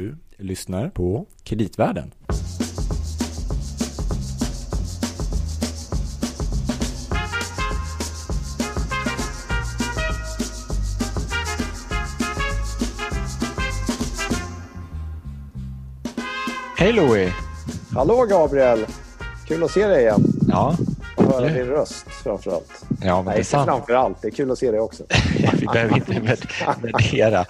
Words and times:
Du 0.00 0.16
lyssnar 0.38 0.88
på 0.90 1.26
Kreditvärlden. 1.42 2.12
Hej 16.76 16.92
Louie! 16.92 17.32
Hallå 17.94 18.26
Gabriel! 18.30 18.86
Kul 19.46 19.62
att 19.64 19.70
se 19.70 19.86
dig 19.86 20.02
igen. 20.02 20.24
Ja, 20.48 20.76
Och 21.16 21.24
höra 21.24 21.48
din 21.48 21.66
röst 21.66 22.06
framförallt. 22.08 22.84
ja 23.02 23.16
men 23.16 23.24
Nej, 23.24 23.34
det 23.34 23.40
är 23.40 23.44
sant. 23.44 23.66
framförallt. 23.68 24.22
Det 24.22 24.28
är 24.28 24.32
kul 24.32 24.50
att 24.50 24.58
se 24.58 24.70
dig 24.70 24.80
också. 24.80 25.04
Vi 25.60 25.66
behöver 25.66 25.96
inte 25.96 26.20
värdera. 26.82 27.44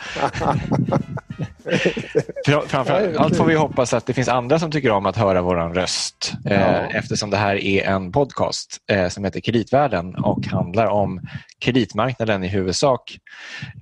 Fram- 2.47 2.63
Framför 2.67 3.15
allt 3.19 3.37
får 3.37 3.45
vi 3.45 3.55
hoppas 3.55 3.95
att 3.95 4.07
det 4.07 4.13
finns 4.13 4.29
andra 4.29 4.59
som 4.59 4.71
tycker 4.71 4.91
om 4.91 5.07
att 5.07 5.17
höra 5.17 5.43
vår 5.43 5.75
röst 5.75 6.33
Ja. 6.45 6.51
eh, 6.51 6.97
eftersom 6.97 7.31
det 7.31 7.37
här 7.37 7.57
är 7.57 7.85
en 7.85 8.13
podcast 8.13 8.77
eh, 8.91 9.09
som 9.09 9.25
heter 9.25 9.41
Kreditvärlden 9.41 10.15
och 10.15 10.47
handlar 10.47 10.87
om 10.87 11.21
kreditmarknaden 11.59 12.45
i 12.45 12.49
huvudsak 12.49 13.19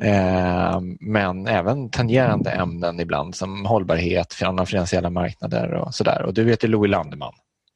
eh, 0.01 0.81
men 1.01 1.47
även 1.47 1.91
tangerande 1.91 2.51
ämnen 2.51 3.01
ibland 3.01 3.35
som 3.35 3.67
hållbarhet, 3.67 4.35
andra 4.43 4.67
finansiella 4.67 5.11
marknader 5.11 5.73
och 5.75 5.95
sådär. 5.95 6.23
Och 6.23 6.35
du 6.35 6.49
heter 6.49 6.69
Louis 6.69 6.91
Landeman. 6.91 7.33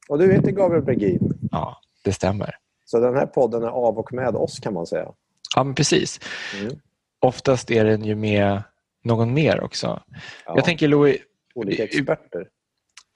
Och 0.09 0.19
du 0.19 0.33
heter 0.33 0.51
Gabriel 0.51 0.83
Bergin. 0.85 1.33
Ja, 1.51 1.77
det 2.03 2.13
stämmer. 2.13 2.55
Så 2.85 2.99
den 2.99 3.15
här 3.15 3.25
podden 3.25 3.63
är 3.63 3.67
av 3.67 3.97
och 3.97 4.13
med 4.13 4.35
oss 4.35 4.59
kan 4.59 4.73
man 4.73 4.85
säga. 4.85 5.07
Ja, 5.55 5.73
precis. 5.75 6.19
Mm. 6.61 6.73
Oftast 7.21 7.71
är 7.71 7.85
den 7.85 8.03
ju 8.03 8.15
med 8.15 8.63
någon 9.03 9.33
mer 9.33 9.63
också. 9.63 10.01
Ja, 10.45 10.53
Jag 10.55 10.65
tänker 10.65 10.87
Louis, 10.87 11.17
olika 11.55 11.83
experter. 11.83 12.47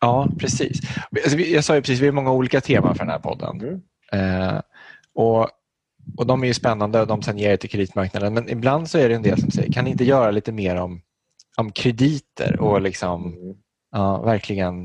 Ja, 0.02 0.28
precis. 0.40 0.80
Alltså, 1.24 1.38
jag 1.38 1.64
sa 1.64 1.76
ju 1.76 1.82
precis, 1.82 2.00
vi 2.00 2.06
har 2.06 2.14
många 2.14 2.32
olika 2.32 2.62
teman 2.62 2.96
för 2.96 3.04
den 3.06 3.12
här 3.12 3.20
podden. 3.20 3.62
Mm. 3.62 3.82
Eh, 4.52 4.62
och, 5.16 5.48
och 6.18 6.28
De 6.28 6.44
är 6.44 6.48
ju 6.48 6.54
spännande 6.54 7.02
och 7.02 7.08
de 7.08 7.22
tangerar 7.22 7.58
till 7.58 7.70
kreditmarknaden. 7.70 8.34
Men 8.34 8.50
ibland 8.50 8.90
så 8.90 8.98
är 8.98 9.10
det 9.10 9.16
en 9.16 9.22
del 9.22 9.42
som 9.42 9.52
säger, 9.52 9.72
kan 9.74 9.86
ni 9.86 9.92
inte 9.92 10.04
göra 10.04 10.32
lite 10.32 10.52
mer 10.52 10.76
om, 10.76 11.02
om 11.58 11.72
krediter 11.72 12.60
och 12.62 12.82
liksom, 12.82 13.26
Mm. 13.34 13.56
ja, 13.92 14.22
verkligen 14.22 14.84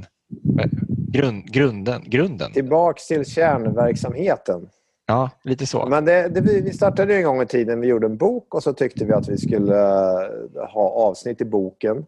eh, 0.61 0.71
grund, 1.09 1.53
grunden? 1.53 2.03
grunden. 2.07 2.53
Tillbaks 2.53 3.07
till 3.07 3.25
kärnverksamheten. 3.25 4.69
Ja, 5.07 5.31
lite 5.45 5.67
så. 5.67 5.87
Men 5.87 6.05
det, 6.05 6.29
det, 6.29 6.41
vi 6.41 6.73
startade 6.73 7.13
ju 7.13 7.19
en 7.19 7.25
gång 7.25 7.43
i 7.43 7.47
tiden. 7.47 7.81
Vi 7.81 7.87
gjorde 7.87 8.07
en 8.07 8.17
bok 8.17 8.55
och 8.55 8.63
så 8.63 8.73
tyckte 8.73 9.05
vi 9.05 9.13
att 9.13 9.29
vi 9.29 9.39
skulle 9.39 9.77
eh, 9.77 10.69
ha 10.75 10.91
avsnitt 10.91 11.41
i 11.41 11.45
boken. 11.45 12.07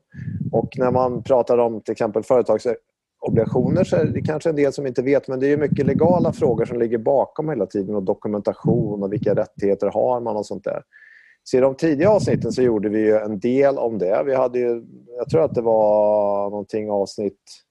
Och 0.53 0.79
när 0.79 0.91
man 0.91 1.23
pratar 1.23 1.59
om 1.59 1.81
till 1.81 1.93
exempel 1.93 2.23
företagsobligationer 2.23 3.85
så 3.85 3.97
är 3.97 4.05
det 4.05 4.23
kanske 4.23 4.49
en 4.49 4.57
del 4.57 4.73
som 4.73 4.87
inte 4.87 5.03
vet 5.03 5.29
men 5.29 5.41
det 5.41 5.47
är 5.47 5.51
ju 5.51 5.57
mycket 5.57 5.87
legala 5.87 6.33
frågor 6.33 6.65
som 6.65 6.79
ligger 6.79 6.99
bakom 6.99 7.49
hela 7.49 7.67
tiden 7.67 7.95
och 7.95 8.03
dokumentation 8.03 9.03
och 9.03 9.13
vilka 9.13 9.35
rättigheter 9.35 9.87
har 9.87 10.21
man 10.21 10.37
och 10.37 10.47
sånt 10.47 10.65
där. 10.65 10.83
Så 11.45 11.57
i 11.57 11.61
de 11.61 11.75
tidiga 11.75 12.11
avsnitten 12.11 12.53
så 12.53 12.63
gjorde 12.63 12.89
vi 12.89 12.99
ju 12.99 13.17
en 13.17 13.39
del 13.39 13.79
om 13.79 13.99
det. 13.99 14.23
Vi 14.27 14.35
hade 14.35 14.59
ju, 14.59 14.85
jag 15.19 15.29
tror 15.29 15.45
att 15.45 15.55
det 15.55 15.63
var 15.63 16.51
någonting 16.51 16.91
avsnitt 16.91 17.64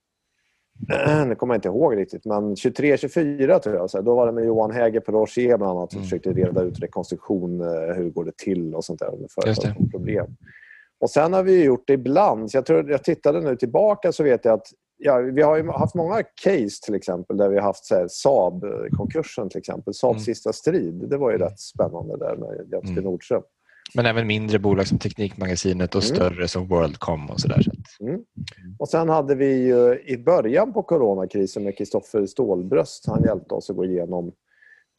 nu 1.28 1.36
kommer 1.36 1.54
jag 1.54 1.58
inte 1.58 1.68
ihåg 1.68 1.98
riktigt, 1.98 2.26
men 2.26 2.56
23-24 2.56 3.60
tror 3.60 3.76
jag. 3.76 3.90
Så 3.90 4.02
då 4.02 4.16
var 4.16 4.26
det 4.26 4.32
med 4.32 4.46
Johan 4.46 4.72
Häger 4.72 5.00
på 5.00 5.12
Rocher 5.12 5.58
bland 5.58 5.78
annat 5.78 5.92
som 5.92 5.98
Mm. 6.00 6.04
försökte 6.06 6.34
reda 6.34 6.62
ut 6.62 6.80
rekonstruktion, 6.80 7.62
eh, 7.62 7.96
hur 7.96 8.10
går 8.10 8.26
det 8.26 8.38
till 8.38 8.76
och 8.76 8.86
sånt 8.86 9.00
där. 9.00 9.12
Det. 9.12 9.28
företagsproblem. 9.42 10.28
Och 11.00 11.10
sen 11.10 11.34
har 11.34 11.44
vi 11.44 11.64
gjort 11.64 11.84
det 11.88 11.94
ibland. 11.94 12.52
Så 12.52 12.58
jag, 12.58 12.66
tror, 12.66 12.92
jag 12.92 13.04
tittade 13.04 13.42
nu 13.42 13.56
tillbaka 13.56 14.12
så 14.12 14.24
vet 14.24 14.46
jag 14.46 14.54
att 14.54 14.68
ja, 14.98 15.18
vi 15.18 15.42
har 15.42 15.58
ju 15.58 15.70
haft 15.70 15.96
många 15.96 16.24
case 16.44 16.82
till 16.86 16.96
exempel 16.96 17.38
där 17.38 17.50
vi 17.50 17.56
har 17.56 17.64
haft 17.64 17.86
Saab-konkursen 18.10 19.50
till 19.50 19.60
exempel. 19.60 19.94
Saabs 19.94 20.16
Mm. 20.16 20.24
sista 20.26 20.54
strid. 20.54 20.94
Det 21.09 21.18
var 21.18 21.31
ju 21.31 21.38
rätt 21.38 21.59
spännande 21.59 22.18
där 22.18 22.36
med 22.36 22.68
Jens 22.72 22.90
Mm. 22.90 23.03
Nordström. 23.03 23.44
Men 23.96 24.06
även 24.06 24.28
mindre 24.28 24.59
bolag 24.59 24.88
som 24.88 24.98
Teknikmagasinet 25.00 25.96
och 25.96 26.04
Mm. 26.04 26.16
större 26.16 26.48
som 26.48 26.68
Worldcom 26.68 27.30
och 27.30 27.40
sådär. 27.40 27.62
Så 27.62 28.04
Mm. 28.06 28.22
Och 28.80 28.90
sen 28.90 29.09
hade 29.09 29.36
vi 29.36 29.66
ju 29.68 30.00
i 30.06 30.18
början 30.18 30.74
på 30.74 30.84
coronakrisen 30.84 31.64
med 31.64 31.78
Kristoffer 31.78 32.26
Stålbröst. 32.26 33.08
Han 33.08 33.24
hjälpte 33.24 33.53
oss 33.56 33.70
att 33.70 33.76
gå 33.76 33.86
igenom 33.86 34.32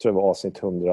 tror 0.03 0.13
jag 0.15 0.21
var 0.21 0.29
avsnitt 0.29 0.59
100, 0.63 0.91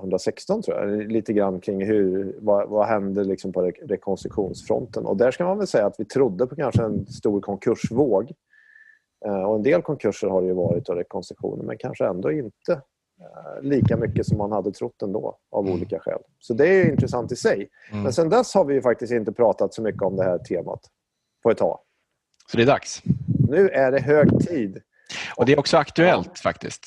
116 0.00 0.62
tror 0.62 0.76
jag. 0.78 1.12
Lite 1.12 1.32
grann 1.32 1.60
kring 1.60 1.86
hur, 1.86 2.36
vad, 2.40 2.68
vad 2.68 2.86
hände 2.86 3.24
liksom 3.24 3.52
på 3.52 3.62
re- 3.62 3.86
rekonstruktionsfronten. 3.88 5.06
Och 5.06 5.16
där 5.16 5.30
ska 5.30 5.44
man 5.44 5.58
väl 5.58 5.66
säga 5.66 5.86
att 5.86 5.94
vi 5.98 6.04
trodde 6.04 6.46
på 6.46 6.56
kanske 6.56 6.82
en 6.82 7.06
stor 7.06 7.40
konkursvåg. 7.40 8.32
Eh, 9.26 9.42
Och 9.42 9.56
en 9.56 9.62
del 9.62 9.82
konkurser 9.82 10.28
har 10.28 10.40
det 10.42 10.48
ju 10.48 10.54
varit 10.54 10.88
och 10.88 10.96
rekonstruktioner 10.96 11.64
men 11.64 11.78
kanske 11.78 12.06
ändå 12.06 12.32
inte 12.32 12.80
lika 13.62 13.96
mycket 13.96 14.26
som 14.26 14.38
man 14.38 14.52
hade 14.52 14.72
trott 14.72 15.02
ändå 15.02 15.38
av 15.50 15.64
Mm. 15.64 15.74
olika 15.76 15.98
skäl. 16.00 16.18
Så 16.38 16.54
det 16.54 16.68
är 16.68 16.84
ju 16.84 16.90
intressant 16.90 17.32
i 17.32 17.36
sig. 17.36 17.68
Mm. 17.90 18.02
Men 18.02 18.12
sen 18.12 18.28
dess 18.28 18.54
har 18.54 18.64
vi 18.64 18.74
ju 18.74 18.82
faktiskt 18.82 19.12
inte 19.12 19.32
pratat 19.32 19.74
så 19.74 19.82
mycket 19.82 20.02
om 20.02 20.16
det 20.16 20.24
här 20.24 20.38
temat 20.38 20.80
på 21.42 21.50
ett 21.50 21.58
tag. 21.58 21.78
Så 22.50 22.56
det 22.56 22.62
är 22.62 22.66
dags. 22.66 23.02
Nu 23.48 23.68
är 23.68 23.92
det 23.92 24.00
hög 24.00 24.28
tid. 24.48 24.82
Och 25.36 25.46
det 25.46 25.52
är 25.52 25.58
också 25.58 25.76
aktuellt 25.76 26.38
faktiskt. 26.38 26.84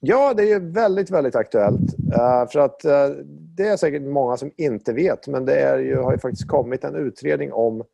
Ja, 0.00 0.34
det 0.34 0.52
är 0.52 0.60
väldigt, 0.60 1.10
väldigt 1.10 1.34
aktuellt. 1.36 1.80
Eh, 2.14 2.48
för 2.48 2.58
att 2.58 2.84
eh, 2.84 3.08
Det 3.56 3.68
är 3.68 3.76
säkert 3.76 4.02
många 4.02 4.36
som 4.36 4.50
inte 4.56 4.92
vet, 4.92 5.26
men 5.28 5.44
det 5.44 5.54
är 5.60 5.78
ju, 5.78 5.96
har 5.96 6.12
ju 6.12 6.18
faktiskt 6.18 6.48
kommit 6.48 6.84
en 6.84 6.94
utredning 6.94 7.52
om 7.52 7.84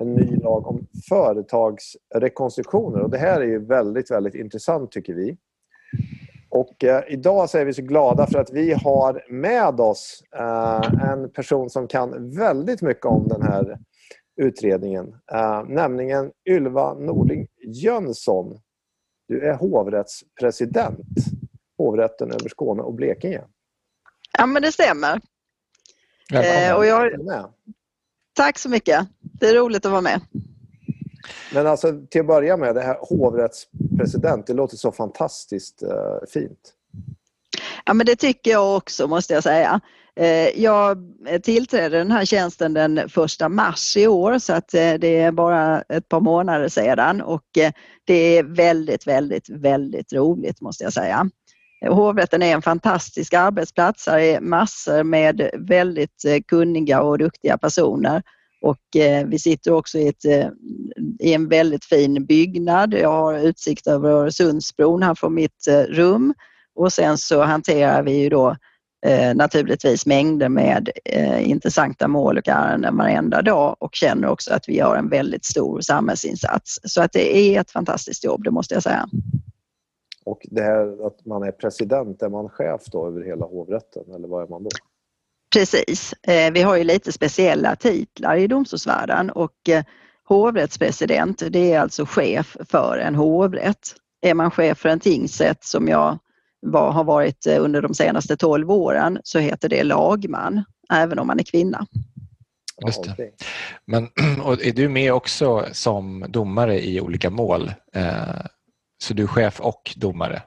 en 0.00 0.14
ny 0.14 0.36
lag 0.36 0.66
om 0.66 0.86
företagsrekonstruktioner. 1.08 3.00
Och 3.00 3.10
det 3.10 3.18
här 3.18 3.40
är 3.40 3.44
ju 3.44 3.64
väldigt, 3.66 4.10
väldigt 4.10 4.34
intressant 4.34 4.90
tycker 4.92 5.14
vi. 5.14 5.36
Och 6.54 6.84
eh, 6.84 7.02
Idag 7.08 7.50
så 7.50 7.58
är 7.58 7.64
vi 7.64 7.72
så 7.74 7.82
glada 7.82 8.26
för 8.26 8.38
att 8.38 8.50
vi 8.50 8.72
har 8.72 9.24
med 9.28 9.80
oss 9.80 10.22
eh, 10.36 11.10
en 11.10 11.30
person 11.30 11.70
som 11.70 11.88
kan 11.88 12.30
väldigt 12.36 12.82
mycket 12.82 13.04
om 13.04 13.28
den 13.28 13.42
här 13.42 13.78
utredningen. 14.40 15.14
Eh, 15.32 15.64
nämligen 15.68 16.32
Ylva 16.48 16.94
Norling 16.94 17.46
Jönsson. 17.66 18.60
Du 19.28 19.40
är 19.40 19.54
hovrättspresident, 19.54 21.06
hovrätten 21.78 22.30
över 22.30 22.48
Skåne 22.48 22.82
och 22.82 22.94
Blekinge. 22.94 23.44
Ja, 24.38 24.46
men 24.46 24.62
det 24.62 24.72
stämmer. 24.72 25.20
Välkommen. 26.32 26.70
Eh, 26.70 26.76
och 26.76 26.86
jag, 26.86 27.12
tack 28.32 28.58
så 28.58 28.68
mycket. 28.68 29.06
Det 29.20 29.46
är 29.46 29.54
roligt 29.54 29.86
att 29.86 29.92
vara 29.92 30.00
med. 30.00 30.20
Men 31.54 31.66
alltså 31.66 31.92
till 32.10 32.20
att 32.20 32.26
börja 32.26 32.56
med, 32.56 32.74
det 32.74 32.80
här 32.80 32.96
hovrättspresident, 33.00 34.46
det 34.46 34.54
låter 34.54 34.76
så 34.76 34.92
fantastiskt 34.92 35.82
eh, 35.82 36.28
fint. 36.32 36.72
Ja, 37.86 37.94
men 37.94 38.06
det 38.06 38.16
tycker 38.16 38.50
jag 38.50 38.76
också 38.76 39.06
måste 39.06 39.34
jag 39.34 39.42
säga. 39.42 39.80
Eh, 40.16 40.62
jag 40.62 40.98
tillträdde 41.42 41.98
den 41.98 42.10
här 42.10 42.24
tjänsten 42.24 42.74
den 42.74 42.98
1 42.98 43.10
mars 43.48 43.96
i 43.96 44.06
år 44.06 44.38
så 44.38 44.52
att 44.52 44.74
eh, 44.74 44.94
det 44.94 45.20
är 45.20 45.32
bara 45.32 45.80
ett 45.80 46.08
par 46.08 46.20
månader 46.20 46.68
sedan 46.68 47.20
och 47.20 47.58
eh, 47.58 47.72
det 48.04 48.38
är 48.38 48.42
väldigt, 48.42 49.06
väldigt, 49.06 49.48
väldigt 49.50 50.12
roligt 50.12 50.60
måste 50.60 50.84
jag 50.84 50.92
säga. 50.92 51.30
Hovrätten 51.88 52.42
är 52.42 52.54
en 52.54 52.62
fantastisk 52.62 53.34
arbetsplats. 53.34 54.06
Här 54.06 54.18
är 54.18 54.40
massor 54.40 55.02
med 55.02 55.50
väldigt 55.54 56.24
kunniga 56.46 57.02
och 57.02 57.18
duktiga 57.18 57.58
personer 57.58 58.22
och 58.60 58.80
vi 59.26 59.38
sitter 59.38 59.72
också 59.72 59.98
i, 59.98 60.08
ett, 60.08 60.24
i 61.18 61.34
en 61.34 61.48
väldigt 61.48 61.84
fin 61.84 62.26
byggnad. 62.26 62.94
Jag 62.94 63.12
har 63.12 63.38
utsikt 63.38 63.86
över 63.86 64.10
Öresundsbron 64.10 65.02
här 65.02 65.14
från 65.14 65.34
mitt 65.34 65.66
eh, 65.68 65.80
rum 65.80 66.34
och 66.74 66.92
sen 66.92 67.18
så 67.18 67.42
hanterar 67.42 68.02
vi 68.02 68.12
ju 68.12 68.28
då 68.28 68.56
eh, 69.06 69.34
naturligtvis 69.34 70.06
mängder 70.06 70.48
med 70.48 70.90
eh, 71.04 71.50
intressanta 71.50 72.08
mål 72.08 72.38
och 72.38 72.48
ärenden 72.48 72.96
varenda 72.96 73.42
dag 73.42 73.76
och 73.78 73.94
känner 73.94 74.28
också 74.28 74.54
att 74.54 74.68
vi 74.68 74.76
gör 74.76 74.96
en 74.96 75.08
väldigt 75.08 75.44
stor 75.44 75.80
samhällsinsats. 75.80 76.80
Så 76.84 77.02
att 77.02 77.12
det 77.12 77.36
är 77.36 77.60
ett 77.60 77.70
fantastiskt 77.70 78.24
jobb, 78.24 78.44
det 78.44 78.50
måste 78.50 78.74
jag 78.74 78.82
säga. 78.82 79.08
Och 80.24 80.40
det 80.50 80.62
här 80.62 81.06
att 81.06 81.26
man 81.26 81.42
är 81.42 81.52
president, 81.52 82.22
är 82.22 82.28
man 82.28 82.48
chef 82.48 82.82
då 82.86 83.06
över 83.06 83.22
hela 83.22 83.46
hovrätten 83.46 84.14
eller 84.14 84.28
vad 84.28 84.42
är 84.42 84.48
man 84.48 84.62
då? 84.62 84.70
Precis. 85.54 86.14
Vi 86.52 86.62
har 86.62 86.76
ju 86.76 86.84
lite 86.84 87.12
speciella 87.12 87.76
titlar 87.76 88.36
i 88.36 88.46
domstolsvärlden 88.46 89.30
och 89.30 89.70
hovrättspresident, 90.28 91.42
det 91.50 91.72
är 91.72 91.80
alltså 91.80 92.06
chef 92.06 92.56
för 92.68 92.98
en 92.98 93.14
hovrätt. 93.14 93.94
Är 94.22 94.34
man 94.34 94.50
chef 94.50 94.78
för 94.78 94.88
en 94.88 95.00
tingsrätt 95.00 95.64
som 95.64 95.88
jag 95.88 96.18
var, 96.66 96.92
har 96.92 97.04
varit 97.04 97.46
eh, 97.46 97.64
under 97.64 97.82
de 97.82 97.94
senaste 97.94 98.36
12 98.36 98.70
åren 98.70 99.18
så 99.24 99.38
heter 99.38 99.68
det 99.68 99.82
lagman, 99.82 100.64
även 100.92 101.18
om 101.18 101.26
man 101.26 101.38
är 101.38 101.44
kvinna. 101.44 101.86
Just 102.86 103.04
det. 103.04 103.30
Men, 103.86 104.08
och 104.44 104.64
är 104.64 104.72
du 104.72 104.88
med 104.88 105.12
också 105.12 105.66
som 105.72 106.24
domare 106.28 106.84
i 106.86 107.00
olika 107.00 107.30
mål? 107.30 107.72
Eh, 107.94 108.46
så 109.02 109.14
du 109.14 109.22
är 109.22 109.26
chef 109.26 109.60
och 109.60 109.94
domare? 109.96 110.42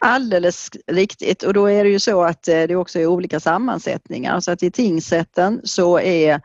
Alldeles 0.00 0.70
riktigt 0.86 1.42
och 1.42 1.54
då 1.54 1.66
är 1.66 1.84
det 1.84 1.90
ju 1.90 1.98
så 1.98 2.22
att 2.22 2.48
eh, 2.48 2.62
det 2.62 2.76
också 2.76 2.98
är 2.98 3.06
olika 3.06 3.40
sammansättningar 3.40 4.40
så 4.40 4.52
att 4.52 4.62
i 4.62 4.70
tingsrätten 4.70 5.60
så 5.64 5.98
är 5.98 6.40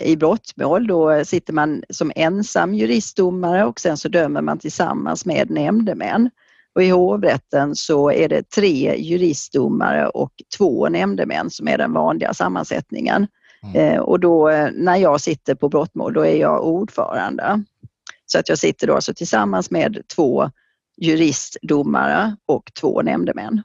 i 0.00 0.16
brottmål. 0.16 0.86
Då 0.86 1.24
sitter 1.24 1.52
man 1.52 1.82
som 1.90 2.12
ensam 2.16 2.74
juristdomare 2.74 3.64
och 3.64 3.80
sen 3.80 3.96
så 3.96 4.08
dömer 4.08 4.42
man 4.42 4.58
tillsammans 4.58 5.26
med 5.26 5.50
nämndemän. 5.50 6.30
Och 6.74 6.82
I 6.82 6.90
hovrätten 6.90 7.76
så 7.76 8.10
är 8.10 8.28
det 8.28 8.50
tre 8.50 8.96
juristdomare 8.98 10.08
och 10.08 10.32
två 10.58 10.88
nämndemän 10.88 11.50
som 11.50 11.68
är 11.68 11.78
den 11.78 11.92
vanliga 11.92 12.34
sammansättningen. 12.34 13.26
Mm. 13.74 14.02
Och 14.02 14.20
då 14.20 14.50
när 14.74 14.96
jag 14.96 15.20
sitter 15.20 15.54
på 15.54 15.68
brottmål 15.68 16.12
då 16.12 16.20
är 16.26 16.36
jag 16.36 16.66
ordförande. 16.66 17.64
Så 18.26 18.38
att 18.38 18.48
jag 18.48 18.58
sitter 18.58 18.86
då 18.86 18.94
alltså 18.94 19.14
tillsammans 19.14 19.70
med 19.70 20.02
två 20.14 20.50
juristdomare 20.96 22.36
och 22.46 22.70
två 22.80 23.02
nämndemän. 23.02 23.62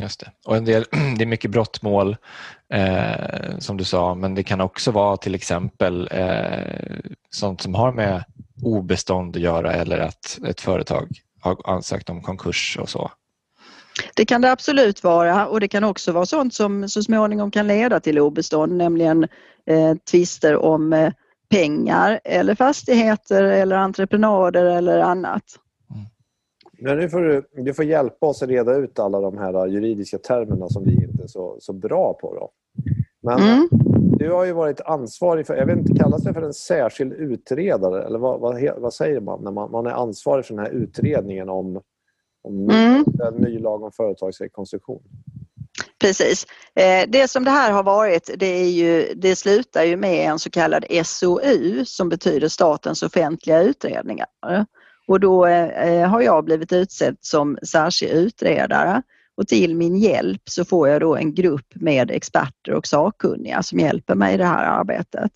Just 0.00 0.20
det. 0.20 0.30
Och 0.46 0.56
en 0.56 0.64
del, 0.64 0.84
det 1.18 1.24
är 1.24 1.26
mycket 1.26 1.50
brottmål 1.50 2.16
eh, 2.72 3.58
som 3.58 3.76
du 3.76 3.84
sa 3.84 4.14
men 4.14 4.34
det 4.34 4.42
kan 4.42 4.60
också 4.60 4.90
vara 4.90 5.16
till 5.16 5.34
exempel 5.34 6.08
eh, 6.12 6.98
sånt 7.30 7.60
som 7.60 7.74
har 7.74 7.92
med 7.92 8.24
obestånd 8.62 9.36
att 9.36 9.42
göra 9.42 9.72
eller 9.72 9.98
att 9.98 10.38
ett 10.48 10.60
företag 10.60 11.08
har 11.40 11.56
ansökt 11.64 12.10
om 12.10 12.22
konkurs 12.22 12.78
och 12.80 12.88
så. 12.88 13.10
Det 14.14 14.24
kan 14.24 14.40
det 14.40 14.52
absolut 14.52 15.04
vara 15.04 15.46
och 15.46 15.60
det 15.60 15.68
kan 15.68 15.84
också 15.84 16.12
vara 16.12 16.26
sånt 16.26 16.54
som 16.54 16.88
så 16.88 17.02
småningom 17.02 17.50
kan 17.50 17.66
leda 17.66 18.00
till 18.00 18.18
obestånd, 18.18 18.76
nämligen 18.76 19.22
eh, 19.66 19.94
tvister 20.10 20.56
om 20.56 20.92
eh, 20.92 21.12
pengar 21.50 22.20
eller 22.24 22.54
fastigheter 22.54 23.42
eller 23.42 23.76
entreprenader 23.76 24.64
eller 24.64 24.98
annat. 24.98 25.42
Men 26.84 26.98
nu 26.98 27.08
får 27.08 27.20
du, 27.20 27.42
du 27.62 27.74
får 27.74 27.84
hjälpa 27.84 28.26
oss 28.26 28.42
att 28.42 28.48
reda 28.48 28.74
ut 28.74 28.98
alla 28.98 29.20
de 29.20 29.38
här 29.38 29.66
juridiska 29.66 30.18
termerna 30.18 30.68
som 30.68 30.84
vi 30.84 30.92
inte 30.92 31.22
är 31.22 31.26
så, 31.26 31.56
så 31.60 31.72
bra 31.72 32.14
på. 32.14 32.34
Då. 32.34 32.50
Men 33.22 33.38
mm. 33.38 33.68
du 34.18 34.30
har 34.30 34.44
ju 34.44 34.52
varit 34.52 34.80
ansvarig 34.80 35.46
för, 35.46 35.56
jag 35.56 35.66
vet 35.66 35.78
inte, 35.78 36.02
kallas 36.02 36.22
det 36.22 36.34
för 36.34 36.42
en 36.42 36.54
särskild 36.54 37.12
utredare? 37.12 38.02
Eller 38.02 38.18
vad, 38.18 38.40
vad, 38.40 38.62
vad 38.78 38.94
säger 38.94 39.20
man 39.20 39.44
när 39.44 39.50
man, 39.50 39.70
man, 39.70 39.86
är 39.86 39.90
ansvarig 39.90 40.44
för 40.44 40.54
den 40.54 40.64
här 40.64 40.72
utredningen 40.72 41.48
om, 41.48 41.80
om 42.42 42.70
mm. 42.70 43.04
en 43.28 43.34
ny 43.34 43.58
lag 43.58 43.82
om 43.82 43.92
företagsrekonstruktion? 43.92 45.02
Precis. 46.00 46.46
Eh, 46.74 47.08
det 47.08 47.30
som 47.30 47.44
det 47.44 47.50
här 47.50 47.72
har 47.72 47.82
varit, 47.82 48.30
det, 48.36 48.46
är 48.46 48.70
ju, 48.70 49.14
det 49.14 49.36
slutar 49.36 49.84
ju 49.84 49.96
med 49.96 50.30
en 50.30 50.38
så 50.38 50.50
kallad 50.50 50.84
SOU 51.04 51.84
som 51.84 52.08
betyder 52.08 52.48
Statens 52.48 53.02
offentliga 53.02 53.62
utredningar. 53.62 54.26
Och 55.06 55.20
då 55.20 55.46
eh, 55.46 56.08
har 56.08 56.20
jag 56.20 56.44
blivit 56.44 56.72
utsedd 56.72 57.16
som 57.20 57.58
särskild 57.62 58.12
utredare 58.12 59.02
och 59.36 59.48
till 59.48 59.76
min 59.76 59.96
hjälp 59.96 60.42
så 60.44 60.64
får 60.64 60.88
jag 60.88 61.00
då 61.00 61.16
en 61.16 61.34
grupp 61.34 61.74
med 61.74 62.10
experter 62.10 62.72
och 62.72 62.86
sakkunniga 62.86 63.62
som 63.62 63.78
hjälper 63.78 64.14
mig 64.14 64.34
i 64.34 64.36
det 64.36 64.44
här 64.44 64.80
arbetet. 64.80 65.32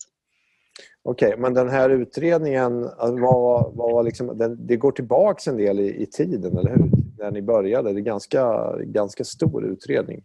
Okej, 1.03 1.27
okay, 1.27 1.41
men 1.41 1.53
den 1.53 1.69
här 1.69 1.89
utredningen, 1.89 2.81
var, 2.97 3.71
var 3.75 4.03
liksom, 4.03 4.37
den, 4.37 4.67
det 4.67 4.77
går 4.77 4.91
tillbaks 4.91 5.47
en 5.47 5.57
del 5.57 5.79
i, 5.79 6.01
i, 6.01 6.05
tiden, 6.05 6.57
eller 6.57 6.69
hur? 6.69 6.91
När 7.17 7.31
ni 7.31 7.41
började, 7.41 7.93
det 7.93 7.99
är 7.99 8.01
ganska, 8.01 8.75
ganska 8.77 9.23
stor 9.23 9.65
utredning. 9.65 10.23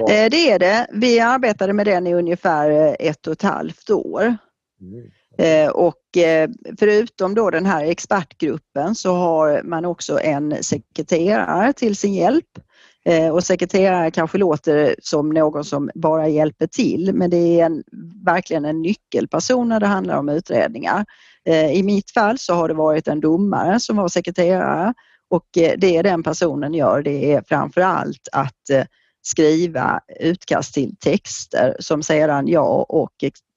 Var... 0.00 0.10
Eh, 0.10 0.30
det 0.30 0.50
är 0.50 0.58
det. 0.58 0.86
Vi 0.92 1.20
arbetade 1.20 1.72
med 1.72 1.86
den 1.86 2.06
i 2.06 2.14
ungefär 2.14 2.70
eh, 2.70 3.08
ett 3.08 3.26
och 3.26 3.32
ett 3.32 3.42
halvt 3.42 3.90
år. 3.90 4.36
Mm. 4.80 5.10
Eh, 5.38 5.68
och 5.68 6.16
eh, 6.16 6.50
förutom 6.78 7.34
då 7.34 7.50
den 7.50 7.66
här 7.66 7.84
expertgruppen 7.84 8.94
så 8.94 9.14
har 9.14 9.62
man 9.64 9.84
också 9.84 10.20
en 10.20 10.62
sekreterare 10.62 11.72
till 11.72 11.96
sin 11.96 12.14
hjälp. 12.14 12.58
Eh, 13.04 13.28
och 13.28 13.44
sekreterare 13.44 14.10
kanske 14.10 14.38
låter 14.38 14.96
som 15.02 15.30
någon 15.30 15.64
som 15.64 15.90
bara 15.94 16.28
hjälper 16.28 16.66
till 16.66 17.10
men 17.14 17.30
det 17.30 17.60
är 17.60 17.66
en, 17.66 17.82
verkligen 18.24 18.64
en 18.64 18.82
nyckelperson 18.82 19.68
när 19.68 19.80
det 19.80 19.86
handlar 19.86 20.16
om 20.18 20.28
utredningar. 20.28 21.04
I 21.72 21.82
mitt 21.82 22.10
fall 22.10 22.38
så 22.38 22.54
har 22.54 22.68
det 22.68 22.74
varit 22.74 23.08
en 23.08 23.20
domare 23.20 23.80
som 23.80 23.96
var 23.96 24.08
sekreterare 24.08 24.94
och 25.30 25.46
det 25.52 26.02
den 26.02 26.22
personen 26.22 26.74
gör 26.74 27.02
det 27.02 27.32
är 27.32 27.42
framför 27.48 27.80
allt 27.80 28.28
att 28.32 28.70
skriva 29.26 30.00
utkast 30.20 30.74
till 30.74 30.96
texter 30.96 31.76
som 31.78 32.02
sedan 32.02 32.48
jag 32.48 32.90
och 32.90 33.12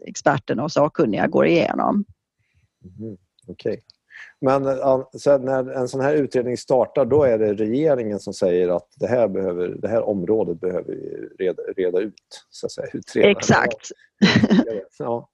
experterna 0.05 0.63
och 0.63 0.71
sakkunniga 0.71 1.27
går 1.27 1.47
igenom. 1.47 2.05
Mm, 2.99 3.17
Okej. 3.47 3.71
Okay. 3.71 3.81
Men 4.41 4.63
sen 5.19 5.41
när 5.45 5.71
en 5.71 5.87
sån 5.87 6.01
här 6.01 6.13
utredning 6.13 6.57
startar 6.57 7.05
då 7.05 7.23
är 7.23 7.37
det 7.37 7.53
regeringen 7.53 8.19
som 8.19 8.33
säger 8.33 8.69
att 8.69 8.87
det 8.95 9.07
här, 9.07 9.27
behöver, 9.27 9.67
det 9.67 9.87
här 9.87 10.09
området 10.09 10.61
behöver 10.61 10.93
vi 10.93 11.29
reda, 11.45 11.63
reda 11.77 11.99
ut. 11.99 12.45
Så 12.49 12.65
att 12.65 12.71
säga, 12.71 12.87
utreda. 12.93 13.29
Exakt. 13.29 13.91
ja. 14.99 15.29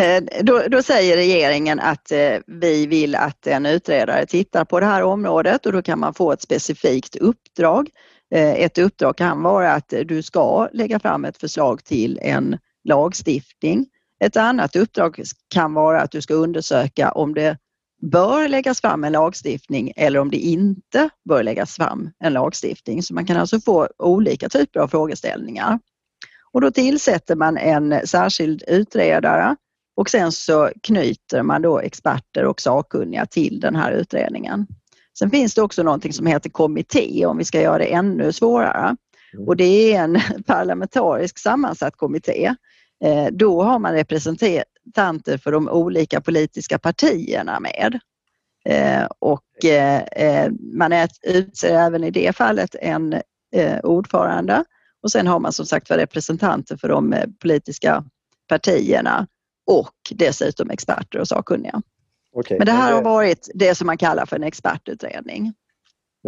Eh, 0.00 0.42
då, 0.42 0.62
då, 0.68 0.82
säger 0.82 1.16
regeringen 1.16 1.80
att 1.80 2.12
eh, 2.12 2.36
vi 2.46 2.86
vill 2.86 3.14
att 3.14 3.46
en 3.46 3.66
utredare 3.66 4.26
tittar 4.26 4.64
på 4.64 4.80
det 4.80 4.86
här 4.86 5.02
området 5.02 5.66
och 5.66 5.72
då 5.72 5.82
kan 5.82 5.98
man 5.98 6.14
få 6.14 6.32
ett 6.32 6.42
specifikt 6.42 7.16
uppdrag 7.16 7.90
Eh, 8.34 8.52
ett 8.54 8.78
uppdrag 8.78 9.16
kan 9.16 9.42
vara 9.42 9.72
att 9.72 9.92
eh, 9.92 10.00
du 10.00 10.22
ska 10.22 10.68
lägga 10.72 10.98
fram 10.98 11.24
ett 11.24 11.38
förslag 11.38 11.84
till 11.84 12.18
en 12.22 12.58
lagstiftning. 12.84 13.86
Ett 14.20 14.36
annat 14.36 14.76
uppdrag 14.76 15.22
kan 15.54 15.74
vara 15.74 16.00
att 16.00 16.10
du 16.10 16.22
ska 16.22 16.34
undersöka 16.34 17.12
om 17.12 17.34
det 17.34 17.58
bör 18.02 18.48
läggas 18.48 18.80
fram 18.80 19.04
en 19.04 19.12
lagstiftning 19.12 19.92
eller 19.96 20.18
om 20.20 20.30
det 20.30 20.36
inte 20.36 21.08
bör 21.28 21.42
läggas 21.42 21.76
fram 21.76 22.10
en 22.18 22.32
lagstiftning. 22.32 23.02
Så 23.02 23.14
man 23.14 23.26
kan 23.26 23.36
alltså 23.36 23.60
få 23.60 23.88
olika 23.98 24.48
typer 24.48 24.80
av 24.80 24.88
frågeställningar. 24.88 25.78
Och 26.52 26.60
då 26.60 26.70
tillsätter 26.70 27.36
man 27.36 27.56
en 27.56 28.06
särskild 28.06 28.62
utredare 28.66 29.56
och 29.96 30.10
sen 30.10 30.32
så 30.32 30.70
knyter 30.82 31.42
man 31.42 31.62
då 31.62 31.78
experter 31.78 32.44
och 32.44 32.60
sakkunniga 32.60 33.26
till 33.26 33.60
den 33.60 33.76
här 33.76 33.92
utredningen. 33.92 34.66
Sen 35.18 35.30
finns 35.30 35.54
det 35.54 35.62
också 35.62 35.82
någonting 35.82 36.12
som 36.12 36.26
heter 36.26 36.50
kommitté 36.50 37.26
om 37.26 37.38
vi 37.38 37.44
ska 37.44 37.60
göra 37.60 37.78
det 37.78 37.92
ännu 37.92 38.32
svårare. 38.32 38.96
Mm. 39.34 39.48
Och 39.48 39.56
det 39.56 39.94
är 39.94 40.04
en 40.04 40.18
parlamentariskt 40.46 41.40
sammansatt 41.40 41.96
kommitté. 41.96 42.54
Eh, 43.04 43.26
då 43.32 43.62
har 43.62 43.78
man 43.78 43.92
representanter 43.92 45.38
för 45.38 45.52
de 45.52 45.68
olika 45.68 46.20
politiska 46.20 46.78
partierna 46.78 47.60
med. 47.60 48.00
Eh, 48.64 49.06
och 49.18 49.64
eh, 49.64 50.50
man 50.74 50.92
utser 51.22 51.78
även 51.78 52.04
i 52.04 52.10
det 52.10 52.36
fallet 52.36 52.74
en 52.80 53.22
ordförande 53.82 54.64
och 55.02 55.12
sen 55.12 55.26
har 55.26 55.40
man 55.40 55.52
som 55.52 55.66
sagt 55.66 55.90
representanter 55.90 56.76
för 56.76 56.88
de 56.88 57.14
politiska 57.42 58.04
partierna 58.48 59.26
och 59.66 59.94
dessutom 60.10 60.70
experter 60.70 61.18
och 61.18 61.28
sakkunniga. 61.28 61.82
Okay. 62.38 62.58
Men 62.58 62.66
det 62.66 62.72
här 62.72 62.92
har 62.92 63.02
varit 63.02 63.50
det 63.54 63.74
som 63.74 63.86
man 63.86 63.98
kallar 63.98 64.26
för 64.26 64.36
en 64.36 64.42
expertutredning. 64.42 65.52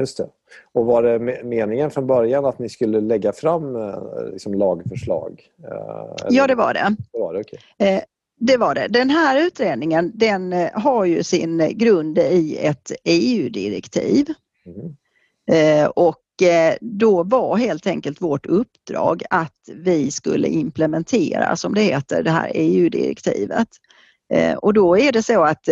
Just 0.01 0.17
det. 0.17 0.29
Och 0.73 0.87
var 0.87 1.03
det 1.03 1.45
meningen 1.45 1.91
från 1.91 2.07
början 2.07 2.45
att 2.45 2.59
ni 2.59 2.69
skulle 2.69 3.01
lägga 3.01 3.33
fram 3.33 3.77
eh, 3.77 3.99
liksom, 4.33 4.55
lagförslag? 4.55 5.43
Eh, 5.65 6.27
eller? 6.27 6.39
Ja, 6.39 6.47
det 6.47 6.55
var 6.55 6.75
det. 6.75 6.97
Det 7.13 7.19
var 7.19 7.35
det, 7.35 7.41
okay. 7.41 7.59
Eh, 7.89 8.01
det 8.41 8.57
var 8.57 8.75
det. 8.75 8.89
Den 8.89 9.11
här 9.11 9.47
utredningen 9.47 10.13
den 10.15 10.69
har 10.75 11.05
ju 11.05 11.23
sin 11.23 11.79
grund 11.79 12.19
i 12.19 12.57
ett 12.57 12.93
EU-direktiv. 13.05 14.27
Mm. 14.67 14.95
Och 15.95 16.25
då 16.81 17.23
var 17.23 17.57
helt 17.57 17.87
enkelt 17.87 18.23
vårt 18.23 18.47
uppdrag 18.47 19.23
att 19.31 19.71
vi 19.75 20.11
skulle 20.11 20.49
implementera, 20.49 21.57
som 21.57 21.75
det 21.75 21.81
heter, 21.81 22.23
det 22.23 22.31
här 22.31 22.51
EU-direktivet. 22.55 23.69
Och 24.57 24.75
då 24.75 24.99
är 24.99 25.13
det 25.13 25.23
så 25.23 25.43
att 25.45 25.69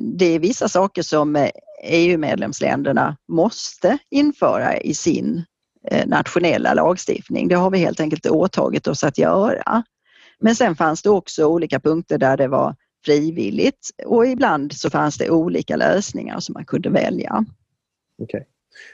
det 0.00 0.26
är 0.26 0.38
vissa 0.38 0.68
saker 0.68 1.02
som 1.02 1.48
EU-medlemsländerna 1.82 3.06
eh, 3.06 3.12
e 3.12 3.16
måste 3.28 3.98
införa 4.10 4.76
i 4.76 4.94
sin 4.94 5.44
eh, 5.90 6.06
nationella 6.06 6.74
lagstiftning. 6.74 7.48
Det 7.48 7.54
har 7.54 7.70
vi 7.70 7.78
helt 7.78 8.00
enkelt 8.00 8.26
åtagit 8.26 8.86
oss 8.86 9.04
att 9.04 9.18
göra. 9.18 9.82
Men 10.38 10.56
sen 10.56 10.76
fanns 10.76 11.02
det 11.02 11.10
också 11.10 11.46
olika 11.46 11.80
punkter 11.80 12.18
där 12.18 12.36
det 12.36 12.48
var 12.48 12.74
frivilligt 13.04 13.90
och 14.06 14.26
ibland 14.26 14.72
så 14.72 14.90
fanns 14.90 15.18
det 15.18 15.30
olika 15.30 15.76
lösningar 15.76 16.40
som 16.40 16.52
man 16.52 16.64
kunde 16.64 16.90
välja. 16.90 17.44
Okej. 18.22 18.46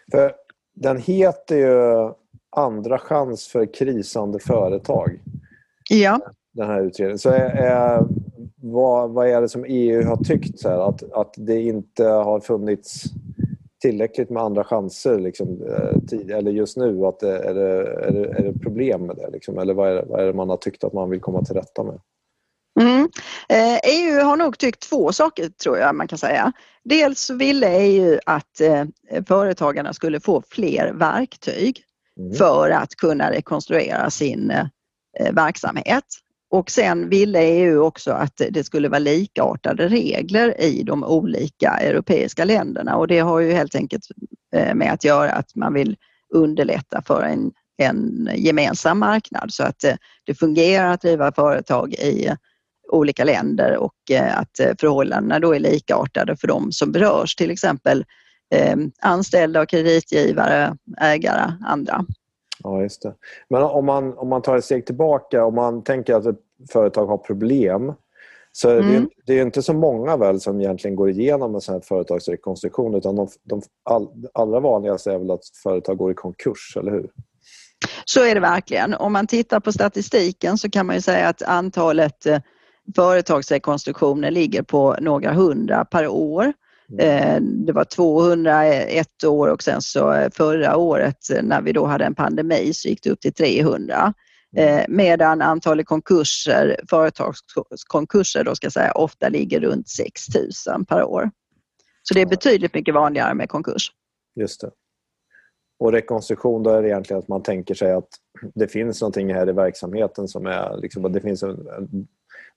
Okay. 0.07 0.31
Den 0.75 0.97
heter 0.97 1.57
ju 1.57 2.13
Andra 2.57 2.99
chans 2.99 3.47
för 3.47 3.75
krisande 3.75 4.39
företag. 4.39 5.21
Ja. 5.91 6.21
Den 6.53 6.67
här 6.67 6.81
utredningen. 6.81 7.19
Så 7.19 7.31
är, 7.31 7.51
är, 7.51 8.07
vad, 8.63 9.11
vad 9.11 9.29
är 9.29 9.41
det 9.41 9.49
som 9.49 9.65
EU 9.69 10.05
har 10.05 10.17
tyckt? 10.17 10.59
Så 10.59 10.69
här, 10.69 10.89
att, 10.89 11.13
att 11.13 11.35
det 11.37 11.63
inte 11.63 12.05
har 12.05 12.41
funnits 12.41 13.05
tillräckligt 13.83 14.31
med 14.31 14.43
andra 14.43 14.65
chanser 14.65 15.19
liksom, 15.19 15.63
eh, 15.63 16.01
tid, 16.09 16.31
eller 16.31 16.51
just 16.51 16.77
nu? 16.77 17.07
Att 17.07 17.21
det, 17.21 17.39
är, 17.39 17.55
det, 17.55 17.83
är, 17.83 18.13
det, 18.13 18.29
är 18.29 18.43
det 18.43 18.59
problem 18.59 19.07
med 19.07 19.17
det? 19.17 19.31
Liksom? 19.31 19.59
Eller 19.59 19.75
vad 19.75 19.91
är, 19.91 19.95
det, 19.95 20.05
vad 20.09 20.21
är 20.21 20.27
det 20.27 20.33
man 20.33 20.49
har 20.49 20.57
tyckt 20.57 20.85
att 20.85 20.93
man 20.93 21.11
vill 21.11 21.21
komma 21.21 21.45
till 21.45 21.55
rätta 21.55 21.83
med? 21.83 22.01
Mm. 22.81 23.09
Eh, 23.49 23.79
EU 23.85 24.25
har 24.25 24.37
nog 24.37 24.59
tyckt 24.59 24.89
två 24.91 25.13
saker 25.13 25.49
tror 25.49 25.79
jag 25.79 25.95
man 25.95 26.09
kan 26.09 26.19
säga. 26.19 26.53
Dels 26.85 27.31
ville 27.31 27.81
EU 27.81 28.19
att 28.27 28.61
eh, 28.61 28.85
företagarna 29.27 29.93
skulle 29.93 30.21
få 30.21 30.43
fler 30.51 30.93
verktyg 30.93 31.85
mm. 32.19 32.35
för 32.35 32.71
att 32.71 32.97
kunna 32.97 33.31
rekonstruera 33.31 34.11
sin 34.11 34.51
eh, 34.51 35.33
verksamhet 35.33 36.05
och 36.53 36.71
sen 36.71 37.09
ville 37.09 37.43
EU 37.43 37.83
också 37.83 38.13
att 38.13 38.41
det 38.51 38.65
skulle 38.65 38.89
vara 38.89 38.99
likartade 38.99 39.89
regler 39.89 40.61
i 40.61 40.83
de 40.83 41.05
olika 41.05 41.71
europeiska 41.71 42.45
länderna 42.45 42.97
och 42.97 43.09
det 43.09 43.19
har 43.19 43.41
ju 43.41 43.53
helt 43.53 43.75
enkelt 43.75 44.03
eh, 44.55 44.75
med 44.75 44.93
att 44.93 45.05
göra 45.05 45.33
att 45.33 45.55
man 45.55 45.75
vill 45.75 45.97
underlätta 46.35 47.03
för 47.07 47.23
en, 47.23 47.53
en 47.77 48.29
gemensam 48.37 48.99
marknad 48.99 49.53
så 49.53 49.63
att 49.65 49.79
det, 49.79 49.99
det 50.25 50.35
fungerar 50.35 50.93
att 50.93 51.01
driva 51.01 51.33
företag 51.33 51.93
i 51.93 52.37
olika 52.93 53.25
länder 53.25 53.77
och 53.77 54.11
eh, 54.11 54.39
att 54.39 54.61
förhållandena 54.81 55.39
då 55.39 55.55
är 55.55 55.61
likartade 55.61 56.37
för 56.37 56.49
de 56.49 56.73
som 56.73 56.93
berörs, 56.93 57.37
till 57.37 57.51
exempel 57.51 58.05
anställda 59.01 59.61
och 59.61 59.69
kreditgivare, 59.69 60.77
ägare, 61.01 61.53
andra. 61.67 62.05
Ja, 62.65 62.83
just 62.83 63.03
det. 63.03 63.15
Men 63.49 63.63
om 63.63 63.87
man, 63.87 64.19
om 64.19 64.29
man 64.29 64.43
tar 64.43 64.57
ett 64.57 64.65
steg 64.65 64.87
tillbaka, 64.87 65.45
om 65.45 65.55
man 65.55 65.85
tänker 65.85 66.15
att 66.15 66.27
ett 66.27 66.41
företag 66.73 67.07
har 67.07 67.19
problem 67.19 67.93
så 68.53 68.71
mm. 68.71 68.93
det, 68.93 69.09
det, 69.27 69.39
är 69.39 69.43
inte 69.43 69.63
så 69.63 69.75
många 69.75 70.17
väl 70.17 70.41
som 70.41 70.61
egentligen 70.61 70.97
går 70.97 71.11
igenom 71.11 71.55
en 71.55 71.61
sån 71.61 71.75
här 71.75 71.81
företagsrekonstruktion 71.81 72.95
utan 72.95 73.17
de, 73.17 73.29
de 73.43 73.63
all, 73.91 74.09
allra 74.35 74.61
vanligaste 74.61 75.13
är 75.13 75.19
väl 75.19 75.31
att 75.31 75.45
företag 75.63 75.97
går 75.97 76.11
i 76.11 76.15
konkurs, 76.15 76.77
eller 76.77 76.91
hur? 76.91 77.11
Så 78.05 78.25
är 78.25 78.35
det 78.35 78.41
verkligen. 78.41 78.95
Om 78.95 79.13
man 79.13 79.27
tittar 79.27 79.61
på 79.61 79.73
statistiken 79.73 80.59
så 80.59 80.71
kan 80.71 80.87
man 80.87 80.97
ju 80.97 81.03
säga 81.03 81.29
att 81.29 81.43
antalet 81.43 82.27
eh, 82.27 82.39
företagsrekonstruktioner 82.97 84.31
ligger 84.31 84.63
på 84.63 84.97
några 85.01 85.33
hundra 85.33 85.85
per 85.85 86.09
år. 86.09 86.53
Eh, 86.99 87.41
det 87.41 87.73
var 87.73 87.85
200 87.85 88.65
ett 88.65 89.25
år 89.25 89.49
och 89.49 89.63
sen 89.63 89.83
så 89.83 90.13
eh, 90.13 90.31
förra 90.31 90.77
året 90.77 91.31
eh, 91.31 91.43
när 91.43 91.63
vi 91.63 91.73
då 91.73 91.87
hade 91.87 92.05
en 92.05 92.15
pandemi 92.15 92.73
så 92.75 92.89
gick 92.89 93.03
det 93.03 93.11
upp 93.11 93.21
till 93.21 93.33
300. 93.33 94.15
Medan 94.89 95.43
antalet 95.43 95.87
konkurser, 95.87 96.81
företagskonkurser 96.91 98.45
då 98.45 98.55
ska 98.55 98.65
jag 98.65 98.73
säga, 98.73 98.93
ofta 98.93 99.29
ligger 99.29 99.61
runt 99.61 99.89
6 99.89 100.23
000 100.69 100.85
per 100.85 101.05
år. 101.05 101.31
Så 102.03 102.15
det 102.15 102.21
är 102.21 102.27
betydligt 102.27 102.75
mycket 102.75 102.95
vanligare 102.95 103.35
med 103.35 103.49
konkurs. 103.49 103.91
Just 104.41 104.61
det. 104.61 104.71
Och 105.79 105.93
rekonstruktion 105.93 106.63
då 106.63 106.71
är 106.71 106.83
det 106.83 106.89
egentligen 106.89 107.19
att 107.19 107.29
man 107.29 107.43
tänker 107.43 107.75
sig 107.75 107.93
att 107.93 108.09
det 108.55 108.69
finns 108.69 109.01
någonting 109.01 109.35
här 109.35 109.49
i 109.49 109.53
verksamheten 109.53 110.29
som 110.29 110.47
är 110.47 110.77
liksom, 110.77 111.13
det 111.13 111.21
finns 111.21 111.43
en, 111.43 111.59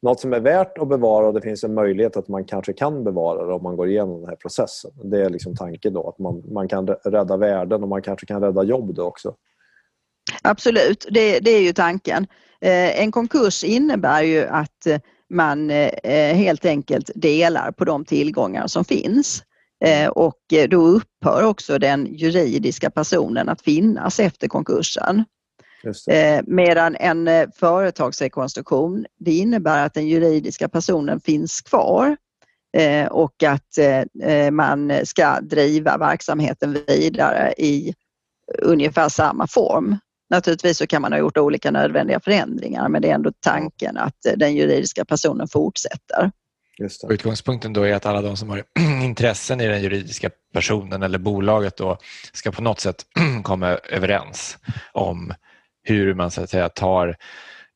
något 0.02 0.20
som 0.20 0.34
är 0.34 0.40
värt 0.40 0.78
att 0.78 0.88
bevara 0.88 1.28
och 1.28 1.34
det 1.34 1.42
finns 1.42 1.64
en 1.64 1.74
möjlighet 1.74 2.18
att 2.18 2.28
man 2.28 2.46
kanske 2.46 2.74
kan 2.74 3.04
bevara 3.04 3.46
det 3.46 3.54
om 3.54 3.64
man 3.64 3.76
går 3.76 3.90
igenom 3.90 4.20
den 4.20 4.30
här 4.30 4.36
processen. 4.36 4.92
Det 5.04 5.26
är 5.26 5.30
liksom 5.30 5.56
tanken 5.56 5.94
då, 5.94 6.10
att 6.10 6.20
man, 6.20 6.44
man 6.54 6.68
kan 6.68 6.88
rädda 6.88 7.38
värden 7.38 7.84
och 7.84 7.90
man 7.90 8.02
kanske 8.02 8.26
kan 8.26 8.42
rädda 8.42 8.64
jobb 8.64 8.96
då 8.96 9.04
också. 9.04 9.36
Absolut, 10.44 11.08
det, 11.10 11.40
det 11.40 11.52
är 11.52 11.62
ju 11.62 11.74
tanken. 11.74 12.28
Eh, 12.62 13.02
en 13.02 13.12
konkurs 13.12 13.64
innebär 13.64 14.24
ju 14.24 14.46
att 14.46 14.86
eh, 14.86 15.00
man 15.30 15.72
eh, 15.72 16.36
helt 16.36 16.66
enkelt 16.66 17.12
delar 17.16 17.72
på 17.72 17.86
de 17.86 18.06
tillgångar 18.06 18.68
som 18.68 18.86
finns. 18.86 19.44
Och 20.12 20.40
då 20.70 20.78
upphör 20.78 21.44
också 21.44 21.78
den 21.80 22.06
juridiska 22.06 22.90
personen 22.90 23.50
att 23.50 23.62
finnas 23.62 24.20
efter 24.20 24.48
konkursen. 24.48 25.24
Eh, 26.08 26.42
medan 26.48 26.96
en 26.96 27.28
eh, 27.28 27.48
företagsrekonstruktion 27.56 29.06
det 29.20 29.32
innebär 29.32 29.86
att 29.86 29.94
den 29.94 30.08
juridiska 30.08 30.70
personen 30.70 31.20
finns 31.20 31.62
kvar 31.62 32.18
eh, 32.78 33.08
och 33.08 33.44
att 33.44 33.78
eh, 34.24 34.52
man 34.52 34.94
ska 35.04 35.42
driva 35.42 35.98
verksamheten 35.98 36.78
vidare 36.88 37.54
i 37.58 37.94
ungefär 38.62 39.10
samma 39.10 39.48
form. 39.48 39.98
Naturligtvis 40.30 40.78
så 40.78 40.88
kan 40.88 41.02
man 41.02 41.12
ha 41.12 41.20
gjort 41.20 41.38
olika 41.38 41.72
nödvändiga 41.72 42.20
förändringar 42.20 42.90
men 42.90 43.02
det 43.02 43.10
är 43.10 43.16
ändå 43.16 43.32
tanken 43.40 43.98
att 43.98 44.18
den 44.36 44.56
juridiska 44.56 45.06
personen 45.06 45.48
fortsätter. 45.48 46.32
Just 46.78 47.08
det. 47.08 47.14
Utgångspunkten 47.14 47.74
då 47.74 47.84
är 47.84 47.94
att 47.94 48.06
alla 48.06 48.22
de 48.22 48.38
som 48.38 48.50
har 48.50 48.64
intressen 49.04 49.62
i 49.62 49.68
den 49.68 49.82
juridiska 49.82 50.30
personen 50.54 51.04
eller 51.04 51.20
bolaget 51.20 51.78
då 51.78 51.98
ska 52.34 52.52
på 52.52 52.62
något 52.62 52.80
sätt 52.80 53.06
komma 53.44 53.68
överens 53.68 54.58
om 54.94 55.34
hur 55.86 56.14
man 56.14 56.32
så 56.32 56.42
att 56.42 56.50
säga 56.50 56.70
tar 56.70 57.16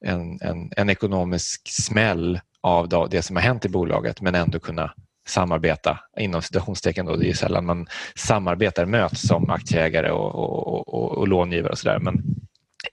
en, 0.05 0.41
en, 0.41 0.71
en 0.77 0.89
ekonomisk 0.89 1.61
smäll 1.71 2.39
av 2.61 3.09
det 3.09 3.21
som 3.21 3.35
har 3.35 3.43
hänt 3.43 3.65
i 3.65 3.69
bolaget 3.69 4.21
men 4.21 4.35
ändå 4.35 4.59
kunna 4.59 4.93
samarbeta 5.27 5.99
inom 6.19 6.41
citationstecken. 6.41 7.05
Då. 7.05 7.15
Det 7.15 7.25
är 7.25 7.27
ju 7.27 7.33
sällan 7.33 7.65
man 7.65 7.87
samarbetar, 8.15 8.85
möts 8.85 9.27
som 9.27 9.49
aktieägare 9.49 10.11
och, 10.11 10.35
och, 10.35 10.93
och, 10.93 11.17
och 11.17 11.27
långivare 11.27 11.71
och 11.71 11.77
sådär 11.77 11.99
men 11.99 12.23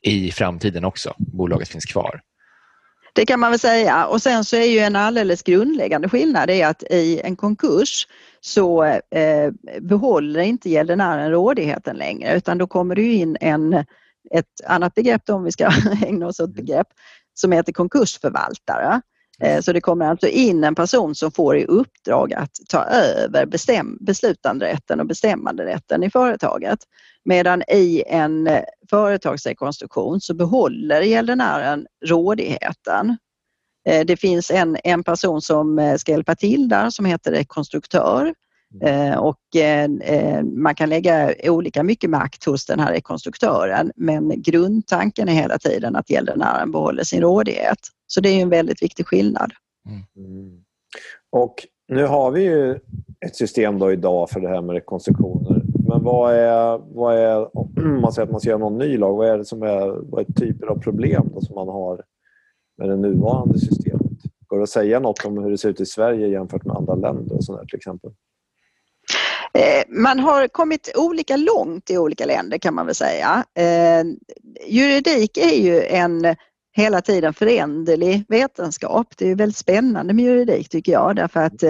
i 0.02 0.30
framtiden 0.30 0.84
också. 0.84 1.14
Bolaget 1.18 1.68
finns 1.68 1.84
kvar. 1.84 2.20
Det 3.14 3.26
kan 3.26 3.40
man 3.40 3.50
väl 3.50 3.60
säga 3.60 4.06
och 4.06 4.22
sen 4.22 4.44
så 4.44 4.56
är 4.56 4.66
ju 4.66 4.78
en 4.78 4.96
alldeles 4.96 5.42
grundläggande 5.42 6.08
skillnad 6.08 6.50
är 6.50 6.66
att 6.66 6.82
i 6.82 7.20
en 7.24 7.36
konkurs 7.36 8.06
så 8.40 8.84
eh, 8.84 9.50
behåller 9.80 10.40
inte 10.40 10.70
gäldenären 10.70 11.30
rådigheten 11.30 11.96
längre 11.96 12.36
utan 12.36 12.58
då 12.58 12.66
kommer 12.66 12.94
det 12.94 13.02
in 13.02 13.36
en 13.40 13.84
ett 14.30 14.60
annat 14.66 14.94
begrepp 14.94 15.22
då, 15.26 15.34
om 15.34 15.44
vi 15.44 15.52
ska 15.52 15.70
ägna 16.06 16.26
oss 16.26 16.40
åt 16.40 16.54
begrepp 16.54 16.88
som 17.34 17.52
heter 17.52 17.72
konkursförvaltare. 17.72 19.00
Eh, 19.40 19.60
så 19.60 19.72
det 19.72 19.80
kommer 19.80 20.06
alltså 20.06 20.26
in 20.26 20.64
en 20.64 20.74
person 20.74 21.14
som 21.14 21.32
får 21.32 21.56
i 21.56 21.64
uppdrag 21.64 22.34
att 22.34 22.50
ta 22.68 22.84
över 22.84 23.46
bestäm 23.46 23.98
beslutanderätten 24.00 25.00
och 25.00 25.06
bestämmanderätten 25.06 26.02
i 26.02 26.10
företaget. 26.10 26.78
Medan 27.24 27.62
i 27.68 28.02
en 28.06 28.46
eh, 28.46 28.62
företagsrekonstruktion 28.90 30.20
så 30.20 30.34
behåller 30.34 31.00
gäldenären 31.00 31.86
rådigheten. 32.06 33.16
Eh, 33.88 34.06
det 34.06 34.16
finns 34.16 34.50
en, 34.50 34.76
en 34.84 35.04
person 35.04 35.42
som 35.42 35.96
ska 35.98 36.12
hjälpa 36.12 36.34
till 36.34 36.68
där 36.68 36.90
som 36.90 37.04
heter 37.04 37.32
rekonstruktör 37.32 38.34
Eh, 38.82 39.18
och 39.18 39.56
eh, 39.56 40.42
man 40.42 40.74
kan 40.74 40.88
lägga 40.88 41.34
olika 41.44 41.82
mycket 41.82 42.10
makt 42.10 42.44
hos 42.44 42.66
den 42.66 42.80
här 42.80 42.92
rekonstruktören 42.92 43.92
men 43.96 44.42
grundtanken 44.42 45.28
är 45.28 45.32
hela 45.32 45.58
tiden 45.58 45.96
att 45.96 46.10
gäldenären 46.10 46.72
behåller 46.72 47.02
sin 47.02 47.20
rådighet. 47.20 47.78
Så 48.06 48.20
det 48.20 48.28
är 48.28 48.42
en 48.42 48.48
väldigt 48.48 48.82
viktig 48.82 49.06
skillnad. 49.06 49.52
Mm. 50.16 50.64
Och 51.32 51.54
nu 51.88 52.06
har 52.06 52.30
vi 52.30 52.42
ju 52.42 52.78
ett 53.26 53.36
system 53.36 53.78
då 53.78 53.92
idag 53.92 54.30
för 54.30 54.40
det 54.40 54.48
här 54.48 54.62
med 54.62 54.74
rekonstruktioner. 54.74 55.62
Men 55.88 56.02
vad 56.02 56.34
är, 56.34 56.80
vad 56.94 57.18
är 57.18 57.58
om 57.58 58.00
man 58.00 58.12
säger 58.12 58.26
att 58.26 58.32
man 58.32 58.40
ska 58.40 58.50
göra 58.50 58.58
någon 58.58 58.78
ny 58.78 58.96
lag, 58.96 59.16
vad 59.16 59.28
är 59.28 59.38
det 59.38 59.44
som 59.44 59.62
är, 59.62 60.10
vad 60.10 60.20
är 60.20 60.32
typer 60.32 60.66
av 60.66 60.78
problem 60.78 61.32
som 61.40 61.54
man 61.54 61.68
har 61.68 62.02
med 62.78 62.88
det 62.88 62.96
nuvarande 62.96 63.58
systemet? 63.58 64.02
Går 64.46 64.56
det 64.56 64.62
att 64.62 64.68
säga 64.68 65.00
något 65.00 65.24
om 65.24 65.38
hur 65.38 65.50
det 65.50 65.58
ser 65.58 65.68
ut 65.68 65.80
i 65.80 65.86
Sverige 65.86 66.28
jämfört 66.28 66.64
med 66.64 66.76
andra 66.76 66.94
länder 66.94 67.36
och 67.36 67.44
sådär, 67.44 67.64
till 67.64 67.76
exempel? 67.76 68.10
Eh, 69.56 69.82
man 69.88 70.18
har 70.18 70.48
kommit 70.48 70.92
olika 70.96 71.36
långt 71.36 71.90
i 71.90 71.98
olika 71.98 72.26
länder 72.26 72.58
kan 72.58 72.74
man 72.74 72.86
väl 72.86 72.94
säga. 72.94 73.44
Eh, 73.54 74.04
juridik 74.66 75.36
är 75.36 75.56
ju 75.56 75.82
en 75.82 76.36
hela 76.76 77.00
tiden 77.00 77.34
föränderlig 77.34 78.24
vetenskap. 78.28 79.06
Det 79.18 79.30
är 79.30 79.34
väldigt 79.34 79.56
spännande 79.56 80.14
med 80.14 80.24
juridik 80.24 80.68
tycker 80.68 80.92
jag 80.92 81.16
därför 81.16 81.40
att 81.40 81.62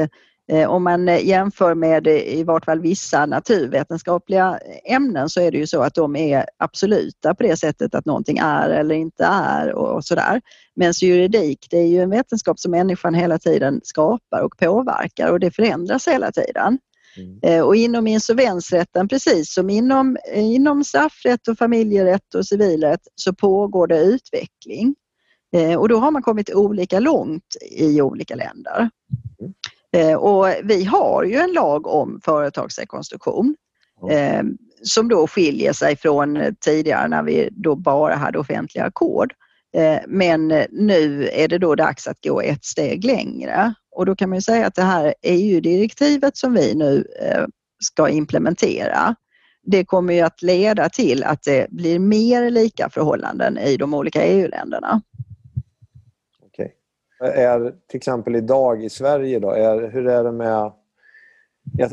eh, 0.53 0.71
om 0.71 0.85
man 0.85 1.07
jämför 1.07 1.75
med 1.75 2.07
i 2.07 2.45
vart 2.45 2.65
fall 2.65 2.81
vissa 2.81 3.27
naturvetenskapliga 3.27 4.59
ämnen 4.85 5.29
så 5.29 5.41
är 5.41 5.51
det 5.51 5.59
ju 5.59 5.67
så 5.67 5.83
att 5.83 5.95
de 5.95 6.17
är 6.17 6.45
absoluta 6.59 7.35
på 7.35 7.43
det 7.43 7.57
sättet 7.57 7.95
att 7.95 8.07
någonting 8.07 8.39
är 8.39 8.71
eller 8.71 8.95
inte 8.95 9.25
är 9.25 9.73
och 9.73 10.05
sådär. 10.05 10.41
Medan 10.77 10.93
juridik 11.01 11.67
det 11.71 11.79
är 11.79 11.87
ju 11.87 12.01
en 12.01 12.11
vetenskap 12.11 12.59
som 12.59 12.71
människan 12.71 13.15
hela 13.15 13.39
tiden 13.39 13.81
skapar 13.85 14.41
och 14.41 14.57
påverkar 14.57 15.31
och 15.31 15.41
det 15.41 15.51
förändras 15.51 16.09
hela 16.09 16.33
tiden. 16.33 16.79
Mm. 17.17 17.39
Eh, 17.43 17.65
och 17.65 17.77
inom 17.77 18.07
insolvensrätten, 18.07 19.09
precis 19.09 19.55
som 19.55 19.71
inom, 19.71 20.17
inom 20.35 20.85
straffrätt 20.85 21.49
och 21.49 21.59
familjerätt 21.59 22.35
och 22.35 22.47
civilrätt, 22.47 23.01
så 23.15 23.35
pågår 23.35 23.87
det 23.87 24.01
utveckling. 24.01 24.95
Eh, 25.57 25.79
och 25.79 25.89
då 25.89 25.99
har 25.99 26.11
man 26.11 26.23
kommit 26.23 26.55
olika 26.55 27.01
långt 27.01 27.57
i 27.71 28.01
olika 28.01 28.35
länder. 28.35 28.91
Mm. 29.41 29.53
Eh, 29.93 30.17
och 30.17 30.47
vi 30.63 30.85
har 30.85 31.25
ju 31.25 31.37
en 31.37 31.53
lag 31.53 31.87
om 31.87 32.21
företagsrekonstruktion 32.25 33.57
mm. 34.11 34.57
som 34.83 35.09
då 35.09 35.27
skiljer 35.27 35.73
sig 35.73 35.97
från 35.97 36.57
tidigare 36.61 37.09
när 37.09 37.23
vi 37.23 37.49
då 37.53 37.75
bara 37.75 38.15
hade 38.15 38.39
offentliga 38.39 38.85
ackord. 38.85 39.33
Men 40.07 40.49
nu 40.71 41.29
är 41.33 41.49
det 41.49 41.59
då 41.59 41.75
dags 41.75 42.07
att 42.07 42.25
gå 42.25 42.41
ett 42.41 42.65
steg 42.65 43.05
längre 43.05 43.75
och 43.97 44.07
då 44.07 44.17
kan 44.17 44.31
man 44.31 44.43
säga 44.43 44.67
att 44.67 44.75
det 44.75 44.83
här 44.83 45.15
EU-direktivet 45.23 46.37
som 46.37 46.55
vi 46.55 46.75
nu 46.75 47.05
eh, 47.21 47.45
ska 47.85 48.09
implementera, 48.09 49.15
det 49.63 49.85
kommer 49.85 50.15
ju 50.15 50.21
att 50.21 50.43
leda 50.43 50.89
till 50.89 51.25
att 51.25 51.43
det 51.43 51.71
blir 51.71 51.99
mer 51.99 52.51
lika 52.51 52.91
förhållanden 52.91 53.59
i 53.59 53.77
de 53.77 53.95
olika 53.95 54.25
EU-länderna. 54.25 55.01
Okej. 56.47 56.75
Är 57.21 57.75
till 57.89 57.97
exempel 57.99 58.37
idag 58.37 58.85
i 58.85 58.91
Sverige, 58.91 59.39
då, 59.39 59.51
är, 59.51 59.91
hur 59.91 60.07
är 60.07 60.25
det 60.25 60.33
med 60.33 60.73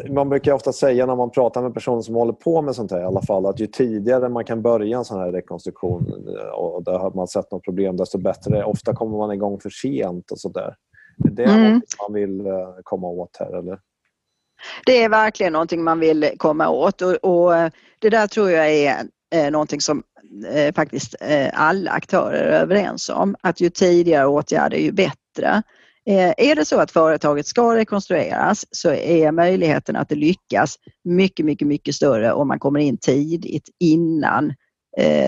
man 0.09 0.29
brukar 0.29 0.53
ofta 0.53 0.73
säga 0.73 1.05
när 1.05 1.15
man 1.15 1.31
pratar 1.31 1.61
med 1.61 1.73
personer 1.73 2.01
som 2.01 2.15
håller 2.15 2.33
på 2.33 2.61
med 2.61 2.75
sånt 2.75 2.91
här 2.91 2.99
i 3.01 3.03
alla 3.03 3.21
fall 3.21 3.45
att 3.45 3.59
ju 3.59 3.67
tidigare 3.67 4.29
man 4.29 4.45
kan 4.45 4.61
börja 4.61 4.97
en 4.97 5.05
sån 5.05 5.19
här 5.19 5.31
rekonstruktion 5.31 6.07
eh, 6.37 6.59
och 6.59 6.83
där 6.83 6.97
har 6.99 7.11
man 7.11 7.27
sett 7.27 7.51
något 7.51 7.63
problem 7.63 7.97
desto 7.97 8.17
bättre. 8.17 8.63
Ofta 8.63 8.95
kommer 8.95 9.17
man 9.17 9.31
igång 9.31 9.59
för 9.59 9.69
sent 9.69 10.31
och 10.31 10.39
sådär. 10.39 10.75
Är 11.25 11.29
det 11.29 11.43
mm. 11.43 11.73
något 11.73 11.83
man 12.01 12.13
vill 12.13 12.45
eh, 12.45 12.53
komma 12.83 13.07
åt 13.07 13.37
här 13.39 13.59
eller? 13.59 13.79
Det 14.85 15.03
är 15.03 15.09
verkligen 15.09 15.53
någonting 15.53 15.83
man 15.83 15.99
vill 15.99 16.31
komma 16.37 16.69
åt 16.69 17.01
och, 17.01 17.15
och 17.15 17.55
eh, 17.55 17.71
det 17.99 18.09
där 18.09 18.27
tror 18.27 18.51
jag 18.51 18.71
är 18.71 19.07
eh, 19.33 19.51
någonting 19.51 19.81
som 19.81 20.03
eh, 20.53 20.73
faktiskt 20.73 21.15
eh, 21.21 21.49
alla 21.53 21.91
aktörer 21.91 22.45
är 22.45 22.61
överens 22.61 23.09
om. 23.09 23.35
Att 23.41 23.61
ju 23.61 23.69
tidigare 23.69 24.27
åtgärder 24.27 24.77
ju 24.77 24.91
bättre. 24.91 25.61
Är 26.37 26.55
det 26.55 26.65
så 26.65 26.79
att 26.79 26.91
företaget 26.91 27.47
ska 27.47 27.75
rekonstrueras 27.75 28.65
så 28.71 28.91
är 28.91 29.31
möjligheten 29.31 29.95
att 29.95 30.09
det 30.09 30.15
lyckas 30.15 30.75
mycket, 31.03 31.45
mycket, 31.45 31.67
mycket 31.67 31.95
större 31.95 32.33
om 32.33 32.47
man 32.47 32.59
kommer 32.59 32.79
in 32.79 32.97
tidigt 32.97 33.69
innan 33.79 34.53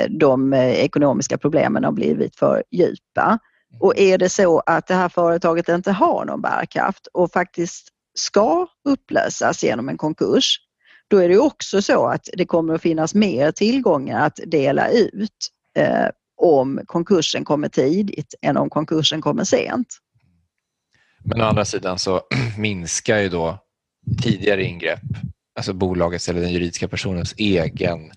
de 0.09 0.53
ekonomiska 0.53 1.37
problemen 1.37 1.83
har 1.83 1.91
blivit 1.91 2.35
för 2.35 2.63
djupa. 2.71 3.39
Och 3.79 3.97
är 3.97 4.17
det 4.17 4.29
så 4.29 4.59
att 4.59 4.87
det 4.87 4.93
här 4.93 5.09
företaget 5.09 5.69
inte 5.69 5.91
har 5.91 6.25
någon 6.25 6.41
bärkraft 6.41 7.07
och 7.13 7.31
faktiskt 7.31 7.87
ska 8.13 8.67
upplösas 8.85 9.63
genom 9.63 9.89
en 9.89 9.97
konkurs, 9.97 10.59
då 11.07 11.17
är 11.17 11.29
det 11.29 11.37
också 11.37 11.81
så 11.81 12.07
att 12.07 12.29
det 12.33 12.45
kommer 12.45 12.73
att 12.73 12.81
finnas 12.81 13.15
mer 13.15 13.51
tillgångar 13.51 14.25
att 14.25 14.39
dela 14.45 14.89
ut 14.89 15.31
eh, 15.77 16.07
om 16.37 16.81
konkursen 16.85 17.45
kommer 17.45 17.69
tidigt 17.69 18.35
än 18.41 18.57
om 18.57 18.69
konkursen 18.69 19.21
kommer 19.21 19.43
sent. 19.43 19.87
Men 21.23 21.41
å 21.41 21.43
andra 21.43 21.65
sidan 21.65 21.99
så 21.99 22.21
minskar 22.57 23.17
ju 23.17 23.29
då 23.29 23.57
tidigare 24.23 24.63
ingrepp, 24.63 24.99
alltså 25.57 25.73
bolagets 25.73 26.29
eller 26.29 26.41
den 26.41 26.53
juridiska 26.53 26.87
personens 26.87 27.33
egen 27.37 28.11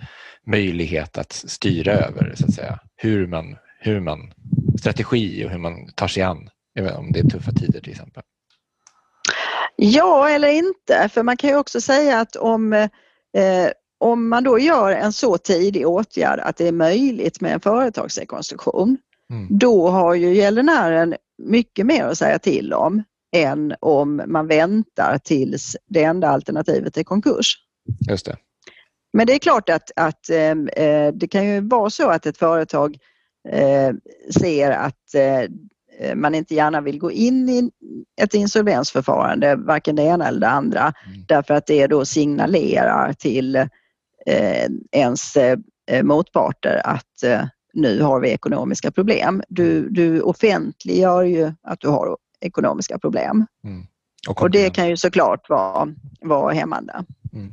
möjlighet 0.46 1.18
att 1.18 1.32
styra 1.32 1.92
över 1.92 2.34
så 2.36 2.44
att 2.44 2.54
säga, 2.54 2.78
hur 2.96 3.26
man, 3.26 3.56
hur 3.78 4.00
man 4.00 4.32
strategi 4.78 5.44
och 5.44 5.50
hur 5.50 5.58
man 5.58 5.92
tar 5.94 6.08
sig 6.08 6.22
an 6.22 6.50
om 6.98 7.12
det 7.12 7.18
är 7.18 7.24
tuffa 7.24 7.52
tider 7.52 7.80
till 7.80 7.92
exempel. 7.92 8.22
Ja 9.76 10.28
eller 10.28 10.48
inte, 10.48 11.08
för 11.08 11.22
man 11.22 11.36
kan 11.36 11.50
ju 11.50 11.56
också 11.56 11.80
säga 11.80 12.20
att 12.20 12.36
om, 12.36 12.72
eh, 12.72 12.88
om 13.98 14.28
man 14.28 14.44
då 14.44 14.58
gör 14.58 14.92
en 14.92 15.12
så 15.12 15.38
tidig 15.38 15.86
åtgärd 15.86 16.40
att 16.40 16.56
det 16.56 16.68
är 16.68 16.72
möjligt 16.72 17.40
med 17.40 17.52
en 17.52 17.60
företagsrekonstruktion, 17.60 18.98
mm. 19.30 19.46
då 19.58 19.88
har 19.88 20.14
ju 20.14 20.34
gäldenären 20.34 21.14
mycket 21.42 21.86
mer 21.86 22.04
att 22.04 22.18
säga 22.18 22.38
till 22.38 22.72
om 22.72 23.02
än 23.36 23.74
om 23.80 24.22
man 24.26 24.46
väntar 24.46 25.18
tills 25.24 25.76
det 25.86 26.02
enda 26.02 26.28
alternativet 26.28 26.96
är 26.96 27.04
konkurs. 27.04 27.54
Just 28.10 28.26
det. 28.26 28.36
Men 29.12 29.26
det 29.26 29.32
är 29.32 29.38
klart 29.38 29.68
att, 29.68 29.90
att 29.96 30.30
eh, 30.30 30.84
eh 30.84 31.12
det 31.14 31.28
kan 31.28 31.46
ju 31.46 31.60
vara 31.60 31.90
så 31.90 32.08
att 32.08 32.26
ett 32.26 32.38
företag 32.38 32.96
ser 34.40 34.70
att 34.70 35.14
eh, 35.14 35.50
Eh, 35.98 36.14
man 36.14 36.34
inte 36.34 36.54
gärna 36.54 36.80
vill 36.80 36.98
gå 36.98 37.12
in 37.12 37.48
i 37.48 37.70
ett 38.20 38.34
insolvensförfarande, 38.34 39.56
varken 39.56 39.96
det 39.96 40.02
ena 40.02 40.28
eller 40.28 40.40
det 40.40 40.48
andra, 40.48 40.92
mm. 41.06 41.24
därför 41.28 41.54
att 41.54 41.66
det 41.66 41.86
då 41.86 42.04
signalerar 42.04 43.12
till 43.12 43.56
eh, 44.26 44.66
ens 44.92 45.36
eh, 45.36 45.58
motparter 46.02 46.80
att 46.84 47.22
eh, 47.22 47.40
nu 47.72 48.02
har 48.02 48.20
vi 48.20 48.28
ekonomiska 48.28 48.90
problem. 48.90 49.42
Du, 49.48 49.78
mm. 49.78 49.92
du 49.92 50.20
offentliggör 50.20 51.22
ju 51.22 51.52
att 51.62 51.80
du 51.80 51.88
har 51.88 52.16
ekonomiska 52.40 52.98
problem. 52.98 53.46
Mm. 53.64 53.86
Och, 54.28 54.42
och, 54.42 54.50
det 54.50 54.70
kan 54.70 54.88
ju 54.88 54.96
såklart 54.96 55.48
vara, 55.48 55.88
vara 56.20 56.52
hämmande. 56.52 57.04
Mm. 57.32 57.52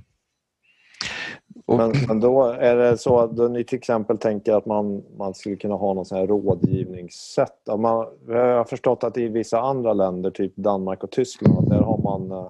Men, 1.67 1.93
men, 2.07 2.19
då 2.19 2.43
är 2.43 2.75
det 2.75 2.97
så 2.97 3.19
att 3.19 3.51
ni 3.51 3.63
till 3.63 3.77
exempel 3.77 4.17
tänker 4.17 4.53
att 4.53 4.65
man, 4.65 5.03
man 5.17 5.33
skulle 5.33 5.55
kunna 5.55 5.75
ha 5.75 5.93
någon 5.93 6.05
sån 6.05 6.17
här 6.17 6.27
rådgivningssätt. 6.27 7.67
Man, 7.77 8.07
jag 8.27 8.57
har 8.57 8.63
förstått 8.63 9.03
att 9.03 9.17
i 9.17 9.27
vissa 9.27 9.61
andra 9.61 9.93
länder, 9.93 10.31
typ 10.31 10.55
Danmark 10.55 11.03
och 11.03 11.11
Tyskland, 11.11 11.69
där 11.69 11.81
har 11.81 11.97
man 11.97 12.31
eh, 12.31 12.49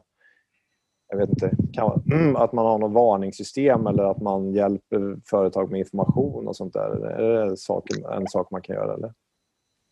jag 1.07 1.17
vet 1.17 1.29
inte, 1.29 1.51
kan, 1.73 2.01
att 2.37 2.53
man 2.53 2.65
har 2.65 2.77
något 2.77 2.93
varningssystem 2.93 3.87
eller 3.87 4.03
att 4.03 4.21
man 4.21 4.53
hjälper 4.53 5.17
företag 5.29 5.71
med 5.71 5.79
information 5.79 6.47
och 6.47 6.55
sånt 6.55 6.73
där. 6.73 7.05
Är 7.05 7.45
det 7.45 7.57
saken, 7.57 8.05
en 8.05 8.27
sak 8.27 8.51
man 8.51 8.61
kan 8.61 8.75
göra? 8.75 8.93
Eller? 8.93 9.13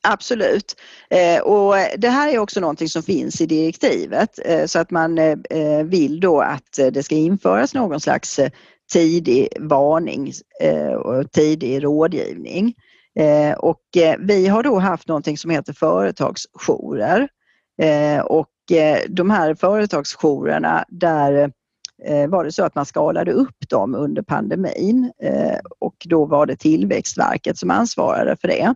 Absolut. 0.07 0.75
Eh, 1.09 1.41
och 1.41 1.73
det 1.97 2.09
här 2.09 2.33
är 2.33 2.39
också 2.39 2.59
någonting 2.59 2.89
som 2.89 3.03
finns 3.03 3.41
i 3.41 3.45
direktivet 3.45 4.39
eh, 4.45 4.65
så 4.65 4.79
att 4.79 4.91
man 4.91 5.17
eh, 5.17 5.83
vill 5.83 6.19
då 6.19 6.41
att 6.41 6.79
det 6.91 7.03
ska 7.03 7.15
införas 7.15 7.73
någon 7.73 7.99
slags 7.99 8.39
tidig 8.93 9.47
varning 9.59 10.31
eh, 10.61 10.93
och 10.93 11.31
tidig 11.31 11.83
rådgivning. 11.83 12.73
Eh, 13.19 13.53
och 13.53 13.97
eh, 13.97 14.15
vi 14.19 14.47
har 14.47 14.63
då 14.63 14.79
haft 14.79 15.07
någonting 15.07 15.37
som 15.37 15.51
heter 15.51 15.73
företagsjourer. 15.73 17.27
Och 18.23 18.49
de 19.07 19.29
här 19.29 19.55
företagsjourerna 19.55 20.85
där 20.87 21.51
var 22.27 22.43
det 22.43 22.51
så 22.51 22.63
att 22.63 22.75
man 22.75 22.85
skalade 22.85 23.31
upp 23.31 23.69
dem 23.69 23.95
under 23.95 24.21
pandemin 24.21 25.11
och 25.79 25.95
då 26.05 26.25
var 26.25 26.45
det 26.45 26.55
Tillväxtverket 26.55 27.57
som 27.57 27.71
ansvarade 27.71 28.37
för 28.41 28.47
det. 28.47 28.75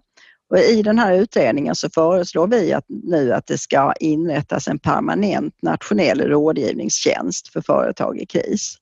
Och 0.50 0.58
I 0.58 0.82
den 0.82 1.00
här 1.00 1.14
utredningen 1.14 1.76
så 1.76 1.90
föreslår 1.90 2.48
vi 2.48 2.74
att 2.74 2.86
nu 2.88 3.34
att 3.34 3.48
det 3.48 3.58
ska 3.58 3.94
inrättas 4.00 4.68
en 4.68 4.80
permanent 4.80 5.62
nationell 5.62 6.22
rådgivningstjänst 6.22 7.54
för 7.54 7.62
företag 7.62 8.18
i 8.18 8.26
kris 8.26 8.78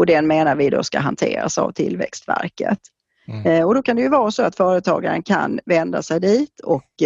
och 0.00 0.06
den 0.06 0.26
menar 0.26 0.56
vi 0.56 0.70
då 0.70 0.82
ska 0.82 0.98
hanteras 0.98 1.58
av 1.58 1.72
Tillväxtverket. 1.72 2.78
Mm. 3.28 3.46
Eh, 3.46 3.66
och 3.66 3.74
då 3.74 3.82
kan 3.82 3.96
det 3.96 4.02
ju 4.02 4.08
vara 4.08 4.30
så 4.30 4.42
att 4.42 4.56
företagaren 4.56 5.22
kan 5.22 5.60
vända 5.66 6.02
sig 6.02 6.20
dit 6.20 6.60
och 6.60 7.02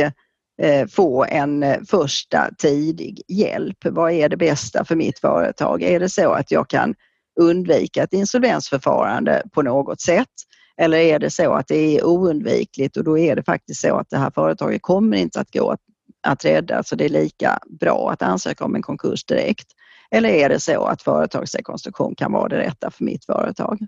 eh, 0.63 0.87
få 0.87 1.25
en 1.25 1.63
eh, 1.63 1.81
första 1.89 2.51
tidig 2.59 3.23
hjälp. 3.29 3.77
Vad 3.85 4.13
är 4.13 4.29
det 4.29 4.37
bästa 4.37 4.85
för 4.85 4.97
mitt 4.97 5.19
företag? 5.19 5.83
Är 5.83 6.01
det 6.01 6.09
så 6.09 6.33
att 6.33 6.51
jag 6.51 6.69
kan 6.69 6.95
undvika 7.41 8.03
ett 8.03 8.13
insolvensförfarande 8.13 9.43
på 9.53 9.63
något 9.63 10.01
sätt? 10.01 10.33
Eller 10.77 10.99
är 10.99 11.19
det 11.19 11.31
så 11.31 11.53
att 11.53 11.69
det 11.69 11.97
är 11.99 12.05
oundvikligt 12.05 12.97
och 12.97 13.05
då 13.05 13.19
är 13.19 13.37
det 13.37 13.43
faktiskt 13.43 13.81
så 13.81 13.97
att 13.97 14.11
det 14.11 14.19
här 14.19 14.31
företaget 14.35 14.83
kommer 14.83 15.17
inte 15.17 15.41
att 15.41 15.53
gå 15.53 15.71
att, 15.71 15.81
att 16.27 16.45
rädda 16.45 16.83
så 16.83 16.97
det 16.97 17.05
är 17.05 17.09
lika 17.09 17.59
bra 17.81 18.11
att 18.11 18.23
ansöka 18.23 18.65
om 18.65 18.75
en 18.75 18.83
konkurs 18.83 19.25
direkt. 19.25 19.67
Eller 20.15 20.29
är 20.29 20.49
det 20.49 20.61
så 20.61 20.85
att 20.85 21.03
företagsrekonstruktion 21.03 22.15
kan 22.15 22.33
vara 22.33 22.49
det 22.49 22.59
rätta 22.59 22.91
för 22.91 23.05
mitt 23.05 23.25
företag? 23.25 23.79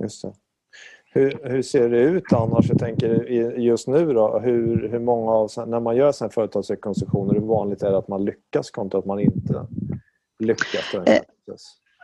Just 0.00 0.22
det. 0.22 0.32
Hur, 1.14 1.40
hur 1.44 1.62
ser 1.62 1.88
det 1.88 1.98
ut 1.98 2.32
annars? 2.32 2.68
Jag 2.68 2.78
tänker 2.78 3.08
just 3.58 3.88
nu 3.88 4.12
då, 4.12 4.38
hur, 4.38 4.88
hur 4.88 4.98
många 4.98 5.32
av, 5.32 5.50
när 5.66 5.80
man 5.80 5.96
gör 5.96 6.12
sådana 6.12 6.32
företagsrekonstruktioner, 6.32 7.34
hur 7.34 7.40
vanligt 7.40 7.82
är 7.82 7.90
det 7.90 7.98
att 7.98 8.08
man 8.08 8.24
lyckas 8.24 8.70
kontra 8.70 8.98
att 8.98 9.06
man 9.06 9.20
inte 9.20 9.66
lyckas? 10.38 10.94
Eh, 11.06 11.20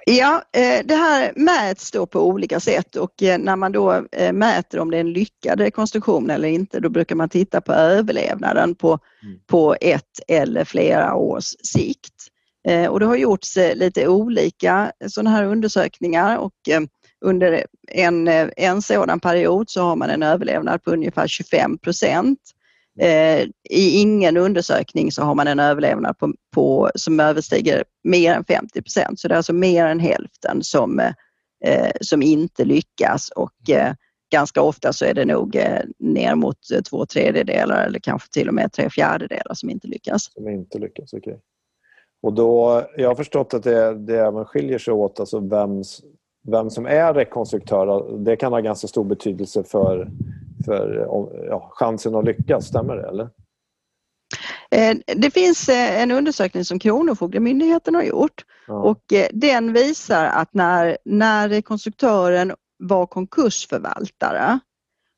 ja, 0.06 0.42
eh, 0.52 0.86
det 0.86 0.94
här 0.94 1.32
mäts 1.36 1.90
då 1.90 2.06
på 2.06 2.26
olika 2.28 2.60
sätt 2.60 2.96
och 2.96 3.22
eh, 3.22 3.38
när 3.38 3.56
man 3.56 3.72
då 3.72 4.04
mäter 4.32 4.80
om 4.80 4.90
det 4.90 4.96
är 4.96 5.00
en 5.00 5.12
lyckad 5.12 5.60
rekonstruktion 5.60 6.30
eller 6.30 6.48
inte, 6.48 6.80
då 6.80 6.88
brukar 6.88 7.16
man 7.16 7.28
titta 7.28 7.60
på 7.60 7.72
överlevnaden 7.72 8.74
på, 8.74 8.98
mm. 9.22 9.40
på 9.46 9.76
ett 9.80 10.20
eller 10.28 10.64
flera 10.64 11.14
års 11.14 11.54
sikt. 11.62 12.30
Eh, 12.68 12.86
och 12.86 13.00
det 13.00 13.06
har 13.06 13.16
gjorts 13.16 13.56
eh, 13.56 13.76
lite 13.76 14.08
olika 14.08 14.92
sådana 15.06 15.30
här 15.30 15.44
undersökningar 15.44 16.38
och 16.38 16.68
eh, 16.68 16.80
under 17.20 17.66
en, 17.88 18.28
en 18.56 18.82
sådan 18.82 19.20
period 19.20 19.70
så 19.70 19.82
har 19.82 19.96
man 19.96 20.10
en 20.10 20.22
överlevnad 20.22 20.82
på 20.82 20.90
ungefär 20.90 21.26
25 21.26 21.78
procent. 21.78 22.38
I 23.70 24.00
ingen 24.00 24.36
undersökning 24.36 25.12
så 25.12 25.22
har 25.22 25.34
man 25.34 25.46
en 25.46 25.60
överlevnad 25.60 26.18
på, 26.18 26.34
på, 26.54 26.90
som 26.94 27.20
överstiger 27.20 27.84
mer 28.04 28.34
än 28.34 28.44
50 28.44 28.82
procent. 28.82 29.20
Så 29.20 29.28
det 29.28 29.34
är 29.34 29.36
alltså 29.36 29.52
mer 29.52 29.86
än 29.86 30.00
hälften 30.00 30.62
som, 30.62 31.12
som 32.00 32.22
inte 32.22 32.64
lyckas 32.64 33.28
och 33.28 33.54
ganska 34.32 34.62
ofta 34.62 34.92
så 34.92 35.04
är 35.04 35.14
det 35.14 35.24
nog 35.24 35.56
ner 35.98 36.34
mot 36.34 36.58
två 36.90 37.06
tredjedelar 37.06 37.86
eller 37.86 37.98
kanske 37.98 38.32
till 38.32 38.48
och 38.48 38.54
med 38.54 38.72
tre 38.72 38.90
fjärdedelar 38.90 39.54
som 39.54 39.70
inte 39.70 39.88
lyckas. 39.88 40.32
Som 40.32 40.48
inte 40.48 40.78
lyckas, 40.78 41.12
okej. 41.12 41.32
Okay. 41.32 41.40
Och 42.22 42.32
då, 42.32 42.82
jag 42.96 43.08
har 43.08 43.14
förstått 43.14 43.54
att 43.54 43.62
det, 43.62 43.94
det 43.94 44.18
även 44.18 44.44
skiljer 44.44 44.78
sig 44.78 44.94
åt 44.94 45.20
alltså 45.20 45.40
vem, 45.40 45.82
vem 46.48 46.70
som 46.70 46.86
är 46.86 47.14
rekonstruktör. 47.14 48.18
Det 48.18 48.36
kan 48.36 48.52
ha 48.52 48.60
ganska 48.60 48.88
stor 48.88 49.04
betydelse 49.04 49.64
för, 49.64 50.10
för 50.64 51.06
ja, 51.48 51.70
chansen 51.72 52.14
att 52.14 52.24
lyckas. 52.24 52.66
Stämmer 52.66 52.96
det? 52.96 53.08
Eller? 53.08 53.28
Eh, 54.70 54.96
det 55.16 55.30
finns 55.30 55.68
eh, 55.68 56.02
en 56.02 56.10
undersökning 56.10 56.64
som 56.64 56.78
Kronofogdemyndigheten 56.78 57.94
har 57.94 58.02
gjort 58.02 58.44
ja. 58.66 58.74
och 58.74 59.12
eh, 59.12 59.26
den 59.32 59.72
visar 59.72 60.24
att 60.24 60.54
när, 60.54 60.98
när 61.04 61.48
rekonstruktören 61.48 62.52
var 62.78 63.06
konkursförvaltare 63.06 64.58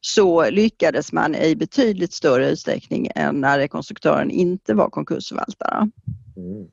så 0.01 0.51
lyckades 0.51 1.12
man 1.12 1.35
i 1.35 1.57
betydligt 1.57 2.12
större 2.12 2.51
utsträckning 2.51 3.11
än 3.15 3.41
när 3.41 3.59
rekonstruktören 3.59 4.31
inte 4.31 4.75
var 4.75 4.91
konkursförvaltare. 4.91 5.91
Mm. 6.37 6.69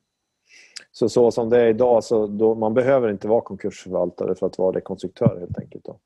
Så, 1.00 1.08
så 1.08 1.30
som 1.30 1.50
det 1.50 1.60
är 1.60 1.66
idag, 1.66 2.04
så 2.04 2.26
då, 2.26 2.54
man 2.54 2.74
behöver 2.74 3.10
inte 3.10 3.28
vara 3.28 3.40
konkursförvaltare 3.40 4.34
för 4.34 4.46
att 4.46 4.58
vara 4.58 4.76
rekonstruktör 4.76 5.36
helt 5.40 5.58
enkelt. 5.58 5.84
Då. 5.84 5.98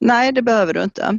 Nej, 0.00 0.32
det 0.32 0.42
behöver 0.42 0.74
du 0.74 0.82
inte. 0.82 1.18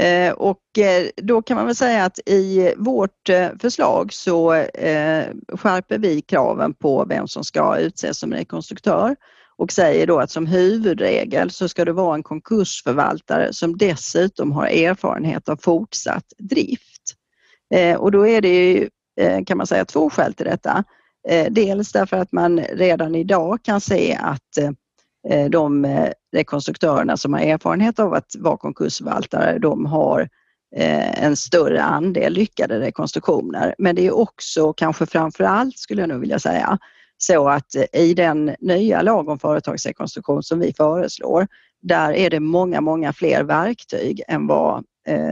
Eh, 0.00 0.32
och 0.32 0.78
eh, 0.78 1.08
då 1.16 1.42
kan 1.42 1.56
man 1.56 1.66
väl 1.66 1.74
säga 1.74 2.04
att 2.04 2.18
i 2.26 2.74
vårt 2.76 3.28
eh, 3.28 3.48
förslag 3.60 4.12
så 4.12 4.54
eh, 4.54 5.24
skärper 5.48 5.98
vi 5.98 6.20
kraven 6.20 6.74
på 6.74 7.04
vem 7.04 7.28
som 7.28 7.44
ska 7.44 7.78
utses 7.78 8.18
som 8.18 8.32
rekonstruktör 8.32 9.16
och 9.56 9.72
säger 9.72 10.06
då 10.06 10.18
att 10.18 10.30
som 10.30 10.46
huvudregel 10.46 11.50
så 11.50 11.68
ska 11.68 11.84
det 11.84 11.92
vara 11.92 12.14
en 12.14 12.22
konkursförvaltare 12.22 13.52
som 13.52 13.76
dessutom 13.76 14.52
har 14.52 14.66
erfarenhet 14.66 15.48
av 15.48 15.56
fortsatt 15.56 16.32
drift. 16.38 17.14
Eh, 17.74 17.96
och 17.96 18.12
då 18.12 18.26
är 18.26 18.40
det 18.40 18.72
ju, 18.72 18.88
eh, 19.20 19.44
kan 19.44 19.58
man 19.58 19.66
säga 19.66 19.84
två 19.84 20.10
skäl 20.10 20.34
till 20.34 20.46
detta. 20.46 20.84
Eh, 21.28 21.46
dels 21.50 21.92
därför 21.92 22.16
att 22.16 22.32
man 22.32 22.60
redan 22.60 23.14
idag 23.14 23.58
kan 23.62 23.80
se 23.80 24.18
att 24.20 24.58
eh, 25.28 25.50
de 25.50 25.84
eh, 25.84 26.10
rekonstruktörerna 26.32 27.16
som 27.16 27.32
har 27.32 27.40
erfarenhet 27.40 27.98
av 27.98 28.14
att 28.14 28.36
vara 28.38 28.56
konkursförvaltare, 28.56 29.58
de 29.58 29.86
har 29.86 30.28
en 30.74 31.36
större 31.36 31.82
andel 31.82 32.32
lyckade 32.32 32.80
rekonstruktioner. 32.80 33.74
Men 33.78 33.96
det 33.96 34.06
är 34.06 34.14
också, 34.14 34.72
kanske 34.72 35.06
framför 35.06 35.44
allt 35.44 35.78
skulle 35.78 36.02
jag 36.02 36.08
nog 36.08 36.20
vilja 36.20 36.38
säga, 36.38 36.78
så 37.18 37.48
att 37.48 37.74
i 37.92 38.14
den 38.14 38.56
nya 38.60 39.02
lag 39.02 39.28
om 39.28 39.38
företagsrekonstruktion 39.38 40.42
som 40.42 40.60
vi 40.60 40.72
föreslår, 40.72 41.46
där 41.82 42.12
är 42.12 42.30
det 42.30 42.40
många, 42.40 42.80
många 42.80 43.12
fler 43.12 43.44
verktyg 43.44 44.22
än 44.28 44.46
vad 44.46 44.84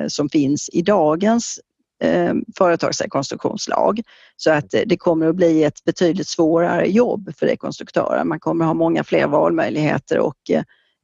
som 0.08 0.28
finns 0.28 0.68
i 0.72 0.82
dagens 0.82 1.60
eh, 2.00 2.34
företagsrekonstruktionslag. 2.58 4.00
Så 4.36 4.50
att 4.50 4.74
eh, 4.74 4.80
det 4.86 4.96
kommer 4.96 5.26
att 5.26 5.36
bli 5.36 5.64
ett 5.64 5.84
betydligt 5.84 6.28
svårare 6.28 6.86
jobb 6.86 7.30
för 7.36 7.46
rekonstruktörer. 7.46 8.24
Man 8.24 8.40
kommer 8.40 8.64
att 8.64 8.68
ha 8.68 8.74
många 8.74 9.04
fler 9.04 9.26
valmöjligheter 9.26 10.18
och 10.18 10.50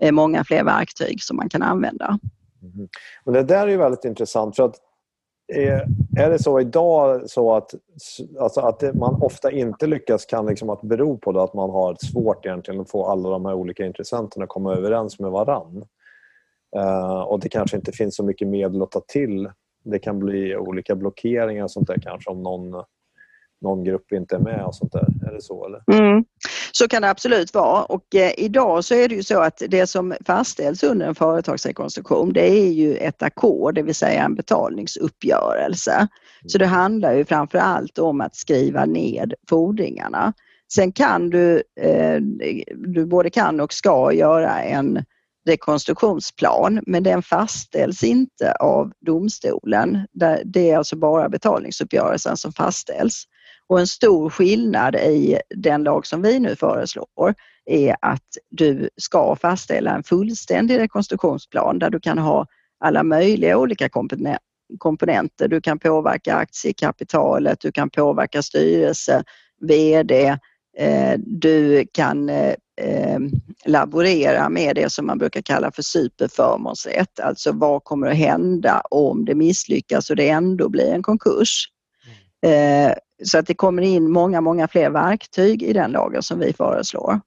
eh, 0.03 0.13
många 0.13 0.45
fler 0.45 0.65
verktyg 0.65 1.23
som 1.23 1.37
man 1.37 1.49
kan 1.49 1.63
använda. 1.63 2.19
Mm-hmm. 2.63 2.75
Mm. 2.75 2.89
Och 3.25 3.33
det 3.33 3.43
där 3.43 3.67
är 3.67 3.71
ju 3.71 3.77
väldigt 3.77 4.05
intressant 4.05 4.57
för 4.57 4.63
att 4.63 4.77
eh, 5.55 5.81
är 6.19 6.31
det 6.31 6.39
så 6.39 6.61
idag 6.61 7.31
så 7.31 7.55
att, 7.55 7.75
alltså 8.41 8.61
att 8.61 8.95
man 8.95 9.23
ofta 9.23 9.51
inte 9.51 9.87
lyckas 9.87 10.27
kan 10.27 10.47
liksom 10.47 10.71
att 10.71 10.83
bero 10.83 11.19
på 11.19 11.41
att 11.41 11.55
man 11.55 11.71
har 11.71 11.97
svårt 12.01 12.47
egentligen 12.47 12.81
att 12.81 12.91
få 12.91 13.07
alla 13.07 13.29
de 13.31 13.45
här 13.47 13.55
olika 13.55 13.87
intressenterna 13.87 14.45
att 14.45 14.49
komma 14.49 14.75
överens 14.75 15.19
med 15.19 15.31
varann. 15.31 15.85
Uh, 16.77 17.21
och 17.21 17.41
det 17.41 17.49
kanske 17.49 17.77
inte 17.77 17.93
finns 17.93 18.17
så 18.17 18.25
mycket 18.25 18.49
medel 18.49 18.83
att 18.83 18.91
ta 18.91 19.01
till 19.01 19.51
det 19.91 19.99
kan 19.99 20.19
bli 20.19 20.57
olika 20.57 20.97
blockeringar 20.97 21.65
och 21.65 21.71
sånt 21.71 21.87
där 21.87 21.99
kanske 22.03 22.31
om 22.31 22.43
någon, 22.43 22.85
någon 23.61 23.85
grupp 23.85 24.13
inte 24.13 24.37
är 24.37 24.41
med 24.41 24.65
och 24.65 24.75
sånt 24.75 24.93
där. 24.93 25.07
Är 25.29 25.35
det 25.35 25.43
så 25.43 25.67
eller? 25.67 26.01
Mm. 26.01 26.25
Så 26.73 26.89
kan 26.89 27.03
det 27.03 27.11
absolut 27.11 27.55
vara 27.55 27.85
och 27.85 28.15
eh, 28.15 28.33
idag 28.37 28.85
så 28.85 28.95
är 28.95 29.09
det 29.09 29.15
ju 29.15 29.23
så 29.23 29.41
att 29.41 29.63
det 29.69 29.87
som 29.87 30.15
fastställs 30.27 30.83
under 30.83 31.07
en 31.07 31.15
företagsrekonstruktion 31.15 32.33
det 32.33 32.51
är 32.51 32.73
ju 32.73 32.97
ett 32.97 33.23
ackord, 33.23 33.75
det 33.75 33.83
vill 33.83 33.95
säga 33.95 34.25
en 34.25 34.35
betalningsuppgörelse. 34.35 35.95
Mm. 35.95 36.09
Så 36.47 36.59
det 36.59 36.67
handlar 36.67 37.15
ju 37.15 37.25
framför 37.25 37.59
allt 37.59 37.99
om 37.99 38.21
att 38.21 38.37
skriva 38.37 38.85
ned 38.85 39.35
fordringarna. 39.49 40.33
Sen 40.73 40.93
kan 40.93 41.31
du, 41.31 41.63
eh, 41.81 42.21
du 42.75 43.07
både 43.07 43.31
kan 43.31 43.61
och 43.61 43.73
ska 43.73 44.13
göra 44.13 44.63
en 44.63 45.05
rekonstruktionsplan 45.47 46.83
men 46.87 47.03
den 47.03 47.23
fastställs 47.23 48.03
inte 48.03 48.53
av 48.53 48.93
domstolen. 49.07 50.07
Det 50.45 50.71
är 50.71 50.77
alltså 50.77 50.97
bara 50.97 51.29
betalningsuppgörelsen 51.29 52.37
som 52.37 52.53
fastställs. 52.53 53.25
Och 53.69 53.81
en 53.81 53.87
stor 53.87 54.31
skillnad 54.31 54.95
i 54.95 55.39
den 55.57 55.83
lag 55.83 56.07
som 56.07 56.23
vi 56.23 56.39
nu 56.39 56.57
föreslår 56.57 57.35
är 57.65 57.97
att 58.03 58.37
du 58.51 58.91
ska 58.97 59.37
fastställa 59.37 59.95
en 59.95 60.03
fullständig 60.03 60.79
rekonstruktionsplan 60.79 61.79
där 61.79 61.91
du 61.91 62.01
kan 62.01 62.19
ha 62.19 62.47
alla 62.81 63.03
möjliga 63.03 63.59
olika 63.59 63.89
komponenter. 64.79 65.49
Du 65.49 65.61
kan 65.61 65.79
påverka 65.79 66.35
aktiekapitalet, 66.35 67.61
du 67.61 67.73
kan 67.73 67.91
påverka 67.91 68.43
styrelse, 68.43 69.25
VD, 69.61 70.39
eh, 70.79 71.19
du 71.19 71.87
kan 71.93 72.29
eh, 72.29 72.55
eh, 72.77 73.19
laborera 73.65 74.49
med 74.49 74.77
det 74.77 74.93
som 74.93 75.07
man 75.07 75.19
brukar 75.19 75.43
kalla 75.43 75.73
för 75.73 75.83
superförmånsrätt. 75.83 77.21
Alltså 77.21 77.53
vad 77.53 77.85
kommer 77.85 78.07
att 78.07 78.17
hända 78.17 78.81
om 78.91 79.25
det 79.25 79.35
misslyckas 79.35 80.11
och 80.11 80.17
det 80.17 80.29
ändå 80.29 80.69
blir 80.69 80.93
en 80.93 81.03
konkurs. 81.03 81.69
Eh, 82.47 82.93
så 83.25 83.39
att 83.39 83.47
det 83.47 83.55
kommer 83.55 83.83
in 83.83 84.11
många, 84.11 84.41
många 84.41 84.69
fler 84.69 84.91
verktyg 84.91 85.63
i 85.63 85.73
den 85.73 85.91
lagen 85.91 86.23
som 86.23 86.39
vi 86.39 86.53
föreslår. 86.53 87.21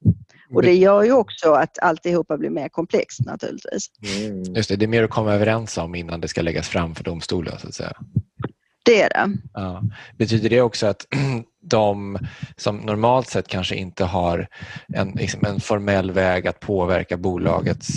Och 0.54 0.62
det 0.62 0.74
gör 0.74 1.02
ju 1.02 1.12
också 1.12 1.52
att 1.52 1.78
alltihopa 1.78 2.38
blir 2.38 2.50
mer 2.50 2.68
komplext 2.68 3.20
naturligtvis. 3.26 3.86
Mm. 4.20 4.54
Just 4.54 4.68
det, 4.68 4.76
det 4.76 4.84
är 4.84 4.88
mer 4.88 5.04
att 5.04 5.10
komma 5.10 5.34
överens 5.34 5.78
om 5.78 5.94
innan 5.94 6.20
det 6.20 6.28
ska 6.28 6.42
läggas 6.42 6.68
fram 6.68 6.94
för 6.94 7.04
domstolen 7.04 7.58
så 7.58 7.68
att 7.68 7.74
säga. 7.74 7.92
Det 8.82 9.02
är 9.02 9.08
det. 9.08 9.36
Ja. 9.54 9.82
Betyder 10.18 10.50
det 10.50 10.60
också 10.60 10.86
att 10.86 11.06
de 11.62 12.18
som 12.56 12.76
normalt 12.76 13.28
sett 13.28 13.48
kanske 13.48 13.74
inte 13.74 14.04
har 14.04 14.48
en, 14.94 15.10
liksom 15.10 15.44
en 15.46 15.60
formell 15.60 16.10
väg 16.10 16.46
att 16.46 16.60
påverka 16.60 17.16
bolagets 17.16 17.88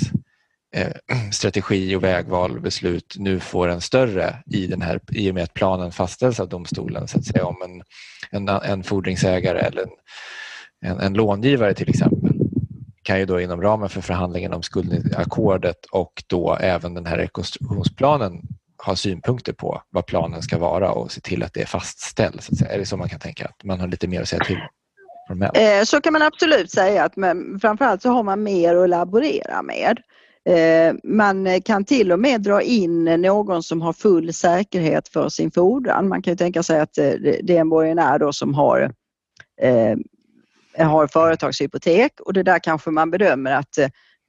eh, 0.75 0.91
strategi 1.31 1.95
och 1.95 2.03
vägval 2.03 2.55
och 2.55 2.61
beslut 2.61 3.15
nu 3.17 3.39
får 3.39 3.67
en 3.67 3.81
större 3.81 4.35
i, 4.45 4.67
den 4.67 4.81
här, 4.81 4.99
i 5.11 5.31
och 5.31 5.35
med 5.35 5.43
att 5.43 5.53
planen 5.53 5.91
fastställs 5.91 6.39
av 6.39 6.49
domstolen. 6.49 7.07
Så 7.07 7.17
att 7.17 7.25
säga, 7.25 7.45
om 7.45 7.57
en, 7.65 7.83
en, 8.31 8.49
en 8.49 8.83
fordringsägare 8.83 9.59
eller 9.59 9.81
en, 9.81 9.89
en, 10.91 10.99
en 10.99 11.13
långivare 11.13 11.73
till 11.73 11.89
exempel 11.89 12.33
kan 13.03 13.19
ju 13.19 13.25
då 13.25 13.41
inom 13.41 13.61
ramen 13.61 13.89
för 13.89 14.01
förhandlingen 14.01 14.53
om 14.53 14.63
skuldackordet 14.63 15.85
och 15.85 16.23
då 16.27 16.55
även 16.55 16.93
den 16.93 17.05
här 17.05 17.17
rekonstruktionsplanen 17.17 18.41
ha 18.85 18.95
synpunkter 18.95 19.53
på 19.53 19.81
vad 19.89 20.05
planen 20.05 20.41
ska 20.41 20.57
vara 20.57 20.91
och 20.91 21.11
se 21.11 21.21
till 21.21 21.43
att 21.43 21.53
det 21.53 21.61
är 21.61 21.65
fastställt. 21.65 22.43
Så 22.43 22.65
är 22.65 22.77
det 22.77 22.85
så 22.85 22.97
man 22.97 23.09
kan 23.09 23.19
tänka? 23.19 23.45
Att 23.45 23.63
man 23.63 23.79
har 23.79 23.87
lite 23.87 24.07
mer 24.07 24.21
att 24.21 24.27
säga 24.27 24.43
till 24.43 24.59
formellt? 25.27 25.57
Eh, 25.57 25.83
så 25.83 26.01
kan 26.01 26.13
man 26.13 26.21
absolut 26.21 26.71
säga 26.71 27.03
att 27.03 27.15
men 27.15 27.59
framförallt 27.59 28.01
så 28.01 28.09
har 28.09 28.23
man 28.23 28.43
mer 28.43 28.75
att 28.75 28.89
laborera 28.89 29.61
med. 29.61 29.99
Eh, 30.49 30.95
man 31.03 31.61
kan 31.61 31.85
till 31.85 32.11
och 32.11 32.19
med 32.19 32.41
dra 32.41 32.61
in 32.61 33.03
någon 33.03 33.63
som 33.63 33.81
har 33.81 33.93
full 33.93 34.33
säkerhet 34.33 35.07
för 35.07 35.29
sin 35.29 35.51
fordran. 35.51 36.07
Man 36.07 36.21
kan 36.21 36.33
ju 36.33 36.37
tänka 36.37 36.63
sig 36.63 36.79
att 36.79 36.97
eh, 36.97 37.11
det 37.43 37.57
är 37.57 37.61
en 37.61 37.69
borgenär 37.69 38.19
då 38.19 38.33
som 38.33 38.53
har, 38.53 38.93
har 40.77 41.07
företagshypotek 41.07 42.19
och 42.19 42.33
det 42.33 42.43
där 42.43 42.59
kanske 42.59 42.89
man 42.89 43.11
bedömer 43.11 43.51
att 43.51 43.77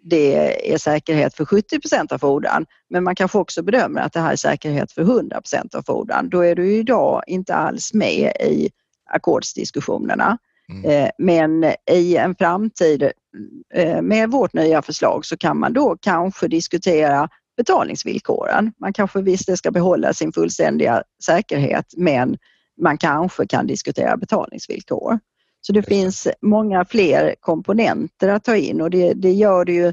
det 0.04 0.72
är 0.72 0.78
säkerhet 0.78 1.34
för 1.34 1.44
70% 1.44 2.12
av 2.12 2.18
fordran. 2.18 2.66
Men 2.90 3.04
man 3.04 3.14
kanske 3.14 3.38
också 3.38 3.62
bedömer 3.62 4.00
att 4.00 4.12
det 4.12 4.20
här 4.20 4.32
är 4.32 4.36
säkerhet 4.36 4.92
för 4.92 5.02
100% 5.04 5.76
av 5.76 5.82
fordran. 5.82 6.28
Då 6.28 6.40
är 6.40 6.54
du 6.54 6.72
idag 6.72 7.22
inte 7.26 7.54
alls 7.54 7.94
med 7.94 8.32
i 8.40 8.70
ackordsdiskussionerna. 9.10 10.38
Mm. 10.68 10.90
Eh, 10.90 11.10
men 11.18 11.64
i 11.90 12.16
en 12.16 12.34
framtid 12.34 13.10
eh, 13.74 14.02
med 14.02 14.30
vårt 14.30 14.52
nya 14.52 14.82
förslag 14.82 15.26
så 15.26 15.36
kan 15.36 15.58
man 15.58 15.72
då 15.72 15.96
kanske 16.00 16.48
diskutera 16.48 17.28
betalningsvillkoren. 17.56 18.72
Man 18.80 18.92
kanske 18.92 19.22
visst 19.22 19.58
ska 19.58 19.70
behålla 19.70 20.12
sin 20.12 20.32
fullständiga 20.32 21.02
säkerhet 21.24 21.94
men 21.96 22.36
man 22.80 22.98
kanske 22.98 23.46
kan 23.46 23.66
diskutera 23.66 24.16
betalningsvillkor. 24.16 25.18
Så 25.66 25.72
det 25.72 25.82
finns 25.82 26.28
många 26.42 26.84
fler 26.84 27.34
komponenter 27.40 28.28
att 28.28 28.44
ta 28.44 28.56
in 28.56 28.80
och 28.80 28.90
det, 28.90 29.12
det 29.12 29.32
gör 29.32 29.64
det 29.64 29.72
ju 29.72 29.92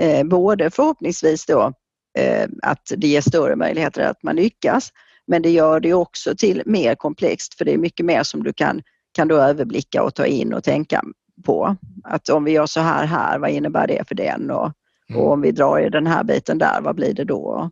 eh, 0.00 0.24
både 0.24 0.70
förhoppningsvis 0.70 1.46
då 1.46 1.72
eh, 2.18 2.48
att 2.62 2.92
det 2.96 3.08
ger 3.08 3.20
större 3.20 3.56
möjligheter 3.56 4.02
att 4.02 4.22
man 4.22 4.36
lyckas 4.36 4.92
men 5.26 5.42
det 5.42 5.50
gör 5.50 5.80
det 5.80 5.94
också 5.94 6.36
till 6.36 6.62
mer 6.66 6.94
komplext 6.94 7.54
för 7.54 7.64
det 7.64 7.72
är 7.72 7.78
mycket 7.78 8.06
mer 8.06 8.22
som 8.22 8.42
du 8.42 8.52
kan, 8.52 8.82
kan 9.12 9.28
då 9.28 9.36
överblicka 9.36 10.02
och 10.02 10.14
ta 10.14 10.26
in 10.26 10.52
och 10.52 10.64
tänka 10.64 11.02
på. 11.44 11.76
Att 12.04 12.28
om 12.28 12.44
vi 12.44 12.50
gör 12.50 12.66
så 12.66 12.80
här 12.80 13.06
här, 13.06 13.38
vad 13.38 13.50
innebär 13.50 13.86
det 13.86 14.08
för 14.08 14.14
den? 14.14 14.50
Och, 14.50 14.72
mm. 15.08 15.20
och 15.20 15.32
om 15.32 15.40
vi 15.40 15.52
drar 15.52 15.80
i 15.80 15.88
den 15.88 16.06
här 16.06 16.24
biten 16.24 16.58
där, 16.58 16.80
vad 16.80 16.96
blir 16.96 17.14
det 17.14 17.24
då? 17.24 17.70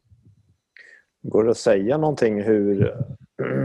Går 1.22 1.44
det 1.44 1.50
att 1.50 1.57
säga 1.57 1.98
någonting 1.98 2.42
hur 2.42 2.94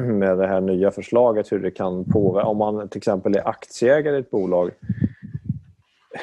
med 0.08 0.38
det 0.38 0.48
här 0.48 0.62
nya 0.62 0.92
förslaget 0.92 1.52
hur 1.52 1.60
det 1.60 1.72
kan 1.72 2.06
påverka. 2.06 2.48
Om 2.48 2.58
man 2.58 2.90
till 2.90 2.98
exempel 2.98 3.36
är 3.36 3.48
aktieägare 3.48 4.16
i 4.16 4.20
ett 4.20 4.32
bolag 4.32 4.72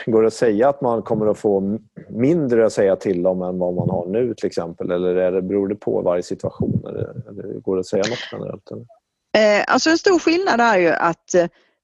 Går 0.06 0.22
det 0.22 0.26
att 0.26 0.35
säga 0.35 0.68
att 0.68 0.80
man 0.80 1.02
kommer 1.02 1.26
att 1.26 1.38
få 1.38 1.78
mindre 2.09 2.66
att 2.66 2.72
säga 2.72 2.96
till 2.96 3.26
om 3.26 3.42
än 3.42 3.59
vad 3.59 3.74
man 3.74 3.90
har 3.90 4.06
nu 4.06 4.35
till 4.35 4.46
exempel? 4.46 4.90
Eller 4.90 5.16
är 5.16 5.32
det, 5.32 5.42
beror 5.42 5.68
det 5.68 5.74
på 5.74 6.02
varje 6.02 6.22
situation? 6.22 6.85
Eller, 6.88 7.28
eller 7.28 7.61
går 7.61 7.76
det 7.76 7.80
att 7.80 7.87
säga 7.87 8.02
något 8.09 8.28
generellt? 8.32 8.70
Eller? 8.70 9.64
Alltså 9.66 9.90
en 9.90 9.98
stor 9.98 10.18
skillnad 10.18 10.61
är 10.61 10.78
ju 10.78 10.88
att 10.88 11.35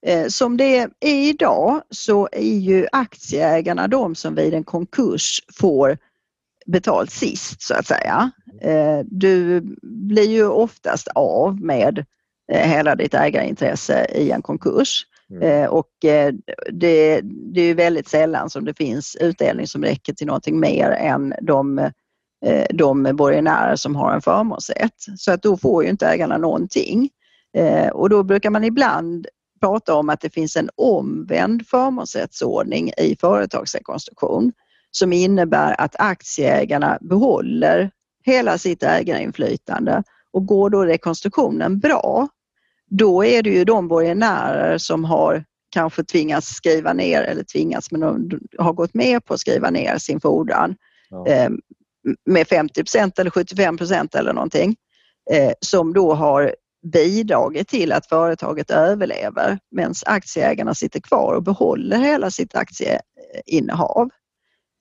eh, 0.06 0.26
som 0.28 0.56
det 0.56 0.76
är 0.78 0.88
idag 1.00 1.82
så 1.90 2.28
är 2.32 2.58
ju 2.58 2.86
aktieägarna 2.92 3.88
de 3.88 4.14
som 4.14 4.34
vid 4.34 4.54
en 4.54 4.64
konkurs 4.64 5.40
får 5.60 5.98
betalt 6.66 7.10
sist 7.10 7.62
så 7.62 7.74
att 7.74 7.86
säga. 7.86 8.30
Eh, 8.60 9.00
du 9.04 9.60
blir 9.82 10.30
ju 10.30 10.46
oftast 10.46 11.08
av 11.08 11.60
med 11.60 12.04
eh, 12.52 12.70
hela 12.70 12.94
ditt 12.94 13.14
ägarintresse 13.14 14.06
i 14.14 14.30
en 14.30 14.42
konkurs. 14.42 15.06
Mm. 15.30 15.70
Och 15.70 15.88
det, 16.72 17.20
det 17.52 17.60
är 17.60 17.74
väldigt 17.74 18.08
sällan 18.08 18.50
som 18.50 18.64
det 18.64 18.74
finns 18.74 19.16
utdelning 19.20 19.66
som 19.66 19.84
räcker 19.84 20.12
till 20.12 20.26
någonting 20.26 20.60
mer 20.60 20.90
än 20.90 21.34
de, 21.42 21.90
de 22.70 23.02
borgenärer 23.16 23.76
som 23.76 23.96
har 23.96 24.14
en 24.14 24.22
förmånsrätt. 24.22 24.94
Så 25.16 25.32
att 25.32 25.42
då 25.42 25.56
får 25.56 25.84
ju 25.84 25.90
inte 25.90 26.06
ägarna 26.06 26.38
någonting. 26.38 27.10
Och 27.92 28.08
då 28.08 28.22
brukar 28.22 28.50
man 28.50 28.64
ibland 28.64 29.26
prata 29.62 29.94
om 29.94 30.08
att 30.08 30.20
det 30.20 30.30
finns 30.30 30.56
en 30.56 30.70
omvänd 30.76 31.66
förmånsrättsordning 31.66 32.92
i 32.98 33.16
företagsrekonstruktion 33.20 34.52
som 34.90 35.12
innebär 35.12 35.80
att 35.80 35.96
aktieägarna 35.98 36.98
behåller 37.00 37.90
hela 38.24 38.58
sitt 38.58 38.82
ägarinflytande 38.82 40.02
och 40.32 40.46
går 40.46 40.70
då 40.70 40.84
rekonstruktionen 40.84 41.78
bra, 41.78 42.28
då 42.90 43.24
är 43.24 43.42
det 43.42 43.50
ju 43.50 43.64
de 43.64 43.88
borgenärer 43.88 44.78
som 44.78 45.04
har 45.04 45.44
kanske 45.72 46.04
tvingats 46.04 46.48
skriva 46.48 46.92
ner 46.92 47.22
eller 47.22 47.44
tvingats 47.44 47.90
men 47.90 48.00
de 48.00 48.40
har 48.58 48.72
gått 48.72 48.94
med 48.94 49.24
på 49.24 49.34
att 49.34 49.40
skriva 49.40 49.70
ner 49.70 49.98
sin 49.98 50.20
fordran 50.20 50.74
ja. 51.10 51.26
eh, 51.26 51.50
med 52.26 52.46
50% 52.46 53.20
eller 53.20 53.30
75% 53.30 54.16
eller 54.16 54.32
någonting 54.32 54.76
eh, 55.30 55.52
som 55.60 55.92
då 55.92 56.14
har 56.14 56.54
bidragit 56.92 57.68
till 57.68 57.92
att 57.92 58.06
företaget 58.06 58.70
överlever 58.70 59.58
medan 59.70 59.94
aktieägarna 60.06 60.74
sitter 60.74 61.00
kvar 61.00 61.34
och 61.34 61.42
behåller 61.42 61.98
hela 61.98 62.30
sitt 62.30 62.54
aktieinnehav. 62.54 64.10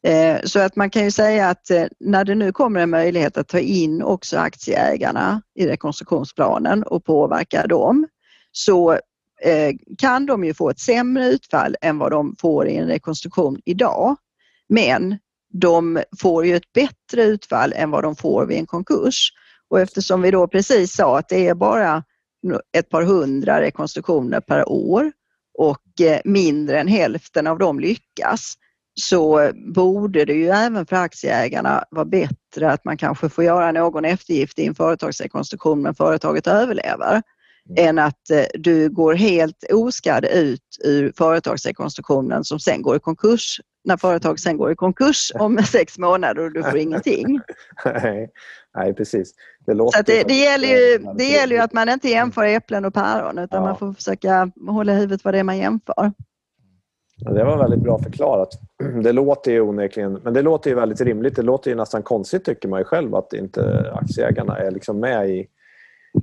Eh, 0.04 0.40
så 0.44 0.60
att 0.60 0.76
man 0.76 0.90
kan 0.90 1.04
ju 1.04 1.12
säga 1.12 1.50
att 1.50 1.72
eh, 1.72 1.86
när 2.00 2.26
det 2.26 2.36
nu 2.36 2.52
kommer 2.52 2.80
en 2.80 2.90
möjlighet 2.90 3.38
att 3.38 3.48
ta 3.48 3.60
in 3.60 4.02
också 4.02 4.38
aktieägarna 4.38 5.42
i 5.56 5.68
rekonstruktionsplanen 5.68 6.84
och 6.84 7.06
påverka 7.06 7.68
dem 7.68 8.08
så 8.52 8.92
eh, 9.42 9.72
kan 9.98 10.26
de 10.26 10.44
ju 10.44 10.54
få 10.54 10.70
ett 10.70 10.80
sämre 10.80 11.28
utfall 11.28 11.76
än 11.82 11.98
vad 11.98 12.12
de 12.12 12.36
får 12.40 12.68
i 12.68 12.76
en 12.76 12.88
rekonstruktion 12.88 13.62
idag. 13.66 14.16
Men 14.70 15.18
de 15.54 16.04
får 16.22 16.46
ju 16.46 16.56
ett 16.56 16.74
bättre 16.74 17.24
utfall 17.24 17.74
än 17.76 17.92
vad 17.92 18.04
de 18.04 18.16
får 18.16 18.46
vid 18.46 18.58
en 18.58 18.66
konkurs. 18.66 19.32
Och 19.70 19.80
eftersom 19.80 20.22
vi 20.22 20.32
då 20.32 20.48
precis 20.48 20.96
sa 20.96 21.18
att 21.18 21.30
det 21.30 21.48
är 21.48 21.56
bara 21.56 22.04
ett 22.78 22.90
par 22.90 23.04
hundra 23.04 23.62
rekonstruktioner 23.62 24.40
per 24.40 24.70
år 24.70 25.12
och 25.58 25.82
mindre 26.24 26.80
än 26.80 26.88
hälften 26.88 27.48
av 27.48 27.58
dem 27.58 27.80
lyckas 27.80 28.58
så 28.94 29.52
borde 29.76 30.26
det 30.26 30.34
ju 30.34 30.48
även 30.48 30.86
för 30.86 30.96
aktieägarna 30.96 31.84
vara 31.92 32.06
bättre 32.06 32.72
att 32.72 32.86
man 32.86 32.98
kanske 32.98 33.30
får 33.30 33.44
göra 33.44 33.72
någon 33.72 34.06
eftergift 34.06 34.60
i 34.60 34.66
en 34.66 34.76
företagsrekonstruktion 34.76 35.82
men 35.82 35.96
företaget 35.96 36.48
överlever 36.48 37.22
mm. 37.70 37.88
än 37.90 38.00
att 38.00 38.30
eh, 38.30 38.46
du 38.54 38.90
går 38.90 39.14
helt 39.14 39.64
oskadd 39.74 40.26
ut 40.26 40.78
ur 40.84 41.14
företagsrekonstruktionen 41.18 42.44
som 42.44 42.60
sen 42.60 42.82
går 42.82 42.96
i 42.96 43.00
konkurs 43.00 43.60
när 43.84 43.98
företag 43.98 44.40
sen 44.40 44.58
går 44.58 44.72
i 44.72 44.76
konkurs 44.76 45.32
om 45.36 45.58
sex 45.72 45.98
månader 45.98 46.44
och 46.44 46.54
du 46.54 46.64
får 46.64 46.78
ingenting. 46.78 47.40
nej, 47.86 48.30
nej, 48.76 48.94
precis. 48.94 49.34
Det, 49.66 49.74
låter 49.74 50.04
det, 50.04 50.24
det, 50.24 50.34
gäller 50.34 50.68
ju, 50.68 50.98
det 51.18 51.24
gäller 51.24 51.56
ju 51.56 51.62
att 51.62 51.74
man 51.74 51.90
inte 51.90 52.10
jämför 52.10 52.44
äpplen 52.44 52.86
och 52.86 52.94
päron 52.94 53.38
utan 53.38 53.62
ja. 53.62 53.68
man 53.68 53.78
får 53.78 53.94
försöka 53.94 54.52
hålla 54.68 54.94
i 54.94 54.96
huvudet 54.96 55.24
vad 55.24 55.34
det 55.34 55.40
är 55.40 55.44
man 55.44 55.58
jämför. 55.58 56.12
Det 57.26 57.44
var 57.44 57.58
väldigt 57.58 57.80
bra 57.80 58.00
förklarat. 58.00 58.50
Det 59.04 59.12
låter 59.12 59.52
ju 59.52 59.62
onekligen, 59.62 60.14
men 60.24 60.34
det 60.34 60.42
låter 60.42 60.70
ju 60.70 60.76
väldigt 60.76 61.02
rimligt. 61.02 61.36
Det 61.36 61.42
låter 61.42 61.72
ju 61.72 61.78
nästan 61.78 62.04
konstigt 62.04 62.46
tycker 62.46 62.68
man 62.68 62.80
ju 62.80 62.84
själv 62.84 63.16
att 63.16 63.34
inte 63.34 63.92
aktieägarna 63.94 64.58
är 64.58 64.72
liksom 64.72 65.00
med 65.00 65.30
i, 65.30 65.48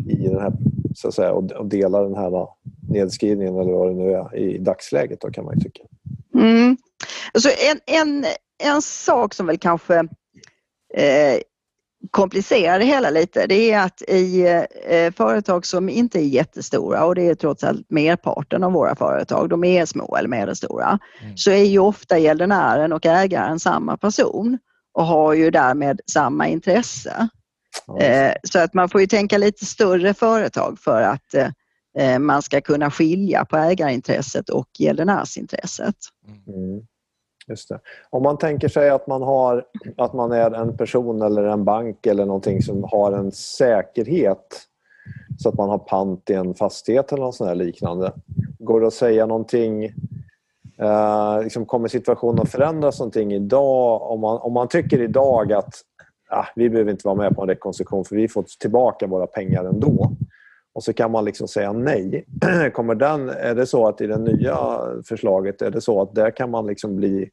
i 0.09 0.29
den 0.29 0.41
här, 0.41 0.53
så 0.95 1.09
att 1.09 1.15
säga, 1.15 1.33
och, 1.33 1.53
och 1.53 1.67
delar 1.67 2.05
den 2.05 2.17
här 2.17 2.47
nedskrivningen 2.91 3.59
eller 3.59 3.73
vad 3.73 3.89
det 3.89 3.95
nu 3.95 4.13
är 4.13 4.37
i 4.37 4.59
dagsläget 4.59 5.21
då 5.21 5.31
kan 5.31 5.45
man 5.45 5.55
ju 5.55 5.61
tycka. 5.61 5.83
Mm. 6.35 6.77
Alltså 7.33 7.49
en, 7.49 8.01
en, 8.01 8.25
en 8.75 8.83
sak 8.83 9.35
som 9.35 9.47
väl 9.47 9.59
kanske 9.59 9.99
eh, 10.95 11.41
komplicerar 12.11 12.79
det 12.79 12.85
hela 12.85 13.11
lite 13.11 13.47
det 13.47 13.73
är 13.73 13.81
att 13.81 14.03
i 14.03 14.47
eh, 14.87 15.13
företag 15.13 15.67
som 15.67 15.89
inte 15.89 16.19
är 16.19 16.25
jättestora 16.25 17.05
och 17.05 17.15
det 17.15 17.29
är 17.29 17.35
trots 17.35 17.65
allt 17.65 17.91
merparten 17.91 18.65
av 18.65 18.73
våra 18.73 18.95
företag, 18.97 19.49
de 19.49 19.65
är 19.65 19.87
små 19.87 20.17
eller 20.17 20.29
medelstora, 20.29 20.99
mm. 21.23 21.37
så 21.37 21.51
är 21.51 21.65
ju 21.65 21.79
ofta 21.79 22.19
gäldenären 22.19 22.93
och 22.93 23.07
ägaren 23.07 23.61
samma 23.61 23.97
person 23.97 24.59
och 24.95 25.07
har 25.07 25.35
ju 25.35 25.51
därmed 25.51 26.01
samma 26.07 26.49
intresse. 26.49 27.29
Mm. 28.01 28.35
så 28.43 28.59
att 28.59 28.75
man 28.75 28.89
får 28.89 29.01
ju 29.01 29.07
tänka 29.07 29.39
lite 29.39 29.67
större 29.67 30.15
företag 30.15 30.79
för 30.81 31.03
att 31.03 31.35
eh, 31.99 32.19
man 32.19 32.43
ska 32.43 32.61
kunna 32.61 32.91
skilja 32.91 33.45
på 33.45 33.57
ägarintresset 33.57 34.49
och 34.49 34.69
gäldenärsintresset. 34.79 35.95
Mm. 36.27 36.83
Just 37.49 37.69
det. 37.69 37.81
Om 38.11 38.23
man 38.23 38.39
tänker 38.39 38.69
sig 38.69 38.91
att 38.91 39.07
man, 39.07 39.23
har, 39.23 39.65
att 39.97 40.13
man 40.13 40.33
är 40.33 40.51
en 40.51 40.77
person 40.77 41.23
eller 41.23 41.45
en 41.45 41.65
bank 41.65 42.07
eller 42.07 42.27
någonting 42.27 42.63
som 42.63 42.85
har 42.85 43.13
en 43.13 43.33
säkerhet 43.33 44.69
så 45.39 45.49
att 45.49 45.55
man 45.55 45.69
har 45.69 45.79
pant 45.79 46.31
i 46.31 46.35
en 46.35 46.55
fastighet 46.55 47.13
eller 47.13 47.23
något 47.23 47.35
sånt 47.35 47.57
liknande. 47.57 48.13
Går 48.59 48.81
det 48.81 48.87
att 48.87 48.95
säga 48.95 49.27
någonting 49.27 49.85
eh, 50.79 51.43
liksom 51.43 51.67
kommer 51.67 51.89
situationen 51.89 52.41
att 52.41 52.51
förändras 52.51 52.99
någonting 52.99 53.33
idag? 53.33 54.03
Om 54.03 54.21
man, 54.21 54.39
om 54.39 54.53
man 54.53 54.69
tycker 54.69 55.01
idag 55.03 55.53
att 55.53 55.75
ah, 56.31 56.47
vi 56.57 56.71
behöver 56.71 56.91
inte 56.91 57.07
vara 57.07 57.17
med 57.17 57.37
på 57.37 57.43
en 57.43 57.49
rekonstruktion 57.49 58.05
för 58.05 58.17
vi 58.17 58.29
får 58.29 58.45
tillbaka 58.61 59.07
våra 59.07 59.27
pengar 59.27 59.65
ändå. 59.65 60.13
Och 60.79 60.85
så 60.85 60.93
kan 60.93 61.11
man 61.11 61.25
liksom 61.25 61.49
säga 61.49 61.73
nej. 61.73 62.25
Kommer 62.75 62.95
den, 62.95 63.29
är 63.29 63.55
det 63.55 63.67
så 63.67 63.89
att 63.89 64.01
i 64.01 64.07
det 64.07 64.19
nya 64.19 64.57
förslaget 65.09 65.63
är 65.63 65.71
det 65.71 65.81
så 65.81 66.03
att 66.03 66.15
där 66.15 66.37
kan 66.37 66.51
man 66.51 66.67
liksom 66.67 66.97
bli 66.97 67.31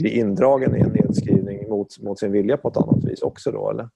bli 0.00 0.10
indragen 0.10 0.76
i 0.76 0.80
en 0.80 0.88
nedskrivning 0.88 1.68
mot, 1.68 1.98
mot 1.98 2.18
sin 2.18 2.32
vilja 2.32 2.56
på 2.56 2.68
ett 2.68 2.76
annat 2.76 3.04
vis 3.04 3.22
också 3.22 3.50
då 3.50 3.70
eller? 3.70 3.88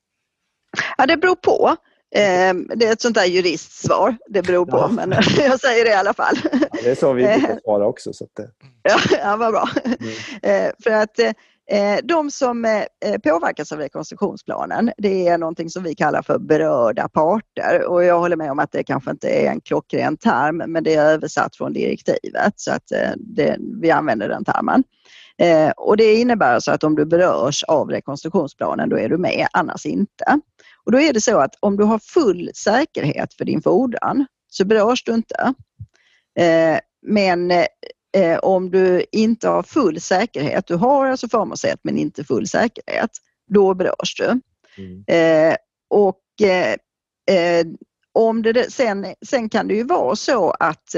Ja 0.98 1.06
det 1.06 1.16
beror 1.16 1.34
på. 1.34 1.76
Ehm, 2.14 2.70
det 2.76 2.86
är 2.86 2.92
ett 2.92 3.00
sånt 3.00 3.14
där 3.14 3.24
juristsvar. 3.24 4.16
Det 4.28 4.42
beror 4.42 4.66
på, 4.66 4.76
ja. 4.76 4.90
men 5.06 5.10
jag 5.38 5.60
säger 5.60 5.84
det 5.84 5.90
i 5.90 5.94
alla 5.94 6.14
fall. 6.14 6.36
Ja, 6.52 6.58
det 6.82 6.90
är 6.90 6.94
så 6.94 7.12
vi 7.12 7.22
brukar 7.22 7.60
svara 7.64 7.86
också. 7.86 8.12
Så 8.12 8.26
det... 8.36 8.50
ja, 8.82 8.98
ja, 9.22 9.36
vad 9.36 9.52
bra. 9.52 9.68
Mm. 9.84 9.96
Ehm, 10.42 10.72
för 10.82 10.90
att 10.90 11.18
eh, 11.18 11.30
Eh, 11.72 11.98
de 12.04 12.30
som 12.30 12.64
eh, 12.64 12.84
eh, 13.04 13.18
påverkas 13.24 13.72
av 13.72 13.78
rekonstruktionsplanen, 13.78 14.92
det 14.98 15.28
är 15.28 15.38
någonting 15.38 15.70
som 15.70 15.82
vi 15.82 15.94
kallar 15.94 16.22
för 16.22 16.38
berörda 16.38 17.08
parter. 17.08 17.84
Och 17.88 18.04
jag 18.04 18.18
håller 18.18 18.36
med 18.36 18.50
om 18.50 18.58
att 18.58 18.72
det 18.72 18.82
kanske 18.82 19.10
inte 19.10 19.28
är 19.28 19.50
en 19.50 19.60
klockren 19.60 20.16
term, 20.16 20.56
men 20.56 20.84
det 20.84 20.94
är 20.94 21.04
översatt 21.04 21.56
från 21.56 21.72
direktivet 21.72 22.52
så 22.56 22.72
att 22.72 22.92
det, 23.16 23.56
vi 23.82 23.90
använder 23.90 24.28
den 24.28 24.44
termen. 24.44 24.84
Och 25.76 25.96
det 25.96 26.14
innebär 26.14 26.54
alltså 26.54 26.70
att 26.70 26.84
om 26.84 26.94
du 26.94 27.04
berörs 27.04 27.64
av 27.64 27.90
rekonstruktionsplanen, 27.90 28.88
då 28.88 28.98
är 28.98 29.08
du 29.08 29.18
med, 29.18 29.46
annars 29.52 29.86
inte. 29.86 30.40
Och 30.84 30.92
då 30.92 31.00
är 31.00 31.12
det 31.12 31.20
så 31.20 31.38
att 31.38 31.54
om 31.60 31.76
du 31.76 31.84
har 31.84 31.98
full 31.98 32.50
säkerhet 32.54 33.34
för 33.34 33.44
din 33.44 33.62
fordran 33.62 34.26
så 34.48 34.64
berörs 34.64 35.04
du 35.04 35.14
inte. 35.14 35.54
Men 37.06 37.52
eh, 38.16 38.38
om 38.38 38.70
du 38.70 39.04
inte 39.12 39.48
har 39.48 39.62
full 39.62 40.00
säkerhet, 40.00 40.66
du 40.66 40.74
har 40.74 41.06
alltså 41.06 41.28
förmånsrätt 41.28 41.80
men 41.82 41.98
inte 41.98 42.24
full 42.24 42.46
säkerhet, 42.46 43.10
då 43.50 43.74
berörs 43.74 44.14
du. 44.16 44.40
Mm. 44.82 45.04
Eh, 45.06 45.56
och 45.90 46.20
eh, 46.42 46.76
eh, 47.36 47.66
om 48.12 48.42
det 48.42 48.72
sen, 48.72 49.06
sen 49.26 49.48
kan 49.48 49.68
det 49.68 49.74
ju 49.74 49.84
vara 49.84 50.16
så 50.16 50.50
att 50.50 50.94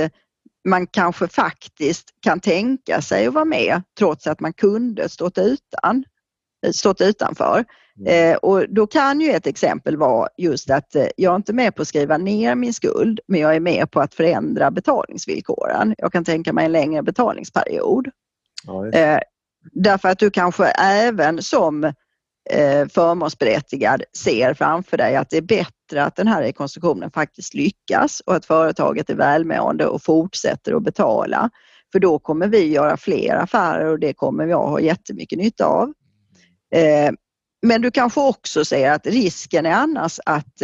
man 0.68 0.87
kanske 0.87 1.29
faktiskt 1.29 2.09
kan 2.22 2.40
tänka 2.40 3.03
sig 3.03 3.27
att 3.27 3.35
vara 3.35 3.44
med 3.44 3.83
trots 3.98 4.27
att 4.27 4.40
man 4.40 4.53
kunde 4.53 5.09
stått, 5.09 5.38
utan, 5.38 6.05
stått 6.72 7.01
utanför. 7.01 7.64
Mm. 8.01 8.33
Eh, 8.33 8.37
och 8.37 8.64
då 8.68 8.87
kan 8.87 9.20
ju 9.20 9.31
ett 9.31 9.46
exempel 9.46 9.96
vara 9.96 10.29
just 10.37 10.70
att 10.70 10.94
eh, 10.94 11.07
jag 11.16 11.33
är 11.33 11.37
inte 11.37 11.53
med 11.53 11.75
på 11.75 11.83
att 11.83 11.88
skriva 11.88 12.18
ner 12.18 12.55
min 12.55 12.75
skuld 12.75 13.20
men 13.27 13.40
jag 13.40 13.57
är 13.57 13.61
med 13.61 13.90
på 13.90 14.01
att 14.01 14.14
förändra 14.14 14.70
betalningsvillkoren. 14.70 15.94
Jag 15.98 16.12
kan 16.12 16.25
tänka 16.25 16.53
mig 16.53 16.64
en 16.64 16.72
längre 16.72 17.03
betalningsperiod. 17.03 18.09
Ja, 18.66 18.88
eh, 18.88 19.18
därför 19.72 20.09
att 20.09 20.18
du 20.18 20.31
kanske 20.31 20.64
även 20.66 21.42
som 21.42 21.85
eh, 22.51 22.88
förmånsberättigad 22.94 24.03
ser 24.16 24.55
framför 24.55 24.96
dig 24.96 25.16
att 25.16 25.31
det 25.31 25.37
är 25.37 25.42
bättre 25.42 26.05
att 26.05 26.16
den 26.16 26.29
här 26.29 26.42
rekonstruktionen 26.42 27.11
faktiskt 27.11 27.55
lyckas 27.55 28.20
och 28.27 28.35
att 28.35 28.46
företaget 28.46 29.11
är 29.11 29.14
välmående 29.14 29.87
och 29.87 30.03
fortsätter 30.03 30.75
att 30.75 30.83
betala. 30.83 31.51
För 31.92 31.98
då 31.98 32.18
kommer 32.18 32.48
vi 32.48 32.66
göra 32.66 32.96
fler 32.96 33.37
affärer 33.37 33.85
och 33.85 33.98
det 33.98 34.12
kommer 34.12 34.46
jag 34.46 34.66
ha 34.66 34.81
jättemycket 34.81 35.38
nytta 35.38 35.66
av. 35.66 35.92
Eh, 36.72 37.12
men 37.62 37.82
du 37.82 37.90
kanske 37.90 38.20
också 38.20 38.64
ser 38.64 38.90
att 38.90 39.06
risken 39.06 39.66
är 39.66 39.72
annars 39.72 40.20
att 40.26 40.62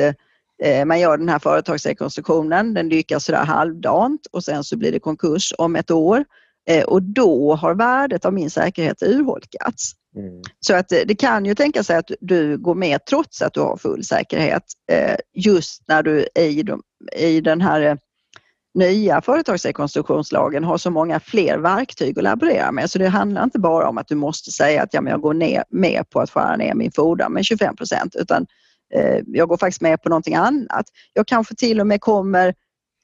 eh, 0.62 0.84
man 0.84 1.00
gör 1.00 1.18
den 1.18 1.28
här 1.28 1.38
företagsrekonstruktionen, 1.38 2.74
den 2.74 2.88
lyckas 2.88 3.24
sådär 3.24 3.44
halvdant 3.44 4.26
och 4.32 4.44
sen 4.44 4.64
så 4.64 4.76
blir 4.76 4.92
det 4.92 5.00
konkurs 5.00 5.54
om 5.58 5.76
ett 5.76 5.90
år 5.90 6.24
eh, 6.68 6.84
och 6.84 7.02
då 7.02 7.54
har 7.54 7.74
värdet 7.74 8.24
av 8.24 8.32
min 8.32 8.50
säkerhet 8.50 9.02
urholkats. 9.02 9.92
Mm. 10.16 10.42
Så 10.60 10.74
att 10.74 10.88
det 10.88 11.18
kan 11.18 11.44
ju 11.44 11.54
tänka 11.54 11.82
sig 11.82 11.96
att 11.96 12.10
du 12.20 12.58
går 12.58 12.74
med 12.74 13.04
trots 13.04 13.42
att 13.42 13.54
du 13.54 13.60
har 13.60 13.76
full 13.76 14.04
säkerhet 14.04 14.62
just 15.34 15.88
när 15.88 16.02
du 16.02 16.28
är 16.34 16.44
i, 16.44 16.62
de, 16.62 16.82
i 17.16 17.40
den 17.40 17.60
här 17.60 17.98
nya 18.74 19.20
företagsrekonstruktionslagen 19.20 20.64
har 20.64 20.78
så 20.78 20.90
många 20.90 21.20
fler 21.20 21.58
verktyg 21.58 22.18
att 22.18 22.24
laborera 22.24 22.72
med. 22.72 22.90
Så 22.90 22.98
det 22.98 23.08
handlar 23.08 23.44
inte 23.44 23.58
bara 23.58 23.88
om 23.88 23.98
att 23.98 24.08
du 24.08 24.14
måste 24.14 24.50
säga 24.50 24.82
att 24.82 24.94
ja, 24.94 25.00
men 25.00 25.10
jag 25.10 25.20
går 25.20 25.34
ner, 25.34 25.64
med 25.70 26.10
på 26.10 26.20
att 26.20 26.30
skära 26.30 26.56
ner 26.56 26.74
min 26.74 26.92
fordran 26.92 27.32
med 27.32 27.44
25 27.44 27.76
procent 27.76 28.16
utan 28.16 28.46
eh, 28.94 29.18
jag 29.26 29.48
går 29.48 29.56
faktiskt 29.56 29.80
med 29.80 30.02
på 30.02 30.08
någonting 30.08 30.34
annat. 30.34 30.86
Jag 31.12 31.26
kanske 31.26 31.54
till 31.54 31.80
och 31.80 31.86
med 31.86 32.00
kommer 32.00 32.54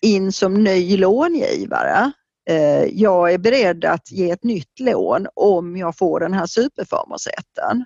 in 0.02 0.32
som 0.32 0.64
ny 0.64 0.96
långivare. 0.96 2.12
Eh, 2.50 2.84
jag 2.84 3.32
är 3.32 3.38
beredd 3.38 3.84
att 3.84 4.10
ge 4.10 4.30
ett 4.30 4.44
nytt 4.44 4.80
lån 4.80 5.26
om 5.34 5.76
jag 5.76 5.96
får 5.96 6.20
den 6.20 6.32
här 6.32 6.46
superförmånsrätten. 6.46 7.84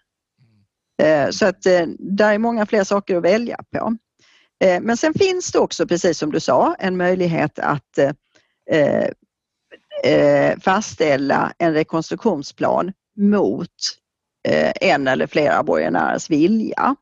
Eh, 1.03 1.31
så 1.31 1.47
att 1.47 1.67
eh, 1.67 1.87
där 1.99 2.35
är 2.35 2.39
många 2.39 2.67
fler 2.67 2.85
saker 2.85 3.17
att 3.17 3.23
välja 3.23 3.61
på. 3.73 3.97
Eh, 4.61 4.81
men 4.81 4.97
sen 4.97 5.15
finns 5.15 5.53
det 5.53 5.59
också, 5.59 5.87
precis 5.87 6.19
som 6.19 6.33
du 6.33 6.41
sa, 6.41 6.75
en 6.79 6.97
möjlighet 6.97 7.59
att 7.59 7.99
eh, 8.71 9.09
eh, 10.05 10.59
fastställa 10.59 11.53
en 11.59 11.73
rekonstruktionsplan 11.75 12.93
mot 13.17 13.71
en 14.81 15.09
eller 15.09 15.27
flera 15.27 15.63
borgenärers 15.63 16.31
vilja. 16.31 16.97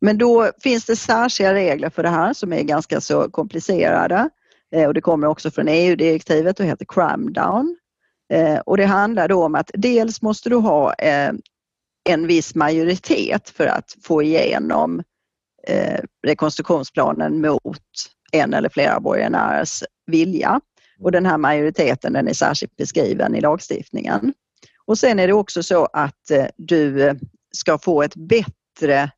Men 0.00 0.18
då 0.18 0.50
finns 0.62 0.84
det 0.84 0.96
särskilda 0.96 1.54
regler 1.54 1.90
för 1.90 2.02
det 2.02 2.08
här 2.08 2.32
som 2.32 2.52
är 2.52 2.62
ganska 2.62 3.00
så 3.00 3.30
komplicerade 3.30 4.30
och 4.86 4.94
det 4.94 5.00
kommer 5.00 5.26
också 5.26 5.50
från 5.50 5.68
EU-direktivet 5.68 6.60
och 6.60 6.66
heter 6.66 6.86
Cramdown. 6.88 7.76
Och 8.64 8.76
det 8.76 8.84
handlar 8.84 9.28
då 9.28 9.44
om 9.44 9.54
att 9.54 9.70
dels 9.74 10.22
måste 10.22 10.48
du 10.48 10.56
ha 10.56 10.94
en 12.08 12.26
viss 12.26 12.54
majoritet 12.54 13.50
för 13.50 13.66
att 13.66 13.96
få 14.02 14.22
igenom 14.22 15.02
eh, 15.66 16.00
rekonstruktionsplanen 16.26 17.40
mot 17.40 17.82
en 18.32 18.54
eller 18.54 18.68
flera 18.68 19.00
borgenärers 19.00 19.82
vilja. 20.06 20.60
Och 21.00 21.12
den 21.12 21.26
här 21.26 21.38
majoriteten 21.38 22.12
den 22.12 22.28
är 22.28 22.32
särskilt 22.32 22.76
beskriven 22.76 23.34
i 23.34 23.40
lagstiftningen. 23.40 24.34
Och 24.86 24.98
sen 24.98 25.18
är 25.18 25.26
det 25.26 25.32
också 25.32 25.62
så 25.62 25.84
att 25.84 26.30
eh, 26.30 26.46
du 26.56 27.14
ska 27.52 27.78
få 27.78 28.02
ett 28.02 28.14
bättre, 28.14 29.10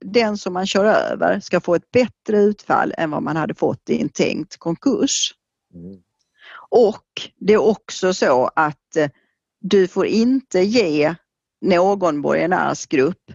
den 0.00 0.38
som 0.38 0.52
man 0.52 0.66
kör 0.66 0.84
över 0.84 1.40
ska 1.40 1.60
få 1.60 1.74
ett 1.74 1.90
bättre 1.90 2.42
utfall 2.42 2.94
än 2.98 3.10
vad 3.10 3.22
man 3.22 3.36
hade 3.36 3.54
fått 3.54 3.90
i 3.90 4.02
en 4.02 4.08
tänkt 4.08 4.56
konkurs. 4.56 5.34
Mm. 5.74 5.96
Och 6.68 7.06
det 7.38 7.52
är 7.52 7.62
också 7.62 8.14
så 8.14 8.50
att 8.56 8.96
eh, 8.96 9.10
du 9.60 9.88
får 9.88 10.06
inte 10.06 10.60
ge 10.60 11.14
någon 11.60 12.22
borgenärsgrupp 12.22 13.32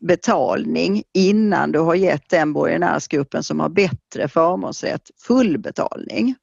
betalning 0.00 1.02
innan 1.14 1.72
du 1.72 1.78
har 1.78 1.94
gett 1.94 2.28
den 2.28 2.52
borgenärsgruppen 2.52 3.42
som 3.42 3.60
har 3.60 3.68
bättre 3.68 4.28
förmånsrätt 4.28 5.10
full 5.26 5.58
betalning. 5.58 6.34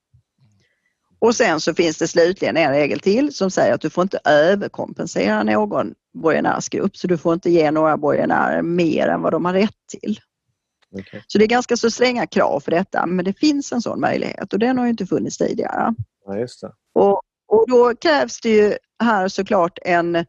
Och 1.20 1.36
sen 1.36 1.62
så 1.62 1.74
finns 1.74 1.98
det 1.98 2.08
slutligen 2.08 2.58
en 2.58 2.72
regel 2.72 3.00
till 3.00 3.34
som 3.34 3.52
säger 3.52 3.74
att 3.74 3.82
du 3.82 3.90
får 3.90 4.02
inte 4.02 4.20
överkompensera 4.26 5.44
någon 5.44 5.94
borgenärsgrupp 6.14 6.98
så 6.98 7.08
du 7.08 7.18
får 7.18 7.34
inte 7.34 7.50
ge 7.50 7.72
några 7.72 7.98
borgenärer 7.98 8.62
mer 8.62 9.08
än 9.08 9.22
vad 9.22 9.34
de 9.34 9.46
har 9.46 9.54
rätt 9.54 9.88
till. 9.92 10.20
Okay. 10.92 11.22
Så 11.28 11.38
det 11.38 11.46
är 11.46 11.48
ganska 11.48 11.78
så 11.78 11.92
stränga 11.92 12.28
krav 12.28 12.60
för 12.60 12.72
detta 12.72 13.06
men 13.06 13.26
det 13.26 13.34
finns 13.34 13.72
en 13.72 13.82
sån 13.82 14.00
möjlighet 14.00 14.54
och 14.54 14.60
den 14.60 14.78
har 14.78 14.88
inte 14.88 15.06
funnits 15.06 15.38
tidigare. 15.38 15.96
Ja, 16.26 16.38
just 16.38 16.62
det. 16.62 16.72
Och, 16.94 17.22
och 17.48 17.66
då 17.68 17.96
krävs 17.96 18.42
det 18.42 18.50
ju 18.50 18.78
här 19.04 19.28
såklart 19.28 19.80
en 19.82 20.26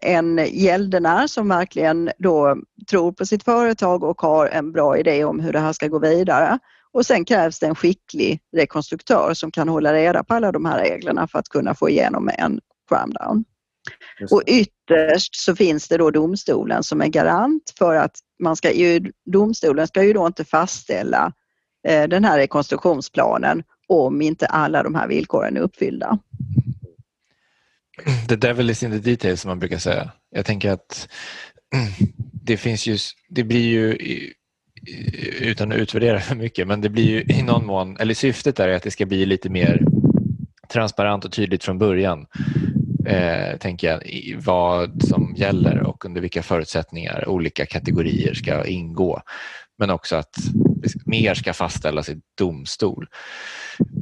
en 0.00 0.46
gäldenär 0.52 1.26
som 1.26 1.48
verkligen 1.48 2.10
då 2.18 2.56
tror 2.90 3.12
på 3.12 3.26
sitt 3.26 3.44
företag 3.44 4.02
och 4.02 4.20
har 4.20 4.46
en 4.46 4.72
bra 4.72 4.98
idé 4.98 5.24
om 5.24 5.40
hur 5.40 5.52
det 5.52 5.58
här 5.58 5.72
ska 5.72 5.88
gå 5.88 5.98
vidare. 5.98 6.58
Och 6.92 7.06
sen 7.06 7.24
krävs 7.24 7.58
det 7.58 7.66
en 7.66 7.74
skicklig 7.74 8.40
rekonstruktör 8.56 9.34
som 9.34 9.50
kan 9.50 9.68
hålla 9.68 9.92
reda 9.92 10.24
på 10.24 10.34
alla 10.34 10.52
de 10.52 10.64
här 10.64 10.78
reglerna 10.78 11.28
för 11.28 11.38
att 11.38 11.48
kunna 11.48 11.74
få 11.74 11.90
igenom 11.90 12.30
en 12.38 12.60
down. 12.90 13.44
Och 14.30 14.42
ytterst 14.46 15.36
så 15.36 15.56
finns 15.56 15.88
det 15.88 15.96
då 15.96 16.10
domstolen 16.10 16.82
som 16.82 17.00
är 17.00 17.08
garant 17.08 17.72
för 17.78 17.94
att 17.94 18.18
man 18.42 18.56
ska 18.56 18.72
ju, 18.72 19.12
domstolen 19.32 19.86
ska 19.86 20.02
ju 20.02 20.12
då 20.12 20.26
inte 20.26 20.44
fastställa 20.44 21.32
eh, 21.88 22.08
den 22.08 22.24
här 22.24 22.38
rekonstruktionsplanen 22.38 23.62
om 23.88 24.22
inte 24.22 24.46
alla 24.46 24.82
de 24.82 24.94
här 24.94 25.08
villkoren 25.08 25.56
är 25.56 25.60
uppfyllda. 25.60 26.18
The 28.28 28.36
devil 28.36 28.70
is 28.70 28.82
in 28.82 28.90
the 28.90 29.10
details 29.10 29.40
som 29.40 29.48
man 29.48 29.58
brukar 29.58 29.78
säga. 29.78 30.10
Jag 30.30 30.46
tänker 30.46 30.70
att 30.70 31.08
det 32.44 32.56
finns 32.56 32.86
ju, 32.86 32.98
det 33.28 33.44
blir 33.44 33.68
ju 33.68 33.98
utan 35.40 35.72
att 35.72 35.78
utvärdera 35.78 36.20
för 36.20 36.34
mycket, 36.34 36.66
men 36.68 36.80
det 36.80 36.88
blir 36.88 37.04
ju 37.04 37.34
i 37.34 37.42
någon 37.42 37.66
mån, 37.66 37.96
eller 37.96 38.14
syftet 38.14 38.60
är 38.60 38.68
att 38.68 38.82
det 38.82 38.90
ska 38.90 39.06
bli 39.06 39.26
lite 39.26 39.48
mer 39.48 39.82
transparent 40.72 41.24
och 41.24 41.32
tydligt 41.32 41.64
från 41.64 41.78
början, 41.78 42.26
eh, 43.06 43.56
tänker 43.58 43.88
jag, 43.88 44.02
vad 44.44 45.02
som 45.02 45.34
gäller 45.36 45.82
och 45.82 46.04
under 46.04 46.20
vilka 46.20 46.42
förutsättningar 46.42 47.28
olika 47.28 47.66
kategorier 47.66 48.34
ska 48.34 48.66
ingå. 48.66 49.22
Men 49.82 49.90
också 49.90 50.16
att 50.16 50.36
mer 51.06 51.34
ska 51.34 51.52
fastställas 51.52 52.08
i 52.08 52.20
domstol. 52.38 53.08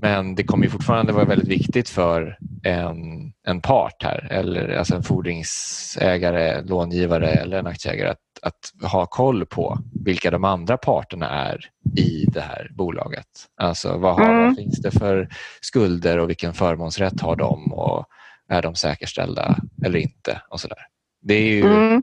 Men 0.03 0.35
det 0.35 0.45
kommer 0.45 0.69
fortfarande 0.69 1.13
vara 1.13 1.25
väldigt 1.25 1.49
viktigt 1.49 1.89
för 1.89 2.39
en, 2.63 3.33
en 3.47 3.61
part 3.61 4.03
här, 4.03 4.29
eller 4.31 4.69
alltså 4.69 4.95
en 4.95 5.03
fordringsägare, 5.03 6.63
långivare 6.63 7.29
eller 7.31 7.59
en 7.59 7.67
aktieägare 7.67 8.09
att, 8.09 8.19
att 8.43 8.91
ha 8.91 9.07
koll 9.07 9.47
på 9.47 9.79
vilka 10.05 10.31
de 10.31 10.45
andra 10.45 10.77
parterna 10.77 11.29
är 11.29 11.65
i 11.97 12.25
det 12.25 12.41
här 12.41 12.71
bolaget. 12.73 13.27
Alltså 13.57 13.97
vad, 13.99 14.15
har, 14.15 14.31
mm. 14.31 14.45
vad 14.45 14.57
finns 14.57 14.83
det 14.83 14.91
för 14.91 15.29
skulder 15.61 16.19
och 16.19 16.29
vilken 16.29 16.55
förmånsrätt 16.55 17.21
har 17.21 17.37
de 17.37 17.73
och 17.73 18.07
är 18.49 18.63
de 18.63 18.75
säkerställda 18.75 19.59
eller 19.85 19.99
inte 19.99 20.43
och 20.51 20.61
sådär. 20.61 20.87
Det 21.23 21.35
är 21.35 21.47
ju 21.47 21.67
mm. 21.67 22.03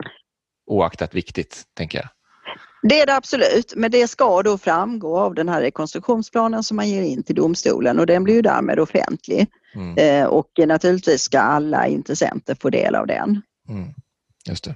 oaktat 0.65 1.15
viktigt, 1.15 1.63
tänker 1.73 1.97
jag. 1.97 2.09
Det 2.81 3.01
är 3.01 3.05
det 3.05 3.15
absolut, 3.15 3.73
men 3.75 3.91
det 3.91 4.07
ska 4.07 4.41
då 4.41 4.57
framgå 4.57 5.19
av 5.19 5.33
den 5.33 5.49
här 5.49 5.61
rekonstruktionsplanen 5.61 6.63
som 6.63 6.77
man 6.77 6.89
ger 6.89 7.01
in 7.01 7.23
till 7.23 7.35
domstolen 7.35 7.99
och 7.99 8.05
den 8.05 8.23
blir 8.23 8.33
ju 8.33 8.41
därmed 8.41 8.79
offentlig. 8.79 9.47
Mm. 9.75 9.97
Eh, 9.97 10.27
och 10.27 10.49
naturligtvis 10.67 11.21
ska 11.21 11.39
alla 11.39 11.87
intressenter 11.87 12.55
få 12.61 12.69
del 12.69 12.95
av 12.95 13.07
den. 13.07 13.41
Mm. 13.69 13.89
Just 14.49 14.63
det. 14.63 14.75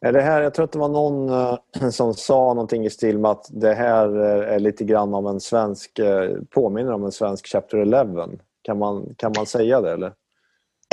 Är 0.00 0.12
det 0.12 0.22
här, 0.22 0.42
jag 0.42 0.54
tror 0.54 0.64
att 0.64 0.72
det 0.72 0.78
var 0.78 0.88
någon 0.88 1.30
uh, 1.30 1.90
som 1.90 2.14
sa 2.14 2.54
någonting 2.54 2.86
i 2.86 2.90
stil 2.90 3.18
med 3.18 3.30
att 3.30 3.46
det 3.50 3.74
här 3.74 4.08
är 4.42 4.58
lite 4.58 4.84
grann 4.84 5.14
om 5.14 5.26
en 5.26 5.40
svensk, 5.40 5.98
uh, 5.98 6.42
påminner 6.50 6.92
om 6.92 7.04
en 7.04 7.12
svensk 7.12 7.46
Chapter 7.46 7.78
11. 7.78 8.28
Kan 8.62 8.78
man, 8.78 9.14
kan 9.16 9.32
man 9.36 9.46
säga 9.46 9.80
det 9.80 9.92
eller? 9.92 10.12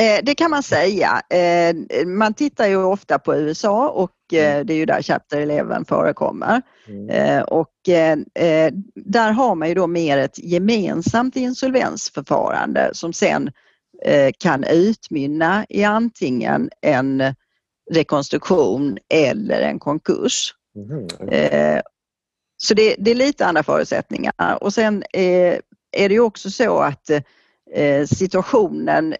Eh, 0.01 0.23
det 0.23 0.35
kan 0.35 0.51
man 0.51 0.63
säga. 0.63 1.21
Eh, 1.29 2.05
man 2.05 2.33
tittar 2.33 2.67
ju 2.67 2.83
ofta 2.83 3.19
på 3.19 3.35
USA 3.35 3.89
och 3.89 4.11
eh, 4.33 4.53
mm. 4.53 4.67
det 4.67 4.73
är 4.73 4.77
ju 4.77 4.85
där 4.85 5.01
Chapter 5.01 5.39
11 5.39 5.83
förekommer. 5.87 6.61
Mm. 6.87 7.43
Och 7.43 7.69
där 8.95 9.31
har 9.31 9.55
man 9.55 9.67
ju 9.67 9.73
då 9.73 9.87
mer 9.87 10.17
ett 10.17 10.39
gemensamt 10.39 11.35
insolvensförfarande 11.35 12.89
som 12.93 13.13
sen 13.13 13.51
kan 14.37 14.63
utmynna 14.63 15.65
i 15.69 15.83
antingen 15.83 16.69
en 16.81 17.23
rekonstruktion 17.91 18.97
eller 19.09 19.61
en 19.61 19.79
konkurs. 19.79 20.53
Mm. 20.75 21.81
Så 22.57 22.73
det, 22.73 22.95
det, 22.99 23.11
är 23.11 23.15
lite 23.15 23.45
andra 23.45 23.63
förutsättningar 23.63 24.63
och 24.63 24.73
sen 24.73 25.03
är 25.13 25.61
det 25.91 26.13
ju 26.13 26.19
också 26.19 26.49
så 26.49 26.79
att 26.79 27.09
situationen 28.09 29.15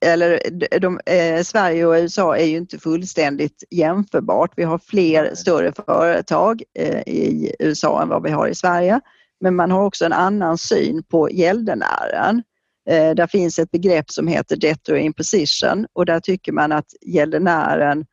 eller 0.00 0.40
de, 0.80 1.00
eh, 1.06 1.42
Sverige 1.42 1.86
och 1.86 1.92
USA 1.92 2.36
är 2.36 2.44
ju 2.44 2.56
inte 2.56 2.78
fullständigt 2.78 3.64
jämförbart. 3.70 4.52
Vi 4.56 4.62
har 4.62 4.78
fler 4.78 5.34
större 5.34 5.72
företag 5.72 6.62
eh, 6.78 7.00
i 7.00 7.54
USA 7.58 8.02
än 8.02 8.08
vad 8.08 8.22
vi 8.22 8.30
har 8.30 8.48
i 8.48 8.54
Sverige. 8.54 9.00
Men 9.40 9.56
man 9.56 9.70
har 9.70 9.84
också 9.84 10.04
en 10.04 10.12
annan 10.12 10.58
syn 10.58 11.02
på 11.02 11.30
gäldenären. 11.30 12.42
Eh, 12.88 13.14
där 13.14 13.26
finns 13.26 13.58
ett 13.58 13.70
begrepp 13.70 14.10
som 14.10 14.26
heter 14.26 14.56
debtor 14.56 14.96
in 14.96 15.12
position 15.12 15.86
och 15.92 16.06
där 16.06 16.20
tycker 16.20 16.52
man 16.52 16.72
att 16.72 16.94
gäldenären 17.00 18.06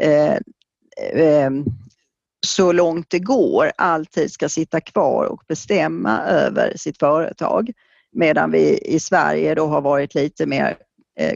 eh, 0.00 0.34
eh, 1.12 1.50
så 2.46 2.72
långt 2.72 3.06
det 3.10 3.18
går 3.18 3.72
alltid 3.76 4.32
ska 4.32 4.48
sitta 4.48 4.80
kvar 4.80 5.24
och 5.24 5.42
bestämma 5.48 6.22
över 6.22 6.72
sitt 6.76 6.98
företag. 6.98 7.70
Medan 8.12 8.50
vi 8.50 8.78
i 8.78 9.00
Sverige 9.00 9.54
då 9.54 9.66
har 9.66 9.80
varit 9.80 10.14
lite 10.14 10.46
mer 10.46 10.76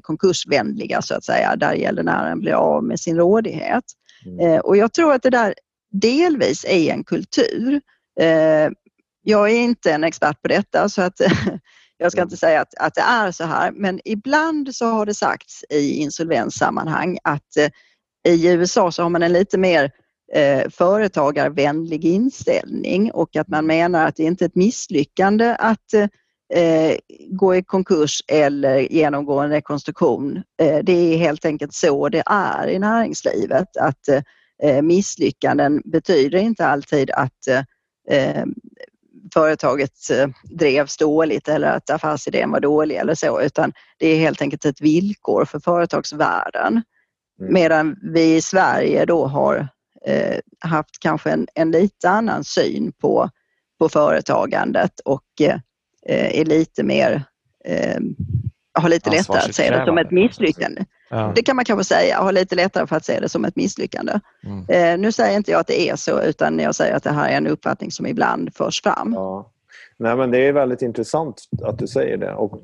konkursvänliga 0.02 1.02
så 1.02 1.14
att 1.14 1.24
säga, 1.24 1.56
där 1.56 1.74
gäldenären 1.74 2.40
blir 2.40 2.52
av 2.52 2.84
med 2.84 3.00
sin 3.00 3.16
rådighet. 3.16 3.84
Mm. 4.26 4.40
Eh, 4.40 4.58
och 4.58 4.76
jag 4.76 4.92
tror 4.92 5.12
att 5.12 5.22
det 5.22 5.30
där 5.30 5.54
delvis 5.92 6.64
är 6.64 6.92
en 6.92 7.04
kultur. 7.04 7.80
Eh, 8.20 8.70
jag 9.22 9.50
är 9.50 9.56
inte 9.56 9.92
en 9.92 10.04
expert 10.04 10.42
på 10.42 10.48
detta 10.48 10.88
så 10.88 11.02
att 11.02 11.20
jag 11.98 12.12
ska 12.12 12.22
inte 12.22 12.36
säga 12.36 12.60
att, 12.60 12.74
att 12.78 12.94
det 12.94 13.00
är 13.00 13.30
så 13.30 13.44
här, 13.44 13.72
men 13.72 14.00
ibland 14.04 14.74
så 14.74 14.86
har 14.86 15.06
det 15.06 15.14
sagts 15.14 15.64
i 15.70 15.94
insolvenssammanhang 15.94 17.18
att 17.24 17.56
i 18.28 18.48
USA 18.48 18.92
så 18.92 19.02
har 19.02 19.10
man 19.10 19.22
en 19.22 19.32
lite 19.32 19.58
mer 19.58 19.90
eh, 20.34 20.70
företagarvänlig 20.70 22.04
inställning 22.04 23.12
och 23.12 23.36
att 23.36 23.48
man 23.48 23.66
menar 23.66 24.06
att 24.06 24.16
det 24.16 24.22
inte 24.22 24.44
är 24.44 24.48
ett 24.48 24.54
misslyckande 24.54 25.56
att 25.58 25.94
eh, 25.94 26.06
gå 27.30 27.56
i 27.56 27.62
konkurs 27.62 28.22
eller 28.28 28.78
genomgå 28.78 29.38
en 29.40 29.50
rekonstruktion. 29.50 30.42
Eh, 30.62 30.78
det 30.82 30.92
är 30.92 31.16
helt 31.16 31.44
enkelt 31.44 31.74
så 31.74 32.08
det 32.08 32.22
är 32.26 32.68
i 32.68 32.78
näringslivet 32.78 33.76
att 33.76 34.08
eh, 34.62 34.82
misslyckanden 34.82 35.82
betyder 35.84 36.38
inte 36.38 36.66
alltid 36.66 37.10
att 37.10 37.48
eh, 38.10 38.44
företaget 39.34 40.10
eh, 40.10 40.28
drevs 40.42 40.96
dåligt 40.96 41.48
eller 41.48 41.68
att 41.68 41.90
affärsidén 41.90 42.50
var 42.50 42.60
dålig 42.60 42.96
eller 42.96 43.14
så 43.14 43.40
utan 43.40 43.72
det 43.98 44.08
är 44.08 44.18
helt 44.18 44.42
enkelt 44.42 44.64
ett 44.64 44.80
villkor 44.80 45.44
för 45.44 45.60
företagsvärlden. 45.60 46.82
Mm. 47.40 47.52
Medan 47.52 47.96
vi 48.02 48.36
i 48.36 48.42
Sverige 48.42 49.04
då 49.04 49.26
har 49.26 49.68
eh, 50.06 50.38
haft 50.58 50.98
kanske 51.00 51.30
en, 51.30 51.46
en 51.54 51.70
lite 51.70 52.10
annan 52.10 52.44
syn 52.44 52.92
på, 52.92 53.30
på 53.78 53.88
företagandet 53.88 55.00
och 55.00 55.40
eh, 55.40 55.58
är 56.06 56.44
lite 56.44 56.82
mer 56.82 57.22
eh, 57.64 58.00
har 58.74 58.88
lite 58.88 59.10
lättare 59.10 59.38
att 59.38 59.54
se 59.54 59.70
det 59.70 59.84
som 59.84 59.98
ett 59.98 60.10
misslyckande. 60.10 60.84
Ja. 61.10 61.32
Det 61.34 61.42
kan 61.42 61.56
man 61.56 61.64
kanske 61.64 61.84
säga, 61.84 62.18
har 62.18 62.32
lite 62.32 62.54
lättare 62.54 62.86
för 62.86 62.96
att 62.96 63.04
se 63.04 63.20
det 63.20 63.28
som 63.28 63.44
ett 63.44 63.56
misslyckande. 63.56 64.20
Mm. 64.44 64.64
Eh, 64.68 64.98
nu 64.98 65.12
säger 65.12 65.36
inte 65.36 65.50
jag 65.50 65.60
att 65.60 65.66
det 65.66 65.88
är 65.88 65.96
så 65.96 66.22
utan 66.22 66.58
jag 66.58 66.74
säger 66.74 66.94
att 66.94 67.02
det 67.02 67.10
här 67.10 67.28
är 67.28 67.36
en 67.36 67.46
uppfattning 67.46 67.90
som 67.90 68.06
ibland 68.06 68.54
förs 68.54 68.82
fram. 68.82 69.12
Ja. 69.16 69.52
Nej, 69.96 70.16
men 70.16 70.30
det 70.30 70.38
är 70.38 70.52
väldigt 70.52 70.82
intressant 70.82 71.44
att 71.62 71.78
du 71.78 71.86
säger 71.86 72.16
det. 72.16 72.34
Och 72.34 72.60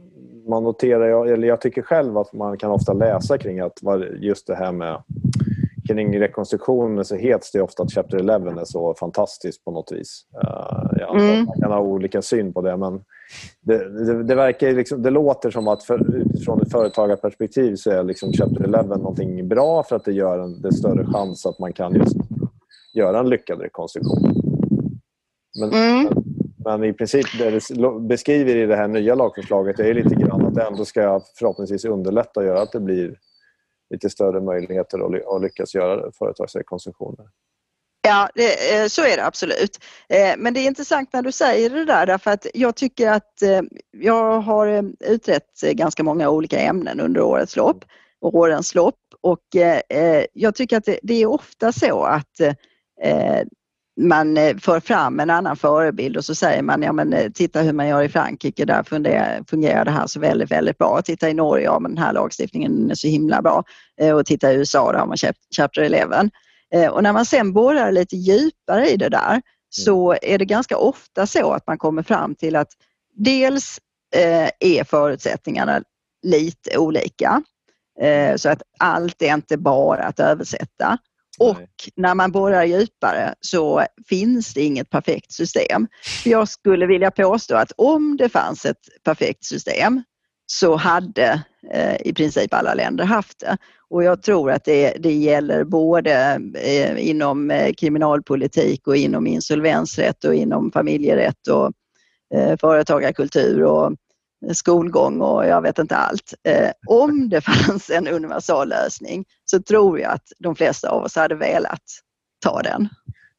man 0.49 0.64
noterar, 0.64 1.26
eller 1.26 1.49
jag 1.49 1.61
tycker 1.61 1.82
själv 1.82 2.18
att 2.18 2.32
man 2.32 2.59
kan 2.59 2.70
ofta 2.70 2.93
läsa 2.93 3.39
kring 3.39 3.61
att 3.61 3.78
just 4.18 4.47
det 4.47 4.57
här 4.57 4.72
med 4.72 5.03
kring 5.89 6.20
rekonstruktionen 6.20 7.05
så 7.05 7.16
heter 7.16 7.49
det 7.53 7.61
ofta 7.61 7.82
att 7.82 7.93
Chapter 7.93 8.18
11 8.18 8.61
är 8.61 8.64
så 8.64 8.95
fantastiskt 8.95 9.64
på 9.64 9.70
något 9.70 9.93
vis. 9.93 10.26
Uh, 10.45 11.20
mm. 11.20 11.45
Man 11.45 11.61
kan 11.61 11.72
ha 11.72 11.80
olika 11.80 12.22
syn 12.22 12.53
på 12.53 12.61
det 12.61 12.76
men 12.76 13.01
det, 13.61 14.05
det, 14.07 14.22
det 14.22 14.34
verkar 14.34 14.72
liksom, 14.72 15.03
det 15.03 15.11
låter 15.11 15.51
som 15.51 15.68
att 15.68 15.84
för, 15.84 16.16
utifrån 16.16 16.62
ett 16.62 16.72
företagarperspektiv 16.72 17.76
så 17.76 17.91
är 17.91 18.05
liksom 18.05 18.32
Chapter 18.32 18.64
11 18.64 18.82
någonting 18.82 19.49
bra 19.49 19.82
för 19.82 19.97
att 19.97 20.05
det 20.05 20.12
gör 20.12 20.39
en 20.39 20.62
det 20.62 20.72
större 20.72 21.07
chans 21.07 21.47
att 21.47 21.59
man 21.59 21.72
kan 21.72 21.95
just 21.95 22.16
göra 22.95 23.20
en 23.20 23.28
lyckad 23.28 23.61
rekonstruktion. 23.61 24.34
Men, 25.61 25.72
mm. 25.72 26.12
men, 26.64 26.84
i 26.84 26.93
princip 26.93 27.26
det 27.39 27.51
du 27.51 28.01
beskriver 28.01 28.57
i 28.57 28.66
det 28.66 28.76
här 28.76 28.89
nya 28.89 29.14
lagförslaget 29.14 29.78
är 29.80 29.95
lite 29.95 30.14
grann 30.14 30.47
att 30.47 30.55
det 30.55 30.62
ändå 30.62 30.84
ska 30.84 31.20
förhoppningsvis 31.39 31.84
underlätta 31.84 32.41
och 32.41 32.47
göra 32.47 32.62
att 32.62 32.72
det 32.72 32.80
blir 32.80 33.18
lite 33.91 34.11
större 34.11 34.41
möjligheter 34.41 34.99
att 35.37 35.43
lyckas 35.43 35.74
göra 35.74 36.12
företagsrekonstruktioner. 36.12 37.26
Ja, 38.07 38.28
det, 38.34 38.74
eh, 38.74 38.87
så 38.87 39.03
är 39.03 39.16
det 39.16 39.26
absolut. 39.26 39.78
Eh, 40.09 40.34
men 40.39 40.55
det 40.55 40.61
är 40.61 40.66
intressant 40.66 41.12
när 41.12 41.22
du 41.22 41.32
säger 41.32 41.70
det 41.70 41.84
där 41.84 42.07
därför 42.07 42.30
att 42.30 42.47
jag 42.55 42.76
tycker 42.76 43.11
att 43.11 43.43
eh, 43.43 43.61
jag 43.91 44.41
har 44.41 44.93
utrett 45.01 45.61
ganska 45.61 46.03
många 46.03 46.30
olika 46.30 46.59
ämnen 46.59 47.01
under 47.01 47.20
årets 47.20 47.57
lopp 47.57 47.84
och 48.20 48.34
årens 48.34 48.74
lopp 48.74 48.95
och 49.20 49.45
jag 50.32 50.55
tycker 50.55 50.76
att 50.76 50.89
det 51.03 51.22
är 51.22 51.26
ofta 51.26 51.72
så 51.72 52.03
att 52.03 52.41
man 53.97 54.36
för 54.61 54.80
fram 54.80 55.20
en 55.20 55.30
annan 55.30 55.57
förebild 55.57 56.16
och 56.16 56.24
så 56.24 56.34
säger 56.34 56.62
man 56.62 56.82
ja 56.82 56.92
men 56.92 57.32
titta 57.32 57.61
hur 57.61 57.72
man 57.72 57.88
gör 57.88 58.03
i 58.03 58.09
Frankrike, 58.09 58.64
där 58.64 58.82
fungerar, 59.49 59.84
det 59.84 59.90
här 59.90 60.07
så 60.07 60.20
väldigt, 60.20 60.51
väldigt 60.51 60.78
bra. 60.78 61.03
Titta 61.05 61.30
i 61.30 61.34
Norge, 61.34 61.64
ja 61.64 61.78
men 61.78 61.94
den 61.94 62.05
här 62.05 62.12
lagstiftningen 62.12 62.90
är 62.90 62.94
så 62.94 63.09
himla 63.09 63.42
bra. 63.42 63.64
Och 64.14 64.26
titta 64.26 64.53
i 64.53 64.57
USA, 64.57 64.92
där 64.92 64.99
har 64.99 65.07
man 65.07 65.16
Chapter 65.57 65.82
11. 65.82 66.30
Eh, 66.74 66.90
och 66.90 67.03
när 67.03 67.12
man 67.12 67.24
sen 67.24 67.53
borrar 67.53 67.92
lite 67.92 68.16
djupare 68.16 68.88
i 68.90 68.97
det 68.97 69.09
där 69.09 69.30
mm. 69.30 69.42
så 69.70 70.16
är 70.22 70.38
det 70.38 70.44
ganska 70.44 70.76
ofta 70.76 71.26
så 71.26 71.53
att 71.53 71.66
man 71.66 71.78
kommer 71.78 72.03
fram 72.03 72.34
till 72.34 72.57
att 72.57 72.68
dels 73.14 73.80
eh, 74.14 74.49
är 74.61 74.84
förutsättningarna 74.84 75.82
lite 76.22 76.78
olika. 76.78 77.42
Eh, 78.01 78.36
så 78.36 78.49
att 78.49 78.62
allt 78.78 79.22
är 79.22 79.34
inte 79.34 79.57
bara 79.57 80.03
att 80.03 80.20
översätta. 80.20 80.99
Och 81.39 81.66
när 81.97 82.14
man 82.14 82.32
borrar 82.32 82.64
djupare 82.64 83.34
så 83.41 83.84
finns 84.09 84.55
det 84.55 84.62
inget 84.62 84.91
perfekt 84.91 85.32
system. 85.32 85.87
Jag 86.24 86.49
skulle 86.49 86.87
vilja 86.87 87.11
påstå 87.11 87.57
att 87.57 87.72
om 87.76 88.16
det 88.16 88.28
fanns 88.28 88.64
ett 88.64 88.80
perfekt 89.05 89.45
system 89.45 90.03
så 90.47 90.76
hade 90.76 91.43
eh, 91.72 91.97
i 92.05 92.14
princip 92.14 92.55
alla 92.55 92.74
länder 92.74 93.05
haft 93.05 93.41
det. 93.41 93.57
Och 93.91 94.05
jag 94.05 94.22
tror 94.22 94.51
att 94.51 94.64
det, 94.64 94.97
det 94.99 95.12
gäller 95.12 95.64
både 95.64 96.41
eh, 96.55 97.09
inom 97.09 97.51
eh, 97.51 97.72
kriminalpolitik 97.72 98.87
och 98.87 98.97
inom 98.97 99.26
insolvensrätt 99.26 100.24
och 100.24 100.34
inom 100.34 100.72
familjerätt 100.72 101.49
och 101.49 101.72
eh, 102.34 102.57
företagarkultur 102.61 103.62
och 103.62 103.93
skolgång 104.55 105.20
och 105.20 105.47
jag 105.47 105.62
vet 105.62 105.78
inte 105.78 105.97
allt. 105.97 106.34
Eh, 106.42 106.70
om 106.86 107.28
det 107.30 107.40
fanns 107.40 107.90
en 107.90 108.09
universallösning 108.09 109.24
så 109.44 109.62
tror 109.62 110.01
jag 110.01 110.12
att 110.12 110.32
de 110.38 110.57
flesta 110.57 110.90
av 110.90 111.03
oss 111.03 111.16
hade 111.16 111.34
velat 111.34 111.82
ta 112.44 112.62
den. 112.62 112.88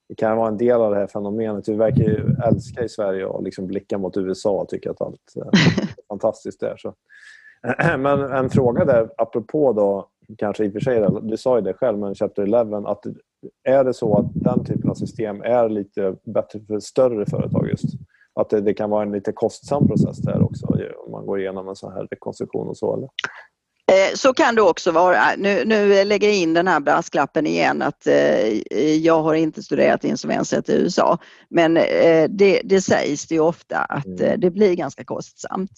Det 0.10 0.16
kan 0.16 0.38
vara 0.38 0.48
en 0.48 0.58
del 0.58 0.82
av 0.82 0.92
det 0.92 0.98
här 0.98 1.08
fenomenet. 1.08 1.68
Vi 1.68 1.74
verkar 1.74 2.04
ju 2.04 2.36
älska 2.48 2.84
i 2.84 2.90
Sverige 2.90 3.30
att 3.30 3.44
liksom 3.44 3.68
blicka 3.68 3.98
mot 3.98 4.18
USA 4.18 4.50
och 4.50 4.70
tycka 4.70 4.92
att 4.92 5.02
allt 5.02 5.34
är 5.36 5.88
fantastiskt 6.08 6.60
där. 6.60 6.78
Så. 6.78 6.94
Men 7.98 8.20
en 8.32 8.50
fråga 8.50 8.86
där, 8.86 9.10
apropå 9.18 9.74
då, 9.74 10.10
kanske 10.38 10.66
i 10.66 10.70
och 10.70 10.74
för 10.74 10.80
sig, 10.80 11.08
du 11.22 11.38
sa 11.38 11.56
ju 11.56 11.62
det 11.62 11.74
själv, 11.74 11.98
men 11.98 12.16
Chapter 12.16 12.44
11, 12.44 12.78
att 12.78 13.06
är 13.64 13.84
det 13.84 13.94
så 13.94 14.18
att 14.18 14.26
den 14.34 14.66
typen 14.66 14.90
av 14.90 14.94
system 14.94 15.42
är 15.42 15.70
lite 15.70 16.16
bättre 16.24 16.60
för 16.60 16.80
större 16.80 17.26
företag 17.26 17.70
just? 17.70 17.86
Att 18.38 18.50
det, 18.50 18.62
det 18.62 18.74
kan 18.74 18.90
vara 18.90 19.04
en 19.04 19.12
lite 19.12 19.32
kostsam 19.32 19.88
process 19.88 20.18
där 20.18 20.42
också 20.42 20.66
om 21.06 21.12
man 21.12 21.26
går 21.26 21.40
igenom 21.40 21.70
en 21.70 21.76
sån 21.76 21.94
här 21.94 22.08
rekonstruktion 22.12 22.68
och 22.68 22.78
så? 22.78 22.96
Eller? 22.96 23.10
Eh, 23.92 24.16
så 24.16 24.34
kan 24.34 24.56
det 24.56 24.62
också 24.62 24.92
vara. 24.92 25.36
Nu, 25.38 25.66
nu 25.66 26.04
lägger 26.04 26.28
jag 26.28 26.38
in 26.38 26.54
den 26.54 26.68
här 26.68 26.80
brasklappen 26.80 27.48
igen 27.48 27.82
att 27.82 28.08
eh, 28.08 28.94
jag 28.96 29.24
har 29.24 29.34
inte 29.34 29.64
studerat 29.64 30.04
insolvensrätt 30.04 30.70
i 30.70 30.74
USA. 30.74 31.18
Men 31.50 31.78
eh, 31.78 32.30
det, 32.30 32.62
det 32.64 32.82
sägs 32.82 33.28
det 33.28 33.40
ofta 33.40 33.78
att 33.78 34.06
mm. 34.06 34.22
Eh, 34.22 34.38
det 34.38 34.52
blir 34.52 34.76
ganska 34.76 35.04
kostsamt. 35.04 35.72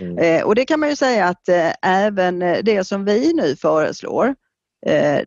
Mm. 0.00 0.18
Eh, 0.18 0.44
och 0.44 0.54
det 0.54 0.64
kan 0.64 0.80
man 0.80 0.88
ju 0.88 0.96
säga 0.96 1.26
att 1.26 1.48
eh, 1.48 1.70
även 1.82 2.38
det 2.38 2.86
som 2.86 3.04
vi 3.04 3.32
nu 3.32 3.56
föreslår, 3.56 4.34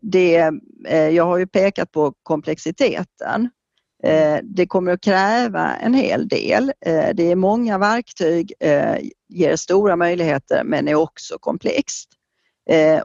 det, 0.01 0.51
jag 0.89 1.25
har 1.25 1.37
ju 1.37 1.47
pekat 1.47 1.91
på 1.91 2.13
komplexiteten. 2.23 3.49
Mm. 4.03 4.35
Eh, 4.35 4.41
det 4.43 4.67
kommer 4.67 4.91
att 4.91 5.01
kräva 5.01 5.75
en 5.75 5.93
hel 5.93 6.27
del. 6.27 6.73
Eh, 6.85 7.09
det 7.13 7.31
är 7.31 7.35
många 7.35 7.77
verktyg, 7.77 8.53
eh, 8.59 8.95
ger 9.29 9.55
stora 9.55 9.95
möjligheter 9.95 10.63
men 10.63 10.87
är 10.87 10.95
också 10.95 11.37
komplext. 11.39 12.09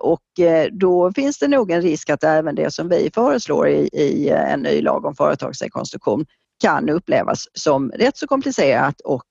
Och 0.01 0.23
då 0.71 1.13
finns 1.13 1.39
det 1.39 1.49
nog 1.49 1.71
en 1.71 1.83
risk 1.83 2.11
att 2.11 2.25
även 2.25 2.55
det 2.55 2.71
som 2.71 2.89
vi 2.89 3.11
föreslår 3.15 3.69
i, 3.69 3.89
i 3.93 4.29
en 4.29 4.61
ny 4.61 4.81
lag 4.81 5.05
om 5.05 5.15
företagsrekonstruktion 5.15 6.27
kan 6.61 6.89
upplevas 6.89 7.49
som 7.53 7.91
rätt 7.91 8.17
så 8.17 8.27
komplicerat 8.27 9.01
och 9.01 9.25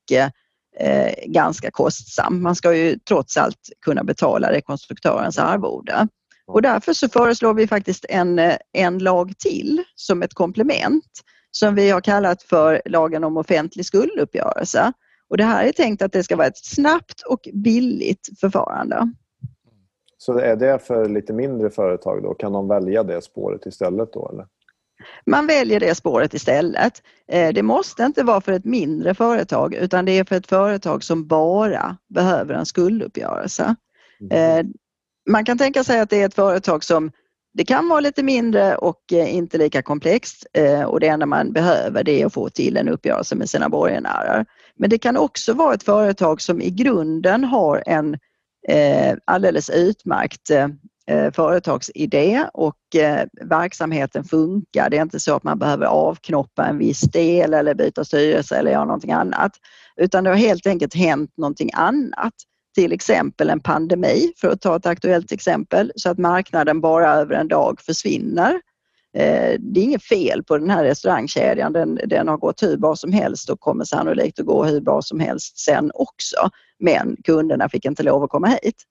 eh, 0.79 1.13
ganska 1.25 1.71
kostsamt. 1.71 2.41
Man 2.41 2.55
ska 2.55 2.75
ju 2.75 2.99
trots 2.99 3.37
allt 3.37 3.69
kunna 3.85 4.03
betala 4.03 4.51
rekonstruktörens 4.51 5.39
arvode. 5.39 6.07
Och 6.47 6.61
därför 6.61 6.93
så 6.93 7.09
föreslår 7.09 7.53
vi 7.53 7.67
faktiskt 7.67 8.05
en, 8.09 8.41
en 8.73 8.97
lag 8.97 9.37
till 9.37 9.83
som 9.95 10.23
ett 10.23 10.33
komplement 10.33 11.21
som 11.57 11.75
vi 11.75 11.89
har 11.89 12.01
kallat 12.01 12.43
för 12.43 12.81
lagen 12.85 13.23
om 13.23 13.37
offentlig 13.37 13.85
skulduppgörelse. 13.85 14.93
Och 15.29 15.37
det 15.37 15.43
här 15.43 15.65
är 15.65 15.71
tänkt 15.71 16.01
att 16.01 16.11
det 16.11 16.23
ska 16.23 16.35
vara 16.35 16.47
ett 16.47 16.65
snabbt 16.65 17.21
och 17.21 17.49
billigt 17.53 18.29
förfarande. 18.39 19.13
Så 20.17 20.39
är 20.39 20.55
det 20.55 20.79
för 20.79 21.09
lite 21.09 21.33
mindre 21.33 21.69
företag 21.69 22.23
då? 22.23 22.33
Kan 22.33 22.51
de 22.51 22.67
välja 22.67 23.03
det 23.03 23.21
spåret 23.21 23.65
istället 23.65 24.13
då? 24.13 24.29
Eller? 24.33 24.47
Man 25.25 25.47
väljer 25.47 25.79
det 25.79 25.95
spåret 25.95 26.33
istället. 26.33 27.01
Eh, 27.27 27.53
det 27.53 27.63
måste 27.63 28.03
inte 28.03 28.23
vara 28.23 28.41
för 28.41 28.51
ett 28.51 28.65
mindre 28.65 29.13
företag 29.13 29.73
utan 29.73 30.05
det 30.05 30.11
är 30.11 30.23
för 30.23 30.35
ett 30.35 30.47
företag 30.47 31.03
som 31.03 31.27
bara 31.27 31.97
behöver 32.07 32.53
en 32.53 32.65
skulduppgörelse. 32.65 33.75
Mm. 34.21 34.59
Eh, 34.59 34.71
man 35.29 35.45
kan 35.45 35.57
tänka 35.57 35.83
sig 35.83 35.99
att 35.99 36.09
det 36.09 36.21
är 36.21 36.25
ett 36.25 36.35
företag 36.35 36.83
som 36.83 37.11
det 37.57 37.65
kan 37.65 37.89
vara 37.89 37.99
lite 37.99 38.23
mindre 38.23 38.75
och 38.75 39.13
eh, 39.13 39.35
inte 39.35 39.57
lika 39.57 39.81
komplext 39.81 40.45
eh, 40.53 40.83
och 40.83 40.99
det 40.99 41.07
enda 41.07 41.25
man 41.25 41.53
behöver 41.53 42.03
det 42.03 42.21
är 42.21 42.25
att 42.25 42.33
få 42.33 42.49
till 42.49 42.77
en 42.77 42.89
uppgörelse 42.89 43.35
med 43.35 43.49
sina 43.49 43.69
borgenärer. 43.69 44.45
Men 44.77 44.89
det 44.89 44.97
kan 44.97 45.17
också 45.17 45.53
vara 45.53 45.73
ett 45.73 45.83
företag 45.83 46.41
som 46.41 46.61
i 46.61 46.69
grunden 46.69 47.43
har 47.43 47.83
en 47.85 48.13
eh, 48.67 49.17
alldeles 49.25 49.69
utmärkt 49.69 50.51
företagsidé 51.33 52.45
och 52.53 52.77
verksamheten 53.41 54.23
funkar. 54.23 54.89
Det 54.89 54.97
är 54.97 55.01
inte 55.01 55.19
så 55.19 55.35
att 55.35 55.43
man 55.43 55.59
behöver 55.59 55.85
avknoppa 55.85 56.65
en 56.65 56.77
viss 56.77 57.01
del 57.01 57.53
eller 57.53 57.73
byta 57.73 58.05
styrelse 58.05 58.55
eller 58.57 58.71
göra 58.71 58.85
någonting 58.85 59.11
annat. 59.11 59.51
Utan 60.01 60.23
det 60.23 60.29
har 60.29 60.37
helt 60.37 60.67
enkelt 60.67 60.93
hänt 60.93 61.31
någonting 61.37 61.69
annat. 61.73 62.33
Till 62.75 62.91
exempel 62.91 63.49
en 63.49 63.59
pandemi, 63.59 64.33
för 64.37 64.47
att 64.47 64.61
ta 64.61 64.75
ett 64.75 64.85
aktuellt 64.85 65.31
exempel, 65.31 65.91
så 65.95 66.09
att 66.09 66.17
marknaden 66.17 66.81
bara 66.81 67.13
över 67.13 67.35
en 67.35 67.47
dag 67.47 67.81
försvinner. 67.81 68.61
Eh, 69.17 69.55
det 69.59 69.79
är 69.79 69.83
inget 69.83 70.03
fel 70.03 70.43
på 70.43 70.57
den 70.57 70.69
här 70.69 70.83
restaurangkedjan. 70.83 71.73
Den, 71.73 71.99
den 72.05 72.27
har 72.27 72.37
gått 72.37 72.63
hur 72.63 72.77
bra 72.77 72.95
som 72.95 73.11
helst 73.11 73.49
och 73.49 73.59
kommer 73.59 73.85
sannolikt 73.85 74.39
att 74.39 74.45
gå 74.45 74.63
hur 74.63 74.81
bra 74.81 75.01
som 75.01 75.19
helst 75.19 75.59
sen 75.59 75.91
också. 75.93 76.49
Men 76.79 77.17
kunderna 77.23 77.69
fick 77.69 77.85
inte 77.85 78.03
lov 78.03 78.23
att 78.23 78.29
komma 78.29 78.47
hit. 78.47 78.83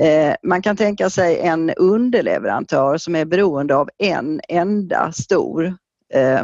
Eh, 0.00 0.34
man 0.42 0.62
kan 0.62 0.76
tänka 0.76 1.10
sig 1.10 1.38
en 1.38 1.70
underleverantör 1.70 2.98
som 2.98 3.16
är 3.16 3.24
beroende 3.24 3.76
av 3.76 3.88
en 3.98 4.40
enda 4.48 5.12
stor 5.12 5.76
eh, 6.14 6.42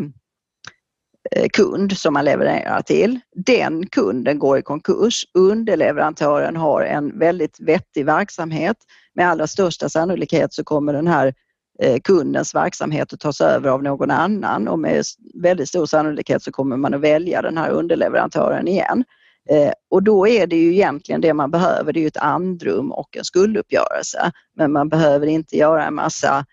Eh, 1.30 1.48
kund 1.52 1.98
som 1.98 2.14
man 2.14 2.24
levererar 2.24 2.82
till. 2.82 3.20
Den 3.34 3.86
kunden 3.86 4.38
går 4.38 4.58
i 4.58 4.62
konkurs. 4.62 5.24
Underleverantören 5.34 6.56
har 6.56 6.82
en 6.82 7.18
väldigt 7.18 7.60
vettig 7.60 8.06
verksamhet. 8.06 8.76
Med 9.14 9.28
allra 9.28 9.46
största 9.46 9.88
sannolikhet 9.88 10.54
så 10.54 10.64
kommer 10.64 10.92
den 10.92 11.06
här 11.06 11.34
eh, 11.82 12.00
kundens 12.04 12.54
verksamhet 12.54 13.12
att 13.12 13.20
tas 13.20 13.40
över 13.40 13.70
av 13.70 13.82
någon 13.82 14.10
annan 14.10 14.68
och 14.68 14.78
med 14.78 15.04
väldigt 15.42 15.68
stor 15.68 15.86
sannolikhet 15.86 16.42
så 16.42 16.52
kommer 16.52 16.76
man 16.76 16.94
att 16.94 17.00
välja 17.00 17.42
den 17.42 17.58
här 17.58 17.70
underleverantören 17.70 18.68
igen. 18.68 19.04
Eh, 19.50 19.72
och 19.90 20.02
då 20.02 20.28
är 20.28 20.46
det 20.46 20.56
ju 20.56 20.72
egentligen 20.72 21.20
det 21.20 21.34
man 21.34 21.50
behöver, 21.50 21.92
det 21.92 21.98
är 21.98 22.02
ju 22.02 22.08
ett 22.08 22.16
andrum 22.16 22.92
och 22.92 23.16
en 23.16 23.24
skulduppgörelse. 23.24 24.32
Men 24.56 24.72
man 24.72 24.88
behöver 24.88 25.26
inte 25.26 25.56
göra 25.56 25.86
en 25.86 25.94
massa 25.94 26.44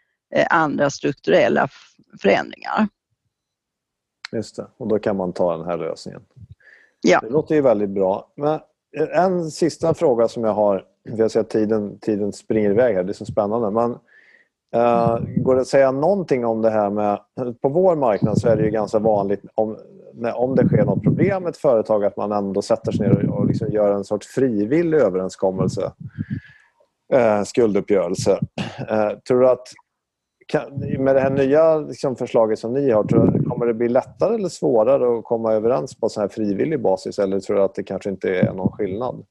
andra 0.50 0.90
strukturella 0.90 1.68
förändringar. 2.22 2.88
Just 4.34 4.56
det, 4.56 4.68
och 4.78 4.88
då 4.88 5.00
kan 5.00 5.18
man 5.18 5.34
ta 5.34 5.58
den 5.58 5.66
här 5.66 5.78
lösningen. 5.78 6.22
Ja. 7.02 7.20
Det 7.20 7.30
låter 7.30 7.56
ju 7.56 7.62
väldigt 7.62 7.90
bra. 7.90 8.28
Men 8.36 8.60
en 9.14 9.52
sista 9.52 9.94
fråga 9.94 10.28
som 10.28 10.44
jag 10.44 10.54
har, 10.54 10.86
jag 11.04 11.32
ser 11.32 11.40
att 11.40 11.50
tiden, 11.50 12.00
tiden 12.00 12.34
springer 12.34 12.70
iväg 12.70 12.96
här, 12.96 13.04
det 13.04 13.12
är 13.12 13.14
så 13.14 13.26
spännande. 13.26 13.72
Men 13.72 13.98
Uh, 14.76 15.20
går 15.38 15.56
det 15.56 15.62
att 15.62 15.68
säga 15.68 15.92
någonting 15.92 16.46
om 16.46 16.62
det 16.62 16.70
här 16.70 16.90
med... 16.90 17.20
På 17.62 17.70
vår 17.70 17.96
marknad 17.96 18.38
så 18.42 18.48
är 18.48 18.58
det 18.58 18.64
ju 18.64 18.70
ganska 18.70 19.00
vanligt 19.00 19.42
om, 19.56 19.78
när, 20.14 20.38
om 20.38 20.56
det 20.56 20.68
sker 20.68 20.86
något 20.86 21.04
problem 21.04 21.44
med 21.44 21.50
ett 21.50 21.58
företag 21.58 22.06
att 22.06 22.18
man 22.18 22.32
ändå 22.32 22.62
sätter 22.62 22.92
sig 22.92 23.08
ner 23.08 23.30
och, 23.30 23.40
och 23.40 23.46
liksom 23.46 23.68
gör 23.72 23.92
en 23.92 24.04
sorts 24.04 24.28
frivillig 24.28 24.98
överenskommelse. 24.98 25.92
Uh, 27.14 27.44
skulduppgörelse. 27.44 28.40
Uh, 28.92 29.20
tror 29.28 29.42
du 29.42 29.50
att 29.50 29.68
kan, 30.48 30.62
med 31.00 31.16
det 31.16 31.22
här 31.22 31.30
nya 31.30 31.78
liksom, 31.78 32.16
förslaget 32.16 32.60
som 32.60 32.74
ni 32.74 32.92
har, 32.92 33.04
tror 33.04 33.43
kommer 33.64 33.74
det 33.74 33.78
bli 33.78 33.90
lättare 33.90 34.36
eller 34.36 34.50
svårare 34.50 35.18
att 35.18 35.24
komma 35.24 35.54
överens 35.54 35.96
på 35.96 36.10
sån 36.10 36.22
här 36.22 36.28
frivillig 36.28 36.82
basis 36.82 37.20
eller 37.20 37.40
tror 37.40 37.56
du 37.56 37.64
att 37.64 37.76
det 37.76 37.84
kanske 37.84 38.10
inte 38.10 38.30
är 38.30 38.54
någon 38.54 38.72
skillnad? 38.72 39.26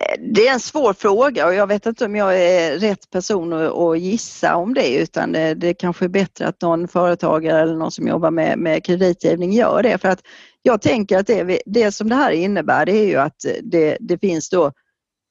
Eh, 0.00 0.20
det 0.34 0.48
är 0.48 0.52
en 0.52 0.60
svår 0.60 0.92
fråga 0.92 1.46
och 1.46 1.54
jag 1.54 1.66
vet 1.66 1.86
inte 1.86 2.04
om 2.04 2.16
jag 2.16 2.40
är 2.40 2.78
rätt 2.78 3.10
person 3.10 3.52
att 3.52 3.98
gissa 3.98 4.56
om 4.56 4.74
det 4.74 4.94
utan 4.94 5.32
det, 5.32 5.54
det 5.54 5.74
kanske 5.74 6.04
är 6.04 6.08
bättre 6.08 6.46
att 6.46 6.62
någon 6.62 6.88
företagare 6.88 7.60
eller 7.60 7.76
någon 7.76 7.90
som 7.90 8.08
jobbar 8.08 8.30
med, 8.30 8.58
med 8.58 8.84
kreditgivning 8.84 9.52
gör 9.52 9.82
det. 9.82 9.98
För 9.98 10.08
att 10.08 10.20
jag 10.62 10.82
tänker 10.82 11.18
att 11.18 11.26
det, 11.26 11.62
det 11.66 11.92
som 11.92 12.08
det 12.08 12.14
här 12.14 12.30
innebär 12.30 12.86
det 12.86 12.92
är 12.92 13.06
ju 13.06 13.16
att 13.16 13.44
det, 13.62 13.96
det 14.00 14.18
finns 14.18 14.50
då 14.50 14.72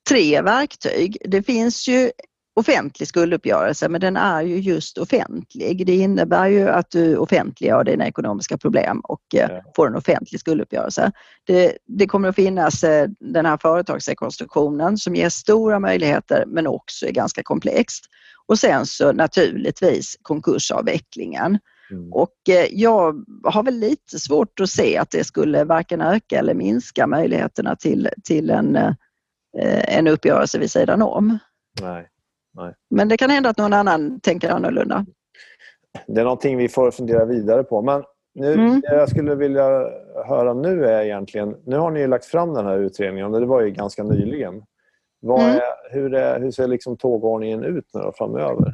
tre 0.09 0.41
verktyg. 0.41 1.17
Det 1.25 1.43
finns 1.43 1.87
ju 1.87 2.11
offentlig 2.55 3.07
skulduppgörelse 3.07 3.89
men 3.89 4.01
den 4.01 4.17
är 4.17 4.41
ju 4.41 4.57
just 4.57 4.97
offentlig. 4.97 5.85
Det 5.85 5.95
innebär 5.95 6.47
ju 6.47 6.69
att 6.69 6.91
du 6.91 7.17
offentliggör 7.17 7.83
dina 7.83 8.07
ekonomiska 8.07 8.57
problem 8.57 8.99
och 8.99 9.21
eh, 9.35 9.49
ja. 9.49 9.61
får 9.75 9.87
en 9.87 9.95
offentlig 9.95 10.39
skulduppgörelse. 10.39 11.11
Det, 11.43 11.77
det, 11.85 12.07
kommer 12.07 12.29
att 12.29 12.35
finnas 12.35 12.83
eh, 12.83 13.07
den 13.19 13.45
här 13.45 13.57
företagsrekonstruktionen 13.57 14.97
som 14.97 15.15
ger 15.15 15.29
stora 15.29 15.79
möjligheter 15.79 16.43
men 16.47 16.67
också 16.67 17.05
är 17.05 17.11
ganska 17.11 17.43
komplext. 17.43 18.05
Och 18.45 18.59
sen 18.59 18.85
så 18.85 19.11
naturligtvis 19.11 20.17
konkursavvecklingen. 20.21 21.59
Mm. 21.91 22.13
Och 22.13 22.49
eh, 22.49 22.65
jag 22.71 23.23
har 23.43 23.63
väl 23.63 23.79
lite 23.79 24.19
svårt 24.19 24.59
att 24.59 24.69
se 24.69 24.97
att 24.97 25.11
det 25.11 25.23
skulle 25.23 25.63
varken 25.63 26.01
öka 26.01 26.39
eller 26.39 26.53
minska 26.53 27.07
möjligheterna 27.07 27.75
till, 27.75 28.09
till 28.23 28.49
en, 28.49 28.77
en 29.87 30.07
uppgörelse 30.07 30.59
vid 30.59 30.71
sidan 30.71 31.01
om. 31.01 31.39
Nej. 31.81 32.07
Nej. 32.53 32.73
Men 32.89 33.07
det 33.07 33.17
kan 33.17 33.29
hända 33.29 33.49
att 33.49 33.57
någon 33.57 33.73
annan 33.73 34.19
tänker 34.19 34.49
annorlunda. 34.49 35.05
Det 36.07 36.21
är 36.21 36.23
någonting 36.23 36.57
vi 36.57 36.69
får 36.69 36.91
fundera 36.91 37.25
vidare 37.25 37.63
på. 37.63 37.81
Men 37.81 38.03
nu, 38.35 38.53
mm. 38.53 38.81
det 38.81 38.95
jag 38.95 39.09
skulle 39.09 39.35
vilja 39.35 39.89
höra 40.25 40.53
nu 40.53 40.85
är 40.85 41.03
egentligen... 41.03 41.55
Nu 41.65 41.77
har 41.77 41.91
ni 41.91 42.07
lagt 42.07 42.25
fram 42.25 42.53
den 42.53 42.65
här 42.65 42.77
utredningen 42.77 43.33
och 43.33 43.39
det 43.39 43.45
var 43.45 43.61
ju 43.61 43.71
ganska 43.71 44.03
nyligen. 44.03 44.63
Mm. 45.23 45.39
är, 45.39 45.61
hur, 45.91 46.13
är, 46.13 46.39
hur 46.39 46.51
ser 46.51 46.67
liksom 46.67 46.97
tågordningen 46.97 47.63
ut 47.63 47.85
nu 47.93 48.11
framöver? 48.15 48.71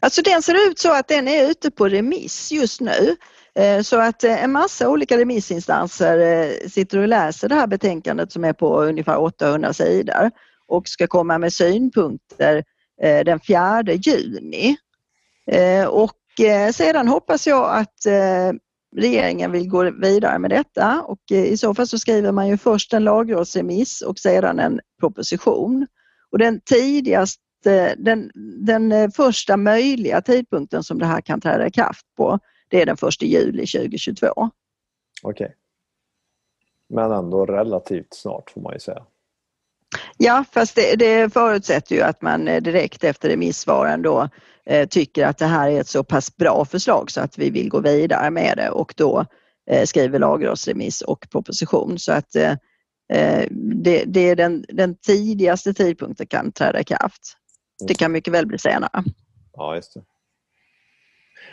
Alltså 0.00 0.22
den 0.22 0.42
ser 0.42 0.70
ut 0.70 0.78
så 0.78 0.92
att 0.92 1.08
den 1.08 1.28
är 1.28 1.50
ute 1.50 1.70
på 1.70 1.88
remiss 1.88 2.52
just 2.52 2.80
nu. 2.80 3.16
Eh, 3.54 3.82
så 3.82 4.00
att 4.00 4.24
eh, 4.24 4.44
en 4.44 4.52
massa 4.52 4.88
olika 4.88 5.18
remissinstanser 5.18 6.18
eh, 6.18 6.68
sitter 6.68 6.98
och 6.98 7.08
läser 7.08 7.48
det 7.48 7.54
här 7.54 7.66
betänkandet 7.66 8.32
som 8.32 8.44
är 8.44 8.52
på 8.52 8.82
ungefär 8.82 9.20
800 9.20 9.72
sidor 9.72 10.30
och 10.68 10.88
ska 10.88 11.06
komma 11.06 11.38
med 11.38 11.52
synpunkter 11.52 12.64
eh, 13.02 13.24
den 13.24 13.40
4 13.40 13.82
juni. 13.82 14.76
Eh, 15.46 15.86
och 15.86 16.40
eh, 16.40 16.72
sedan 16.72 17.08
hoppas 17.08 17.46
jag 17.46 17.78
att 17.78 17.94
regeringen 18.96 19.52
vill 19.52 19.68
gå 19.68 19.90
vidare 19.90 20.38
med 20.38 20.50
detta 20.50 21.02
och 21.02 21.30
i 21.30 21.56
så 21.56 21.74
fall 21.74 21.86
så 21.86 21.98
skriver 21.98 22.32
man 22.32 22.48
ju 22.48 22.56
först 22.56 22.92
en 22.92 23.04
lagrådsremiss 23.04 24.00
och 24.00 24.18
sedan 24.18 24.58
en 24.58 24.80
proposition. 25.00 25.86
Och 26.30 26.38
den 26.38 26.60
tidigaste, 26.60 27.94
den, 27.98 28.30
den 28.66 29.10
första 29.10 29.56
möjliga 29.56 30.20
tidpunkten 30.20 30.82
som 30.82 30.98
det 30.98 31.06
här 31.06 31.20
kan 31.20 31.40
träda 31.40 31.66
i 31.66 31.70
kraft 31.70 32.06
på 32.16 32.38
det 32.68 32.82
är 32.82 32.86
den 32.86 32.96
1 33.08 33.22
juli 33.22 33.66
2022. 33.66 34.26
Okej. 34.26 34.50
Okay. 35.22 35.48
Men 36.88 37.12
ändå 37.12 37.46
relativt 37.46 38.14
snart 38.14 38.50
får 38.50 38.60
man 38.60 38.72
ju 38.72 38.78
säga. 38.78 39.06
Ja, 40.16 40.44
fast 40.52 40.76
det, 40.76 40.96
det 40.96 41.32
förutsätter 41.32 41.94
ju 41.94 42.02
att 42.02 42.22
man 42.22 42.48
eh, 42.48 42.62
direkt 42.62 43.04
efter 43.04 43.28
remissvaren 43.28 44.02
då 44.02 44.28
eh, 44.66 44.88
tycker 44.88 45.26
att 45.26 45.38
det 45.38 45.46
här 45.46 45.70
är 45.70 45.80
ett 45.80 45.88
så 45.88 46.04
pass 46.04 46.36
bra 46.36 46.64
förslag 46.64 47.10
så 47.10 47.20
att 47.20 47.38
vi 47.38 47.50
vill 47.50 47.68
gå 47.68 47.80
vidare 47.80 48.30
med 48.30 48.56
det 48.56 48.70
och 48.70 48.94
då 48.96 49.24
eh, 49.70 49.84
skriver 49.84 50.18
lagrådsremiss 50.18 51.00
och 51.00 51.26
proposition. 51.30 51.98
Så 51.98 52.12
att 52.12 52.36
eh, 52.36 52.52
eh 53.12 53.46
det, 53.74 54.04
det, 54.06 54.20
är 54.20 54.36
den, 54.36 54.64
den 54.68 54.94
tidigaste 54.94 55.74
tidpunkten 55.74 56.26
kan 56.26 56.52
träda 56.52 56.80
i 56.80 56.84
kraft. 56.84 57.36
Det 57.86 57.94
kan 57.94 58.12
mycket 58.12 58.34
väl 58.34 58.46
bli 58.46 58.58
senare. 58.58 59.04
Ja, 59.52 59.76
just 59.76 59.94
det. 59.94 60.00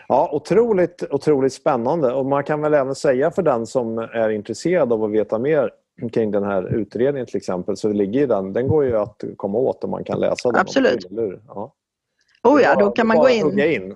Ja, 0.07 0.29
otroligt, 0.31 1.03
otroligt 1.09 1.53
spännande 1.53 2.13
och 2.13 2.25
man 2.25 2.43
kan 2.43 2.61
väl 2.61 2.73
även 2.73 2.95
säga 2.95 3.31
för 3.31 3.41
den 3.41 3.65
som 3.65 3.97
är 3.97 4.29
intresserad 4.29 4.93
av 4.93 5.03
att 5.03 5.11
veta 5.11 5.39
mer 5.39 5.69
kring 6.13 6.31
den 6.31 6.43
här 6.43 6.75
utredningen 6.75 7.27
till 7.27 7.37
exempel 7.37 7.77
så 7.77 7.93
ligger 7.93 8.27
den, 8.27 8.53
den 8.53 8.67
går 8.67 8.85
ju 8.85 8.97
att 8.97 9.23
komma 9.37 9.57
åt 9.57 9.83
om 9.83 9.89
man 9.89 10.03
kan 10.03 10.19
läsa 10.19 10.51
den. 10.51 10.61
Absolut. 10.61 11.07
Ja. 11.47 11.73
Oh 12.43 12.61
ja, 12.61 12.75
då 12.75 12.91
kan 12.91 13.07
man 13.07 13.17
gå 13.17 13.29
in. 13.29 13.59
in. 13.59 13.95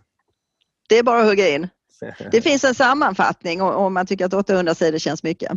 Det 0.89 0.97
är 0.97 1.03
bara 1.03 1.19
att 1.19 1.29
hugga 1.29 1.49
in. 1.49 1.67
Det 2.31 2.41
finns 2.41 2.63
en 2.63 2.75
sammanfattning 2.75 3.61
om 3.61 3.93
man 3.93 4.05
tycker 4.05 4.25
att 4.25 4.33
800 4.33 4.75
sidor 4.75 4.97
känns 4.97 5.23
mycket. 5.23 5.51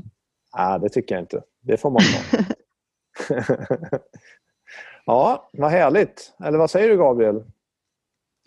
Nej, 0.56 0.80
det 0.80 0.88
tycker 0.88 1.14
jag 1.14 1.22
inte. 1.22 1.42
Det 1.60 1.76
får 1.76 1.90
man 1.90 2.02
ta. 2.30 2.38
ja, 5.06 5.50
vad 5.52 5.70
härligt. 5.70 6.32
Eller 6.44 6.58
vad 6.58 6.70
säger 6.70 6.88
du 6.88 6.96
Gabriel? 6.96 7.44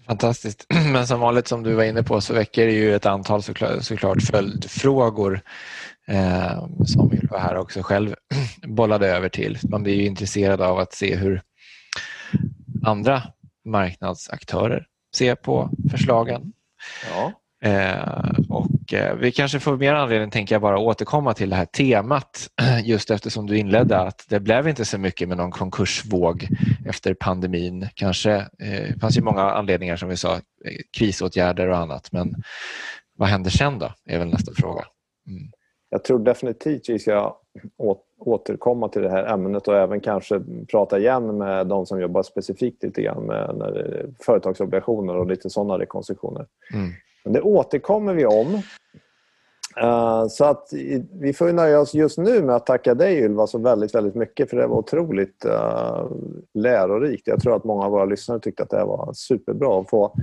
Fantastiskt. 0.07 0.65
Men 0.93 1.07
som 1.07 1.19
vanligt 1.19 1.47
som 1.47 1.63
du 1.63 1.73
var 1.73 1.83
inne 1.83 2.03
på 2.03 2.21
så 2.21 2.33
väcker 2.33 2.65
det 2.65 2.71
ju 2.71 2.95
ett 2.95 3.05
antal 3.05 3.43
såklart, 3.43 3.83
såklart 3.83 4.21
följdfrågor 4.21 5.41
som 6.85 7.13
Ylva 7.13 7.37
här 7.37 7.57
också 7.57 7.81
själv 7.83 8.15
bollade 8.67 9.07
över 9.07 9.29
till. 9.29 9.57
Man 9.63 9.83
blir 9.83 9.95
ju 9.95 10.05
intresserad 10.05 10.61
av 10.61 10.79
att 10.79 10.93
se 10.93 11.15
hur 11.15 11.41
andra 12.85 13.23
marknadsaktörer 13.65 14.85
ser 15.15 15.35
på 15.35 15.69
förslagen. 15.91 16.53
Ja. 17.09 17.31
Eh, 17.69 18.39
och 18.49 18.93
eh, 18.93 19.15
Vi 19.15 19.31
kanske 19.31 19.59
får 19.59 19.77
mer 19.77 19.93
anledning, 19.93 20.31
tänker 20.31 20.55
jag, 20.55 20.61
bara 20.61 20.77
återkomma 20.77 21.33
till 21.33 21.49
det 21.49 21.55
här 21.55 21.65
temat 21.65 22.49
just 22.83 23.11
eftersom 23.11 23.47
du 23.47 23.57
inledde 23.57 23.99
att 23.99 24.25
det 24.29 24.39
blev 24.39 24.67
inte 24.67 24.85
så 24.85 24.97
mycket 24.97 25.27
med 25.27 25.37
någon 25.37 25.51
konkursvåg 25.51 26.47
efter 26.85 27.13
pandemin. 27.13 27.89
Kanske 27.93 28.33
eh, 28.59 28.99
fanns 29.01 29.17
ju 29.17 29.21
många 29.21 29.41
anledningar 29.41 29.95
som 29.95 30.09
vi 30.09 30.17
sa, 30.17 30.35
eh, 30.35 30.41
krisåtgärder 30.97 31.67
och 31.67 31.77
annat, 31.77 32.11
men 32.11 32.35
vad 33.17 33.29
händer 33.29 33.49
sen 33.49 33.79
då? 33.79 33.93
är 34.05 34.19
väl 34.19 34.29
nästa 34.29 34.53
fråga. 34.53 34.85
Mm 35.27 35.51
jag 35.95 36.03
tror 36.03 36.19
definitivt 36.19 36.89
vi 36.89 36.99
ska 36.99 37.37
återkomma 38.19 38.89
till 38.89 39.01
det 39.01 39.09
här 39.09 39.33
ämnet 39.33 39.67
och 39.67 39.75
även 39.75 39.99
kanske 39.99 40.41
prata 40.71 40.99
igen 40.99 41.37
med 41.37 41.67
de 41.67 41.85
som 41.85 42.01
jobbar 42.01 42.23
specifikt 42.23 42.83
lite 42.83 43.01
grann 43.01 43.23
med 43.23 43.75
företagsobligationer 44.19 45.15
och 45.15 45.27
lite 45.27 45.49
sådana 45.49 45.79
rekonstruktioner. 45.79 46.45
Mm. 46.73 46.89
Men 47.23 47.33
det 47.33 47.41
återkommer 47.41 48.13
vi 48.13 48.25
om. 48.25 48.61
Uh, 49.83 50.27
så 50.27 50.45
att 50.45 50.69
vi 51.11 51.33
får 51.33 51.53
nöja 51.53 51.79
oss 51.79 51.93
just 51.93 52.17
nu 52.17 52.41
med 52.43 52.55
att 52.55 52.65
tacka 52.65 52.93
dig 52.93 53.23
Ylva 53.23 53.47
så 53.47 53.57
väldigt, 53.57 53.95
väldigt 53.95 54.15
mycket 54.15 54.49
för 54.49 54.57
det 54.57 54.67
var 54.67 54.77
otroligt 54.77 55.45
uh, 55.45 56.11
lärorikt. 56.53 57.27
Jag 57.27 57.41
tror 57.41 57.55
att 57.55 57.63
många 57.63 57.85
av 57.85 57.91
våra 57.91 58.05
lyssnare 58.05 58.39
tyckte 58.39 58.63
att 58.63 58.69
det 58.69 58.85
var 58.85 59.13
superbra 59.13 59.79
att 59.79 59.89
få 59.89 60.15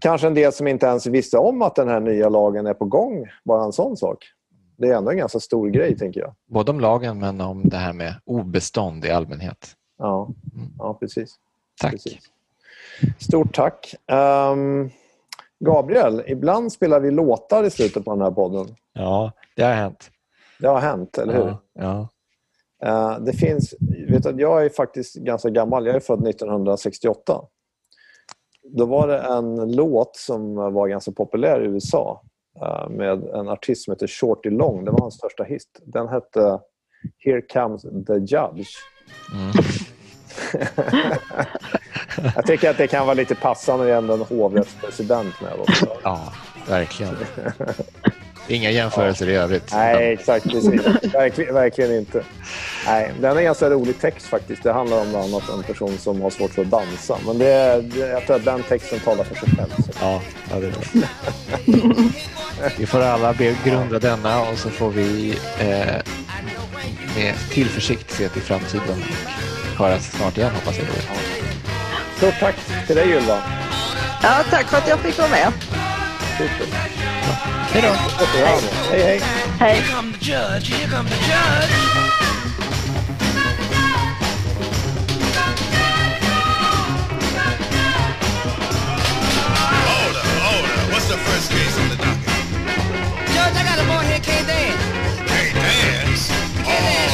kanske 0.00 0.26
en 0.26 0.34
del 0.34 0.52
som 0.52 0.66
inte 0.66 0.86
ens 0.86 1.06
visste 1.06 1.38
om 1.38 1.62
att 1.62 1.74
den 1.74 1.88
här 1.88 2.00
nya 2.00 2.28
lagen 2.28 2.66
är 2.66 2.74
på 2.74 2.84
gång, 2.84 3.26
bara 3.44 3.64
en 3.64 3.72
sån 3.72 3.96
sak. 3.96 4.18
Det 4.76 4.88
är 4.88 4.96
ändå 4.96 5.10
en 5.10 5.16
ganska 5.16 5.40
stor 5.40 5.68
grej, 5.68 5.98
tänker 5.98 6.20
jag. 6.20 6.34
Både 6.46 6.70
om 6.70 6.80
lagen 6.80 7.18
men 7.18 7.40
om 7.40 7.68
det 7.68 7.76
här 7.76 7.92
med 7.92 8.14
obestånd 8.24 9.04
i 9.04 9.10
allmänhet. 9.10 9.76
Ja, 9.98 10.30
mm. 10.54 10.68
ja 10.78 10.94
precis. 11.00 11.34
Tack. 11.80 11.92
Precis. 11.92 12.18
Stort 13.18 13.54
tack. 13.54 13.94
Um, 14.12 14.90
Gabriel, 15.60 16.22
ibland 16.26 16.72
spelar 16.72 17.00
vi 17.00 17.10
låtar 17.10 17.64
i 17.64 17.70
slutet 17.70 18.04
på 18.04 18.10
den 18.10 18.20
här 18.20 18.30
podden. 18.30 18.76
Ja, 18.92 19.32
det 19.56 19.62
har 19.62 19.72
hänt. 19.72 20.10
Det 20.60 20.66
har 20.66 20.80
hänt, 20.80 21.18
eller 21.18 21.34
hur? 21.34 21.56
Ja. 21.72 22.08
ja. 22.80 23.16
Uh, 23.16 23.24
det 23.24 23.32
finns, 23.32 23.74
vet 24.08 24.22
du, 24.22 24.42
jag 24.42 24.64
är 24.64 24.68
faktiskt 24.68 25.14
ganska 25.14 25.50
gammal. 25.50 25.86
Jag 25.86 25.96
är 25.96 26.00
född 26.00 26.28
1968. 26.28 27.42
Då 28.62 28.86
var 28.86 29.08
det 29.08 29.18
en 29.18 29.72
låt 29.72 30.16
som 30.16 30.54
var 30.54 30.88
ganska 30.88 31.12
populär 31.12 31.62
i 31.62 31.66
USA 31.66 32.22
med 32.90 33.24
en 33.24 33.48
artist 33.48 33.84
som 33.84 33.92
heter 33.92 34.06
Shorty 34.06 34.50
Long. 34.50 34.84
Det 34.84 34.90
var 34.90 35.00
hans 35.00 35.14
största 35.14 35.44
hit. 35.44 35.82
Den 35.84 36.08
hette 36.08 36.60
Here 37.18 37.42
comes 37.42 37.82
the 37.82 38.14
judge. 38.14 38.68
Mm. 39.32 39.52
jag 42.36 42.46
tycker 42.46 42.70
att 42.70 42.78
det 42.78 42.86
kan 42.86 43.06
vara 43.06 43.14
lite 43.14 43.34
passande 43.34 43.84
det 43.84 43.92
är 43.92 43.96
ändå 43.98 44.14
en 44.14 44.20
hovrättspresident 44.20 45.40
med 45.40 45.52
också. 45.58 45.86
Ja, 46.02 46.32
verkligen. 46.68 47.14
Inga 48.48 48.70
jämförelser 48.70 49.26
ja. 49.26 49.32
i 49.32 49.36
övrigt. 49.36 49.72
Nej, 49.72 50.12
exakt. 50.12 50.44
Precis. 50.44 50.80
Verkligen, 51.12 51.54
verkligen, 51.54 51.94
inte. 51.94 52.24
Nej, 52.86 53.12
den 53.20 53.32
är 53.32 53.36
en 53.36 53.44
ganska 53.44 53.70
rolig 53.70 54.00
text 54.00 54.26
faktiskt. 54.26 54.62
Det 54.62 54.72
handlar 54.72 55.00
om 55.00 55.10
bland 55.10 55.24
annat 55.24 55.48
en 55.48 55.62
person 55.62 55.98
som 55.98 56.22
har 56.22 56.30
svårt 56.30 56.50
för 56.50 56.62
att 56.62 56.70
dansa. 56.70 57.18
Men 57.26 57.38
det, 57.38 57.82
det, 57.82 58.08
jag 58.08 58.26
tror 58.26 58.36
att 58.36 58.44
den 58.44 58.62
texten 58.62 59.00
talar 59.00 59.24
för 59.24 59.34
sig 59.34 59.48
själv. 59.56 59.70
Så. 59.76 59.92
Ja, 60.00 60.20
ja, 60.50 60.60
det 60.60 60.66
är 60.66 60.70
det. 60.70 61.08
vi 62.78 62.86
får 62.86 63.00
alla 63.00 63.32
begrunda 63.32 63.98
denna 63.98 64.40
och 64.40 64.58
så 64.58 64.70
får 64.70 64.90
vi 64.90 65.38
eh, 65.60 65.96
med 67.16 67.34
tillförsikt 67.50 68.10
se 68.10 68.28
till 68.28 68.42
framtiden 68.42 69.02
höras 69.76 70.10
snart 70.10 70.38
igen 70.38 70.54
hoppas 70.54 70.78
jag. 70.78 70.86
Stort 72.16 72.40
tack 72.40 72.86
till 72.86 72.96
dig 72.96 73.10
Ylva. 73.10 73.42
Ja, 74.22 74.44
tack 74.50 74.66
för 74.66 74.76
att 74.76 74.88
jag 74.88 75.00
fick 75.00 75.18
vara 75.18 75.28
med. 75.28 75.52
Hey, 77.74 77.80
hey. 77.80 77.90
Hey, 77.90 79.02
hey. 79.02 79.18
Hey. 79.58 79.74
Here 79.74 79.90
come 79.90 80.12
the 80.12 80.18
judge. 80.18 80.68
Here 80.68 80.86
come 80.86 81.06
the 81.06 81.16
judge. 81.26 81.70
Judge, 93.34 93.56
I 93.56 93.64
got 93.64 93.78
a 93.80 93.84
boy 93.90 94.04
here 94.06 94.20
can't 94.20 94.46
dance. 94.46 95.28
Can't 95.28 95.54
dance? 95.56 96.28
Can't 96.62 97.10
oh. 97.10 97.13